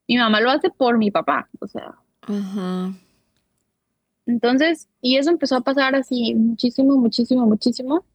[0.08, 2.94] Mi mamá lo hace por mi papá, o sea, Ajá.
[4.26, 8.06] Entonces, y eso empezó a pasar así muchísimo, muchísimo, muchísimo.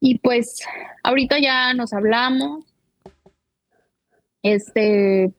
[0.00, 0.62] Y pues
[1.02, 2.64] ahorita ya nos hablamos.
[4.42, 5.32] Este,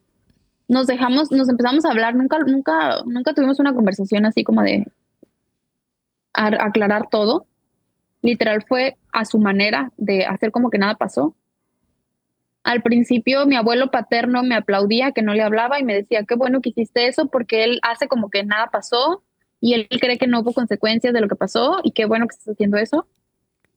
[0.68, 4.86] nos dejamos, nos empezamos a hablar, nunca, nunca, nunca tuvimos una conversación así como de
[6.32, 7.46] aclarar todo.
[8.22, 11.34] Literal fue a su manera de hacer como que nada pasó.
[12.66, 16.34] Al principio mi abuelo paterno me aplaudía que no le hablaba y me decía, qué
[16.34, 19.22] bueno que hiciste eso porque él hace como que nada pasó
[19.60, 22.34] y él cree que no hubo consecuencias de lo que pasó y qué bueno que
[22.34, 23.06] estás haciendo eso.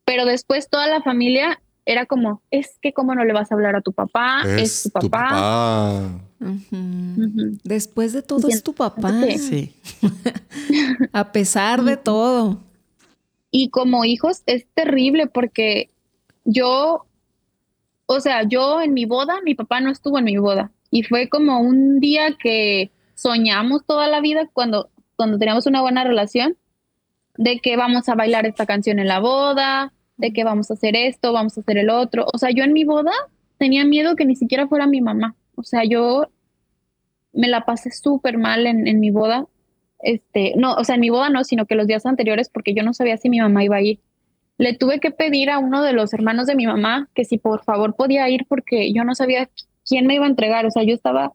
[0.06, 3.76] Pero después toda la familia era como, es que cómo no le vas a hablar
[3.76, 6.10] a tu papá, es, tu papá.
[7.64, 9.14] Después de todo es tu papá.
[9.38, 9.76] Sí.
[11.14, 12.58] a pesar de todo.
[13.52, 15.92] Y como hijos es terrible porque
[16.44, 17.06] yo,
[18.12, 20.72] o sea, yo en mi boda, mi papá no estuvo en mi boda.
[20.90, 26.04] Y fue como un día que soñamos toda la vida cuando, cuando teníamos una buena
[26.04, 26.58] relación,
[27.38, 30.96] de que vamos a bailar esta canción en la boda, de que vamos a hacer
[30.96, 32.26] esto, vamos a hacer el otro.
[32.34, 33.12] O sea, yo en mi boda
[33.60, 35.36] tenía miedo que ni siquiera fuera mi mamá.
[35.54, 36.30] O sea, yo
[37.32, 39.46] me la pasé súper mal en, en, mi boda.
[40.02, 42.82] Este, no, o sea, en mi boda no, sino que los días anteriores, porque yo
[42.82, 44.00] no sabía si mi mamá iba a ir.
[44.60, 47.64] Le tuve que pedir a uno de los hermanos de mi mamá que si por
[47.64, 49.50] favor podía ir porque yo no sabía
[49.88, 50.68] quién me iba a entregar.
[50.68, 51.34] O sea, yo estaba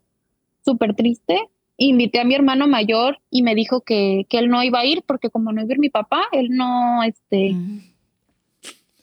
[0.65, 1.41] súper triste.
[1.77, 5.03] Invité a mi hermano mayor y me dijo que, que, él no iba a ir
[5.05, 7.95] porque como no iba a ir mi papá, él no, este, mm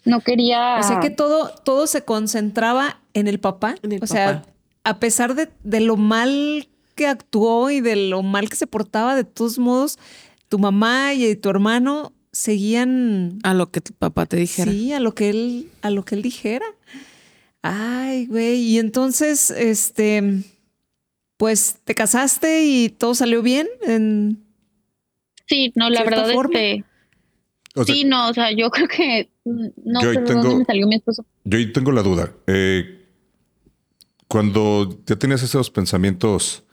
[0.06, 0.78] no quería.
[0.80, 3.76] O sea que todo, todo se concentraba en el papá.
[4.02, 4.44] o sea,
[4.84, 9.16] a pesar de, de, lo mal que actuó y de lo mal que se portaba,
[9.16, 10.00] de todos modos,
[10.50, 14.72] tu mamá y tu hermano seguían a lo que tu papá te dijera.
[14.72, 16.66] Sí, a lo que él, a lo que él dijera.
[17.62, 18.62] Ay, güey.
[18.62, 20.44] Y entonces, este,
[21.38, 23.68] pues te casaste y todo salió bien.
[23.82, 24.44] En
[25.48, 26.84] sí, no, la verdad es que
[27.86, 31.26] sí, no, o sea, yo creo que no sé tengo, dónde me salió mi esposo.
[31.44, 32.32] Yo ahí tengo la duda.
[32.48, 33.08] Eh,
[34.28, 36.64] cuando ya tenías esos pensamientos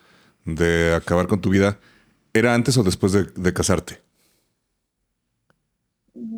[0.44, 1.80] de acabar con tu vida,
[2.32, 4.00] ¿era antes o después de, casarte?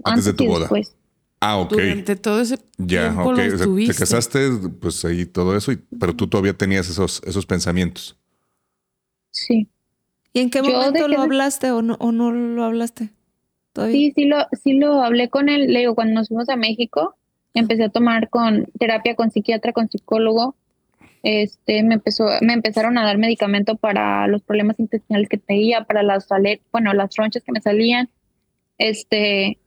[0.05, 0.69] Antes, de tu boda.
[1.41, 1.71] Ah, ok.
[1.71, 3.37] Durante todo ese ya, ok.
[3.87, 4.51] te casaste,
[4.81, 8.17] pues ahí todo eso, pero tú todavía tenías esos, esos pensamientos.
[9.31, 9.69] Sí.
[10.33, 13.11] ¿Y en qué momento lo hablaste o no, o no lo hablaste?
[13.75, 15.73] Sí, sí lo, sí lo hablé con él.
[15.73, 17.17] Le digo, cuando nos fuimos a México,
[17.55, 20.55] empecé a tomar con terapia con psiquiatra, con psicólogo.
[21.23, 26.03] Este, me empezó, me empezaron a dar medicamento para los problemas intestinales que tenía, para
[26.03, 26.27] las
[26.73, 28.09] bueno, las ronchas que me salían.
[28.79, 29.59] Este,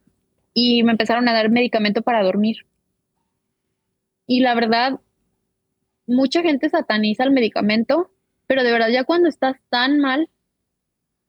[0.54, 2.66] y me empezaron a dar medicamento para dormir.
[4.28, 5.00] Y la verdad,
[6.08, 8.12] mucha gente sataniza el medicamento,
[8.48, 10.30] pero de verdad ya cuando estás tan mal,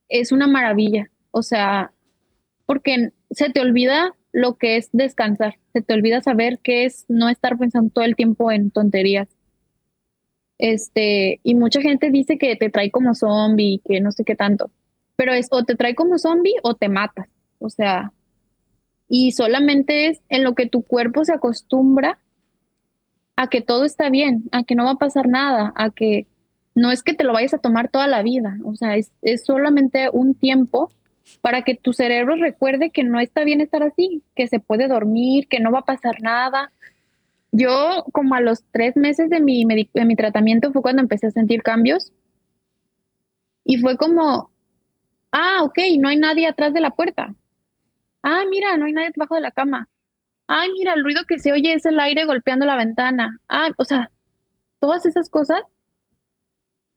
[0.09, 1.09] es una maravilla.
[1.31, 1.91] O sea,
[2.65, 7.29] porque se te olvida lo que es descansar, se te olvida saber qué es no
[7.29, 9.29] estar pensando todo el tiempo en tonterías.
[10.57, 14.71] Este, y mucha gente dice que te trae como zombie, que no sé qué tanto,
[15.15, 17.27] pero es o te trae como zombie o te matas,
[17.59, 18.13] o sea,
[19.07, 22.19] y solamente es en lo que tu cuerpo se acostumbra
[23.35, 26.27] a que todo está bien, a que no va a pasar nada, a que
[26.73, 29.45] no es que te lo vayas a tomar toda la vida, o sea, es, es
[29.45, 30.91] solamente un tiempo
[31.41, 35.47] para que tu cerebro recuerde que no está bien estar así, que se puede dormir,
[35.47, 36.71] que no va a pasar nada.
[37.51, 41.31] Yo como a los tres meses de mi, de mi tratamiento fue cuando empecé a
[41.31, 42.11] sentir cambios
[43.63, 44.51] y fue como,
[45.31, 47.33] ah, ok, no hay nadie atrás de la puerta.
[48.27, 49.87] Ah, mira, no hay nadie debajo de la cama.
[50.47, 53.39] Ay, mira, el ruido que se oye es el aire golpeando la ventana.
[53.47, 54.09] Ah, o sea,
[54.79, 55.61] todas esas cosas.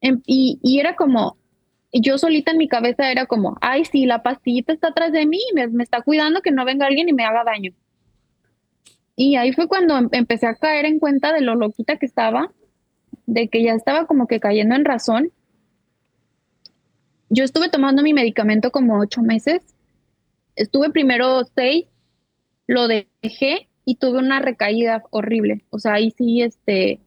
[0.01, 1.37] Em, y, y era como,
[1.93, 5.41] yo solita en mi cabeza era como, ay, sí, la pastillita está atrás de mí,
[5.55, 7.73] me, me está cuidando que no venga alguien y me haga daño.
[9.15, 12.53] Y ahí fue cuando em, empecé a caer en cuenta de lo loquita que estaba,
[13.27, 15.31] de que ya estaba como que cayendo en razón.
[17.29, 19.63] Yo estuve tomando mi medicamento como ocho meses.
[20.59, 21.87] Estuve primero seis,
[22.67, 25.65] lo dejé y tuve una recaída horrible.
[25.71, 27.01] O sea, ahí sí, este,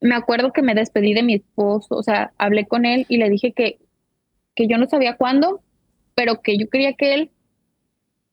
[0.00, 3.30] me acuerdo que me despedí de mi esposo, o sea, hablé con él y le
[3.30, 3.78] dije que,
[4.54, 5.62] que yo no sabía cuándo,
[6.14, 7.30] pero que yo quería que él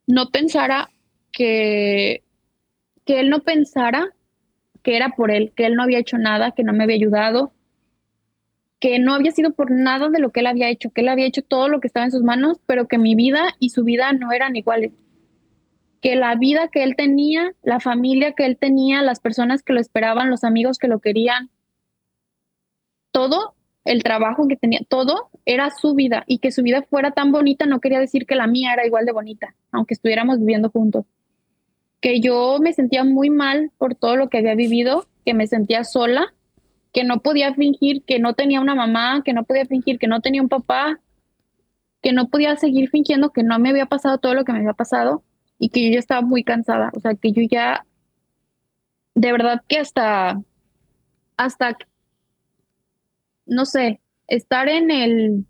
[0.07, 0.89] no pensara
[1.31, 2.23] que,
[3.05, 4.09] que él no pensara
[4.81, 7.53] que era por él, que él no había hecho nada, que no me había ayudado,
[8.79, 11.25] que no había sido por nada de lo que él había hecho, que él había
[11.25, 14.11] hecho todo lo que estaba en sus manos, pero que mi vida y su vida
[14.13, 14.91] no eran iguales.
[16.01, 19.79] Que la vida que él tenía, la familia que él tenía, las personas que lo
[19.79, 21.49] esperaban, los amigos que lo querían,
[23.11, 27.31] todo el trabajo que tenía, todo era su vida y que su vida fuera tan
[27.31, 31.05] bonita no quería decir que la mía era igual de bonita, aunque estuviéramos viviendo juntos.
[31.99, 35.83] Que yo me sentía muy mal por todo lo que había vivido, que me sentía
[35.83, 36.33] sola,
[36.93, 40.22] que no podía fingir que no tenía una mamá, que no podía fingir que no
[40.22, 40.99] tenía un papá,
[42.01, 44.73] que no podía seguir fingiendo que no me había pasado todo lo que me había
[44.73, 45.23] pasado
[45.59, 47.85] y que yo ya estaba muy cansada, o sea, que yo ya,
[49.15, 50.41] de verdad que hasta,
[51.35, 51.77] hasta,
[53.45, 55.45] no sé, estar en el,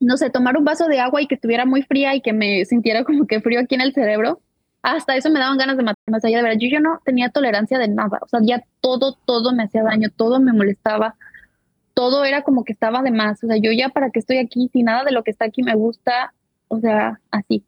[0.00, 2.64] no sé, tomar un vaso de agua y que estuviera muy fría y que me
[2.64, 4.40] sintiera como que frío aquí en el cerebro,
[4.84, 6.18] hasta eso me daban ganas de matarme.
[6.18, 8.18] O sea, ya de verdad, yo ya no tenía tolerancia de nada.
[8.20, 11.16] O sea, ya todo, todo me hacía daño, todo me molestaba,
[11.94, 13.42] todo era como que estaba de más.
[13.42, 15.62] O sea, yo ya para qué estoy aquí, si nada de lo que está aquí
[15.62, 16.34] me gusta,
[16.68, 17.64] o sea, así.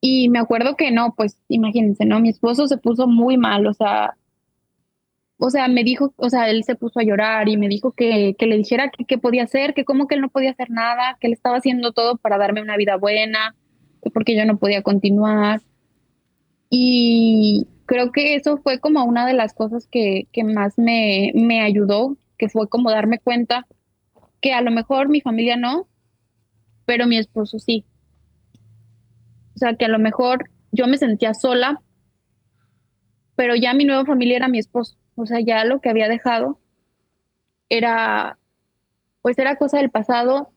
[0.00, 2.18] Y me acuerdo que no, pues imagínense, ¿no?
[2.18, 4.16] Mi esposo se puso muy mal, o sea,
[5.38, 8.34] o sea, me dijo, o sea, él se puso a llorar y me dijo que,
[8.36, 11.28] que le dijera qué podía hacer, que como que él no podía hacer nada, que
[11.28, 13.54] él estaba haciendo todo para darme una vida buena,
[14.10, 15.60] porque yo no podía continuar.
[16.70, 21.60] Y creo que eso fue como una de las cosas que, que más me, me
[21.60, 23.66] ayudó, que fue como darme cuenta
[24.40, 25.88] que a lo mejor mi familia no,
[26.84, 27.86] pero mi esposo sí.
[29.54, 31.80] O sea, que a lo mejor yo me sentía sola,
[33.36, 34.96] pero ya mi nueva familia era mi esposo.
[35.16, 36.58] O sea, ya lo que había dejado
[37.68, 38.38] era,
[39.22, 40.50] pues era cosa del pasado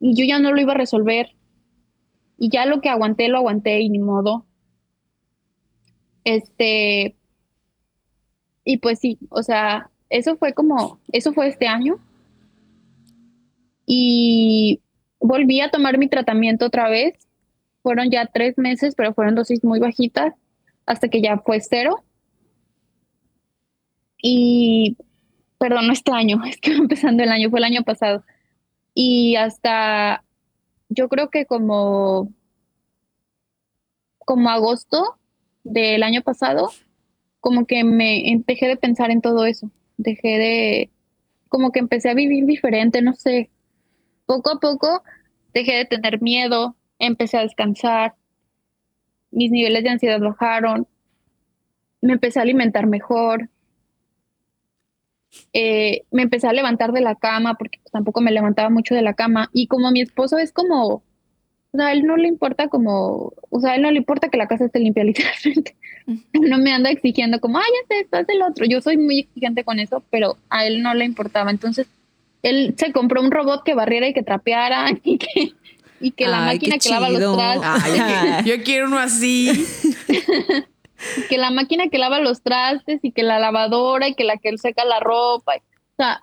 [0.00, 1.34] y yo ya no lo iba a resolver.
[2.36, 4.46] Y ya lo que aguanté, lo aguanté y ni modo.
[6.24, 7.16] Este,
[8.64, 11.98] y pues sí, o sea, eso fue como, eso fue este año.
[13.86, 14.80] Y
[15.20, 17.24] volví a tomar mi tratamiento otra vez
[17.84, 20.34] fueron ya tres meses, pero fueron dosis muy bajitas,
[20.86, 22.02] hasta que ya fue cero.
[24.16, 24.96] Y,
[25.58, 28.24] perdón, no este año, es que empezando el año, fue el año pasado.
[28.94, 30.24] Y hasta,
[30.88, 32.32] yo creo que como,
[34.18, 35.18] como agosto
[35.62, 36.70] del año pasado,
[37.40, 40.90] como que me dejé de pensar en todo eso, dejé de,
[41.48, 43.50] como que empecé a vivir diferente, no sé,
[44.26, 45.02] poco a poco
[45.52, 48.14] dejé de tener miedo, empecé a descansar,
[49.30, 50.86] mis niveles de ansiedad bajaron,
[52.00, 53.48] me empecé a alimentar mejor,
[55.52, 59.14] eh, me empecé a levantar de la cama porque tampoco me levantaba mucho de la
[59.14, 60.86] cama y como mi esposo es como,
[61.74, 64.28] o sea, a él no le importa como, o sea, a él no le importa
[64.28, 65.76] que la casa esté limpia literalmente.
[66.32, 68.66] No me anda exigiendo como, ay, ya sé esto, es el otro.
[68.66, 71.50] Yo soy muy exigente con eso, pero a él no le importaba.
[71.50, 71.86] Entonces,
[72.42, 75.54] él se compró un robot que barriera y que trapeara y que
[76.00, 78.44] y que la máquina que lava los trastes.
[78.44, 79.50] yo quiero uno así.
[81.28, 84.56] Que la máquina que lava los trastes y que la lavadora y que la que
[84.58, 85.54] seca la ropa.
[85.56, 86.22] O sea,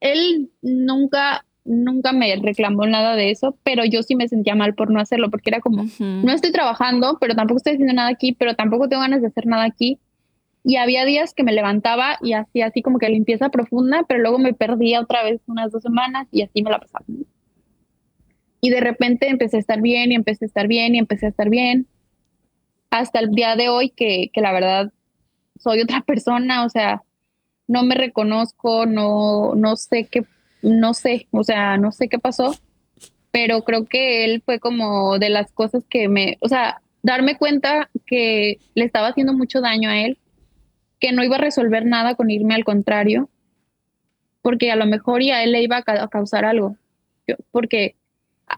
[0.00, 4.90] él nunca, nunca me reclamó nada de eso, pero yo sí me sentía mal por
[4.90, 8.54] no hacerlo, porque era como, no estoy trabajando, pero tampoco estoy haciendo nada aquí, pero
[8.54, 9.98] tampoco tengo ganas de hacer nada aquí.
[10.64, 14.38] Y había días que me levantaba y hacía así como que limpieza profunda, pero luego
[14.38, 17.04] me perdía otra vez unas dos semanas y así me la pasaba.
[18.60, 21.30] Y de repente empecé a estar bien y empecé a estar bien y empecé a
[21.30, 21.88] estar bien.
[22.92, 24.92] Hasta el día de hoy que, que la verdad
[25.58, 27.02] soy otra persona, o sea,
[27.66, 30.24] no me reconozco, no, no sé qué,
[30.60, 32.54] no sé, o sea, no sé qué pasó,
[33.30, 37.88] pero creo que él fue como de las cosas que me, o sea, darme cuenta
[38.04, 40.18] que le estaba haciendo mucho daño a él,
[41.00, 43.30] que no iba a resolver nada con irme al contrario,
[44.42, 46.76] porque a lo mejor ya a él le iba a, causar algo,
[47.50, 47.96] porque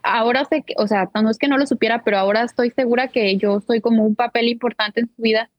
[0.03, 3.09] ahora sé que, o sea, no es que no lo supiera, pero ahora estoy segura
[3.09, 5.51] que yo soy como un papel importante en su vida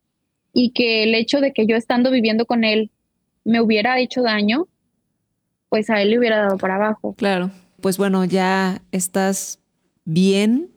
[0.53, 2.91] y que el hecho de que yo estando viviendo con él
[3.43, 4.67] me hubiera hecho daño,
[5.69, 7.13] pues a él le hubiera dado para abajo.
[7.13, 7.51] Claro,
[7.81, 9.59] pues bueno, ya estás
[10.05, 10.71] bien.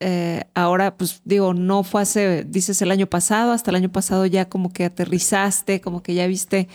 [0.00, 4.24] Eh, ahora, pues digo, no fue hace, dices el año pasado, hasta el año pasado
[4.26, 6.68] ya como que aterrizaste, como que ya viste,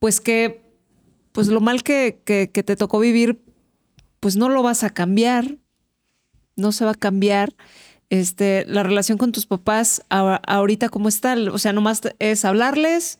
[0.00, 0.62] pues que,
[1.32, 3.43] pues lo mal que, que, que te tocó vivir,
[4.24, 5.58] pues no lo vas a cambiar,
[6.56, 7.52] no se va a cambiar.
[8.08, 13.18] Este, la relación con tus papás ahorita cómo está, o sea, nomás es hablarles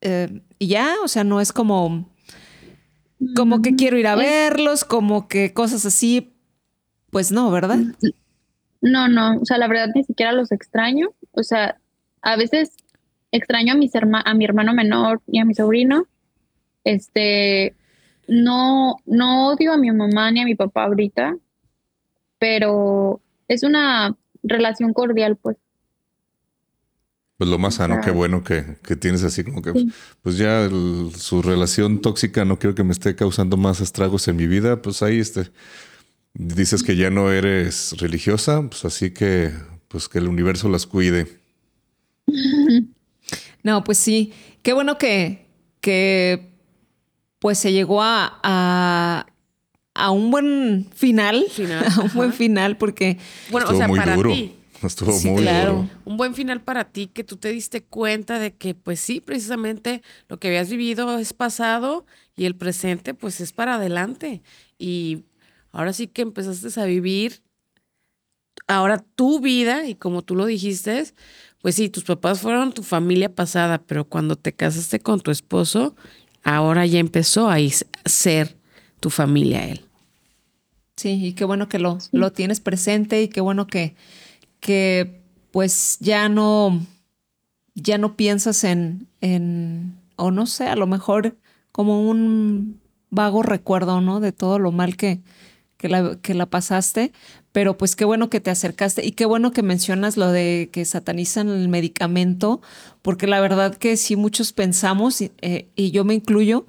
[0.00, 2.08] eh, y ya, o sea, no es como,
[3.34, 6.32] como que quiero ir a verlos, como que cosas así,
[7.10, 7.80] pues no, ¿verdad?
[8.80, 11.80] No, no, o sea, la verdad ni siquiera los extraño, o sea,
[12.22, 12.70] a veces
[13.32, 16.06] extraño a mis a mi hermano menor y a mi sobrino,
[16.84, 17.74] este,
[18.28, 21.36] no, no odio a mi mamá ni a mi papá ahorita,
[22.38, 25.56] pero es una relación cordial, pues.
[27.36, 29.72] Pues lo más sano, qué bueno que, que tienes así como que,
[30.22, 34.46] pues ya su relación tóxica no quiero que me esté causando más estragos en mi
[34.46, 35.50] vida, pues ahí este,
[36.34, 39.52] dices que ya no eres religiosa, pues así que,
[39.88, 41.26] pues que el universo las cuide.
[43.64, 45.46] No, pues sí, qué bueno que,
[45.80, 46.53] que
[47.44, 49.26] pues se llegó a,
[49.92, 51.44] a, un buen final,
[51.94, 53.18] a un buen final, porque,
[53.50, 54.54] bueno, o sea, para ti.
[54.82, 55.86] Estuvo muy claro.
[56.06, 60.00] Un buen final para ti, que tú te diste cuenta de que, pues sí, precisamente
[60.26, 64.42] lo que habías vivido es pasado y el presente, pues es para adelante.
[64.78, 65.24] Y
[65.70, 67.42] ahora sí que empezaste a vivir
[68.68, 71.04] ahora tu vida y como tú lo dijiste,
[71.60, 75.94] pues sí, tus papás fueron tu familia pasada, pero cuando te casaste con tu esposo,
[76.44, 77.56] ahora ya empezó a
[78.04, 78.56] ser
[79.00, 79.84] tu familia él.
[80.96, 83.96] Sí, y qué bueno que lo, lo tienes presente y qué bueno que,
[84.60, 86.80] que pues ya no,
[87.74, 91.36] ya no piensas en, en, o no sé, a lo mejor
[91.72, 92.80] como un
[93.10, 94.20] vago recuerdo, ¿no?
[94.20, 95.20] De todo lo mal que,
[95.76, 97.12] que, la, que la pasaste,
[97.54, 100.84] pero pues qué bueno que te acercaste y qué bueno que mencionas lo de que
[100.84, 102.60] satanizan el medicamento,
[103.00, 106.66] porque la verdad que sí muchos pensamos, eh, y yo me incluyo,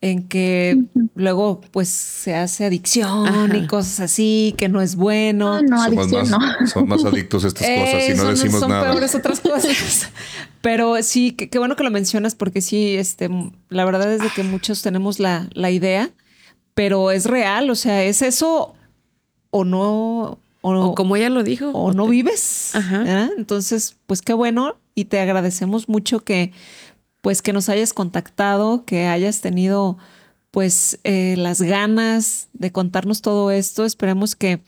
[0.00, 0.78] en que
[1.16, 5.60] luego pues se hace adicción y cosas así, que no es bueno.
[5.60, 6.66] No, adicción más, no.
[6.68, 8.92] Son más adictos a estas cosas y no decimos son nada.
[8.92, 10.08] Peores otras cosas.
[10.60, 13.28] Pero sí, qué bueno que lo mencionas porque sí, este,
[13.70, 16.12] la verdad es de que muchos tenemos la, la idea,
[16.74, 18.76] pero es real, o sea, es eso
[19.50, 20.38] o no.
[20.60, 21.70] O, como ella lo dijo.
[21.70, 22.74] O, no vives.
[22.74, 23.30] Ajá.
[23.36, 26.52] Entonces, pues qué bueno y te agradecemos mucho que
[27.20, 29.98] pues que nos hayas contactado, que hayas tenido
[30.50, 33.84] pues eh, las ganas de contarnos todo esto.
[33.84, 34.60] Esperemos que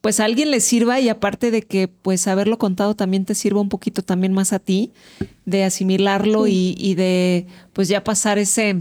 [0.00, 3.60] pues a alguien le sirva y aparte de que pues haberlo contado también te sirva
[3.60, 4.92] un poquito también más a ti
[5.44, 8.78] de asimilarlo y, de pues ya pasar ese,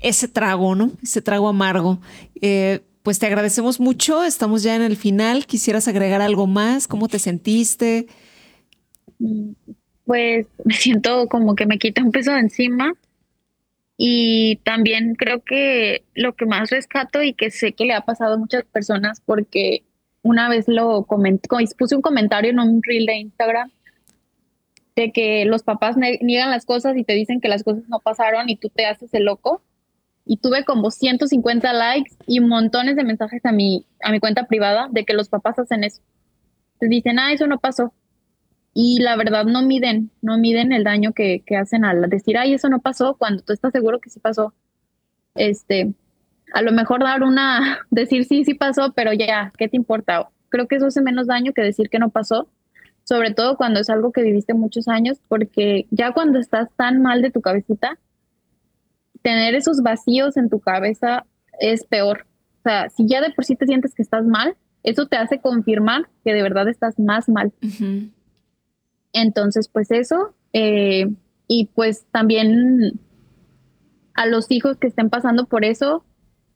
[0.00, 0.90] ese trago, ¿no?
[1.02, 2.00] Ese trago amargo.
[2.40, 5.44] Eh, pues te agradecemos mucho, estamos ya en el final.
[5.44, 6.88] ¿Quisieras agregar algo más?
[6.88, 8.06] ¿Cómo te sentiste?
[9.18, 9.50] Mm,
[10.06, 12.94] pues me siento como que me quita un peso de encima.
[13.98, 18.34] Y también creo que lo que más rescato y que sé que le ha pasado
[18.34, 19.84] a muchas personas, porque
[20.22, 23.70] una vez lo comenté, puse un comentario en un reel de Instagram
[24.96, 28.48] de que los papás niegan las cosas y te dicen que las cosas no pasaron
[28.48, 29.60] y tú te haces el loco.
[30.26, 34.88] Y tuve como 150 likes y montones de mensajes a mi, a mi cuenta privada
[34.90, 36.00] de que los papás hacen eso.
[36.78, 37.92] Te dicen, ah, eso no pasó
[38.74, 42.54] y la verdad no miden, no miden el daño que, que, hacen al decir, ay,
[42.54, 44.52] eso no pasó, cuando tú estás seguro que sí pasó.
[45.36, 45.94] Este,
[46.52, 50.28] a lo mejor dar una, decir sí, sí pasó, pero ya, ¿qué te importa?
[50.48, 52.48] Creo que eso hace menos daño que decir que no pasó,
[53.04, 57.22] sobre todo cuando es algo que viviste muchos años, porque ya cuando estás tan mal
[57.22, 57.98] de tu cabecita,
[59.24, 61.24] tener esos vacíos en tu cabeza
[61.58, 62.26] es peor.
[62.58, 65.40] O sea, si ya de por sí te sientes que estás mal, eso te hace
[65.40, 67.52] confirmar que de verdad estás más mal.
[69.14, 70.34] Entonces, pues eso.
[70.52, 71.06] Eh,
[71.48, 73.00] y pues también
[74.12, 76.04] a los hijos que estén pasando por eso,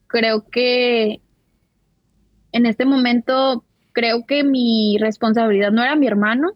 [0.07, 1.23] creo que
[2.53, 6.51] en este momento, creo que mi responsabilidad no era mi hermano.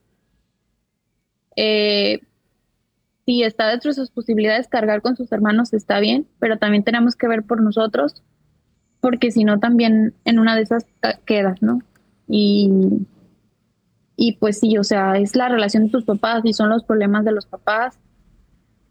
[1.56, 2.20] Eh,
[3.26, 7.16] si está dentro de sus posibilidades cargar con sus hermanos, está bien, pero también tenemos
[7.16, 8.22] que ver por nosotros,
[9.00, 10.86] porque si no, también en una de esas
[11.24, 11.80] quedas, ¿no?
[12.28, 12.70] Y
[14.16, 17.24] y pues sí, o sea, es la relación de tus papás y son los problemas
[17.24, 17.98] de los papás.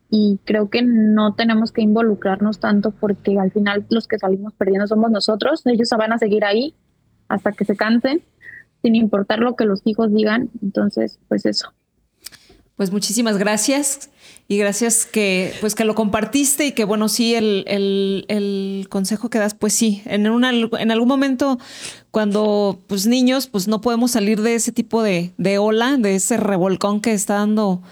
[0.09, 4.87] Y creo que no tenemos que involucrarnos tanto porque al final los que salimos perdiendo
[4.87, 5.65] somos nosotros.
[5.65, 6.75] Ellos van a seguir ahí
[7.29, 8.21] hasta que se cansen,
[8.81, 10.49] sin importar lo que los hijos digan.
[10.61, 11.71] Entonces, pues eso.
[12.81, 14.09] Pues muchísimas gracias
[14.47, 19.37] y gracias que pues que lo compartiste y que bueno, sí, el, el, consejo que
[19.37, 21.59] das, pues sí, en, en algún momento
[22.09, 26.37] cuando pues niños pues no podemos salir de ese tipo de, de ola, de ese
[26.37, 27.83] revolcón que está dando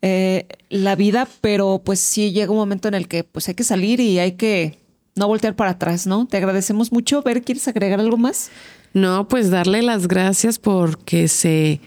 [0.00, 3.62] eh, la vida, pero pues sí llega un momento en el que pues hay que
[3.62, 4.76] salir y hay que
[5.14, 6.26] no voltear para atrás, ¿no?
[6.26, 7.22] Te agradecemos mucho.
[7.22, 8.50] Ver, ¿quieres agregar algo más?
[8.92, 11.78] No, pues darle las gracias porque se,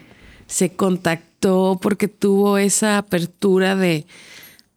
[0.48, 1.35] se contactó
[1.82, 4.06] porque tuvo esa apertura de,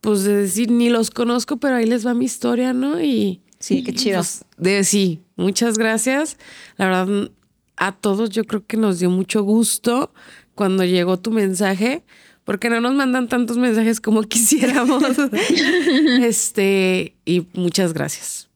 [0.01, 3.03] pues de decir, ni los conozco, pero ahí les va mi historia, ¿no?
[3.03, 4.19] Y sí, qué chido.
[4.19, 6.36] Pues, de sí, muchas gracias.
[6.77, 7.31] La verdad,
[7.77, 10.12] a todos yo creo que nos dio mucho gusto
[10.55, 12.05] cuando llegó tu mensaje,
[12.45, 15.03] porque no nos mandan tantos mensajes como quisiéramos.
[16.20, 18.48] este, y muchas gracias.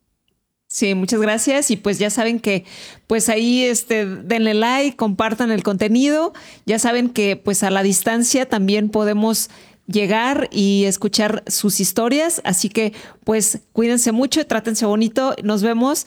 [0.72, 1.70] Sí, muchas gracias.
[1.70, 2.64] Y pues ya saben que,
[3.06, 6.32] pues ahí este, denle like, compartan el contenido.
[6.64, 9.50] Ya saben que pues a la distancia también podemos
[9.86, 12.40] llegar y escuchar sus historias.
[12.46, 15.34] Así que pues cuídense mucho, trátense bonito.
[15.44, 16.06] Nos vemos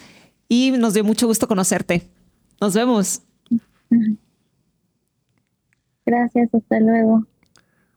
[0.49, 2.01] y nos dio mucho gusto conocerte.
[2.59, 3.21] Nos vemos.
[6.07, 7.23] Gracias, hasta luego.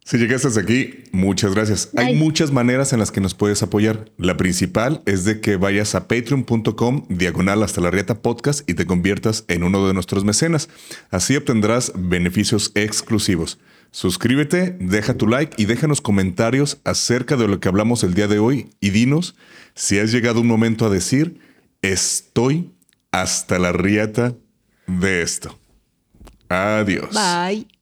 [0.08, 1.90] Si llegaste hasta aquí, muchas gracias.
[1.94, 4.10] Hay muchas maneras en las que nos puedes apoyar.
[4.16, 8.86] La principal es de que vayas a patreon.com diagonal hasta la rieta podcast y te
[8.86, 10.70] conviertas en uno de nuestros mecenas.
[11.10, 13.58] Así obtendrás beneficios exclusivos.
[13.90, 18.38] Suscríbete, deja tu like y déjanos comentarios acerca de lo que hablamos el día de
[18.38, 19.36] hoy y dinos
[19.74, 21.38] si has llegado un momento a decir
[21.82, 22.72] estoy
[23.12, 24.34] hasta la rieta
[24.86, 25.58] de esto.
[26.48, 27.10] Adiós.
[27.12, 27.77] Bye.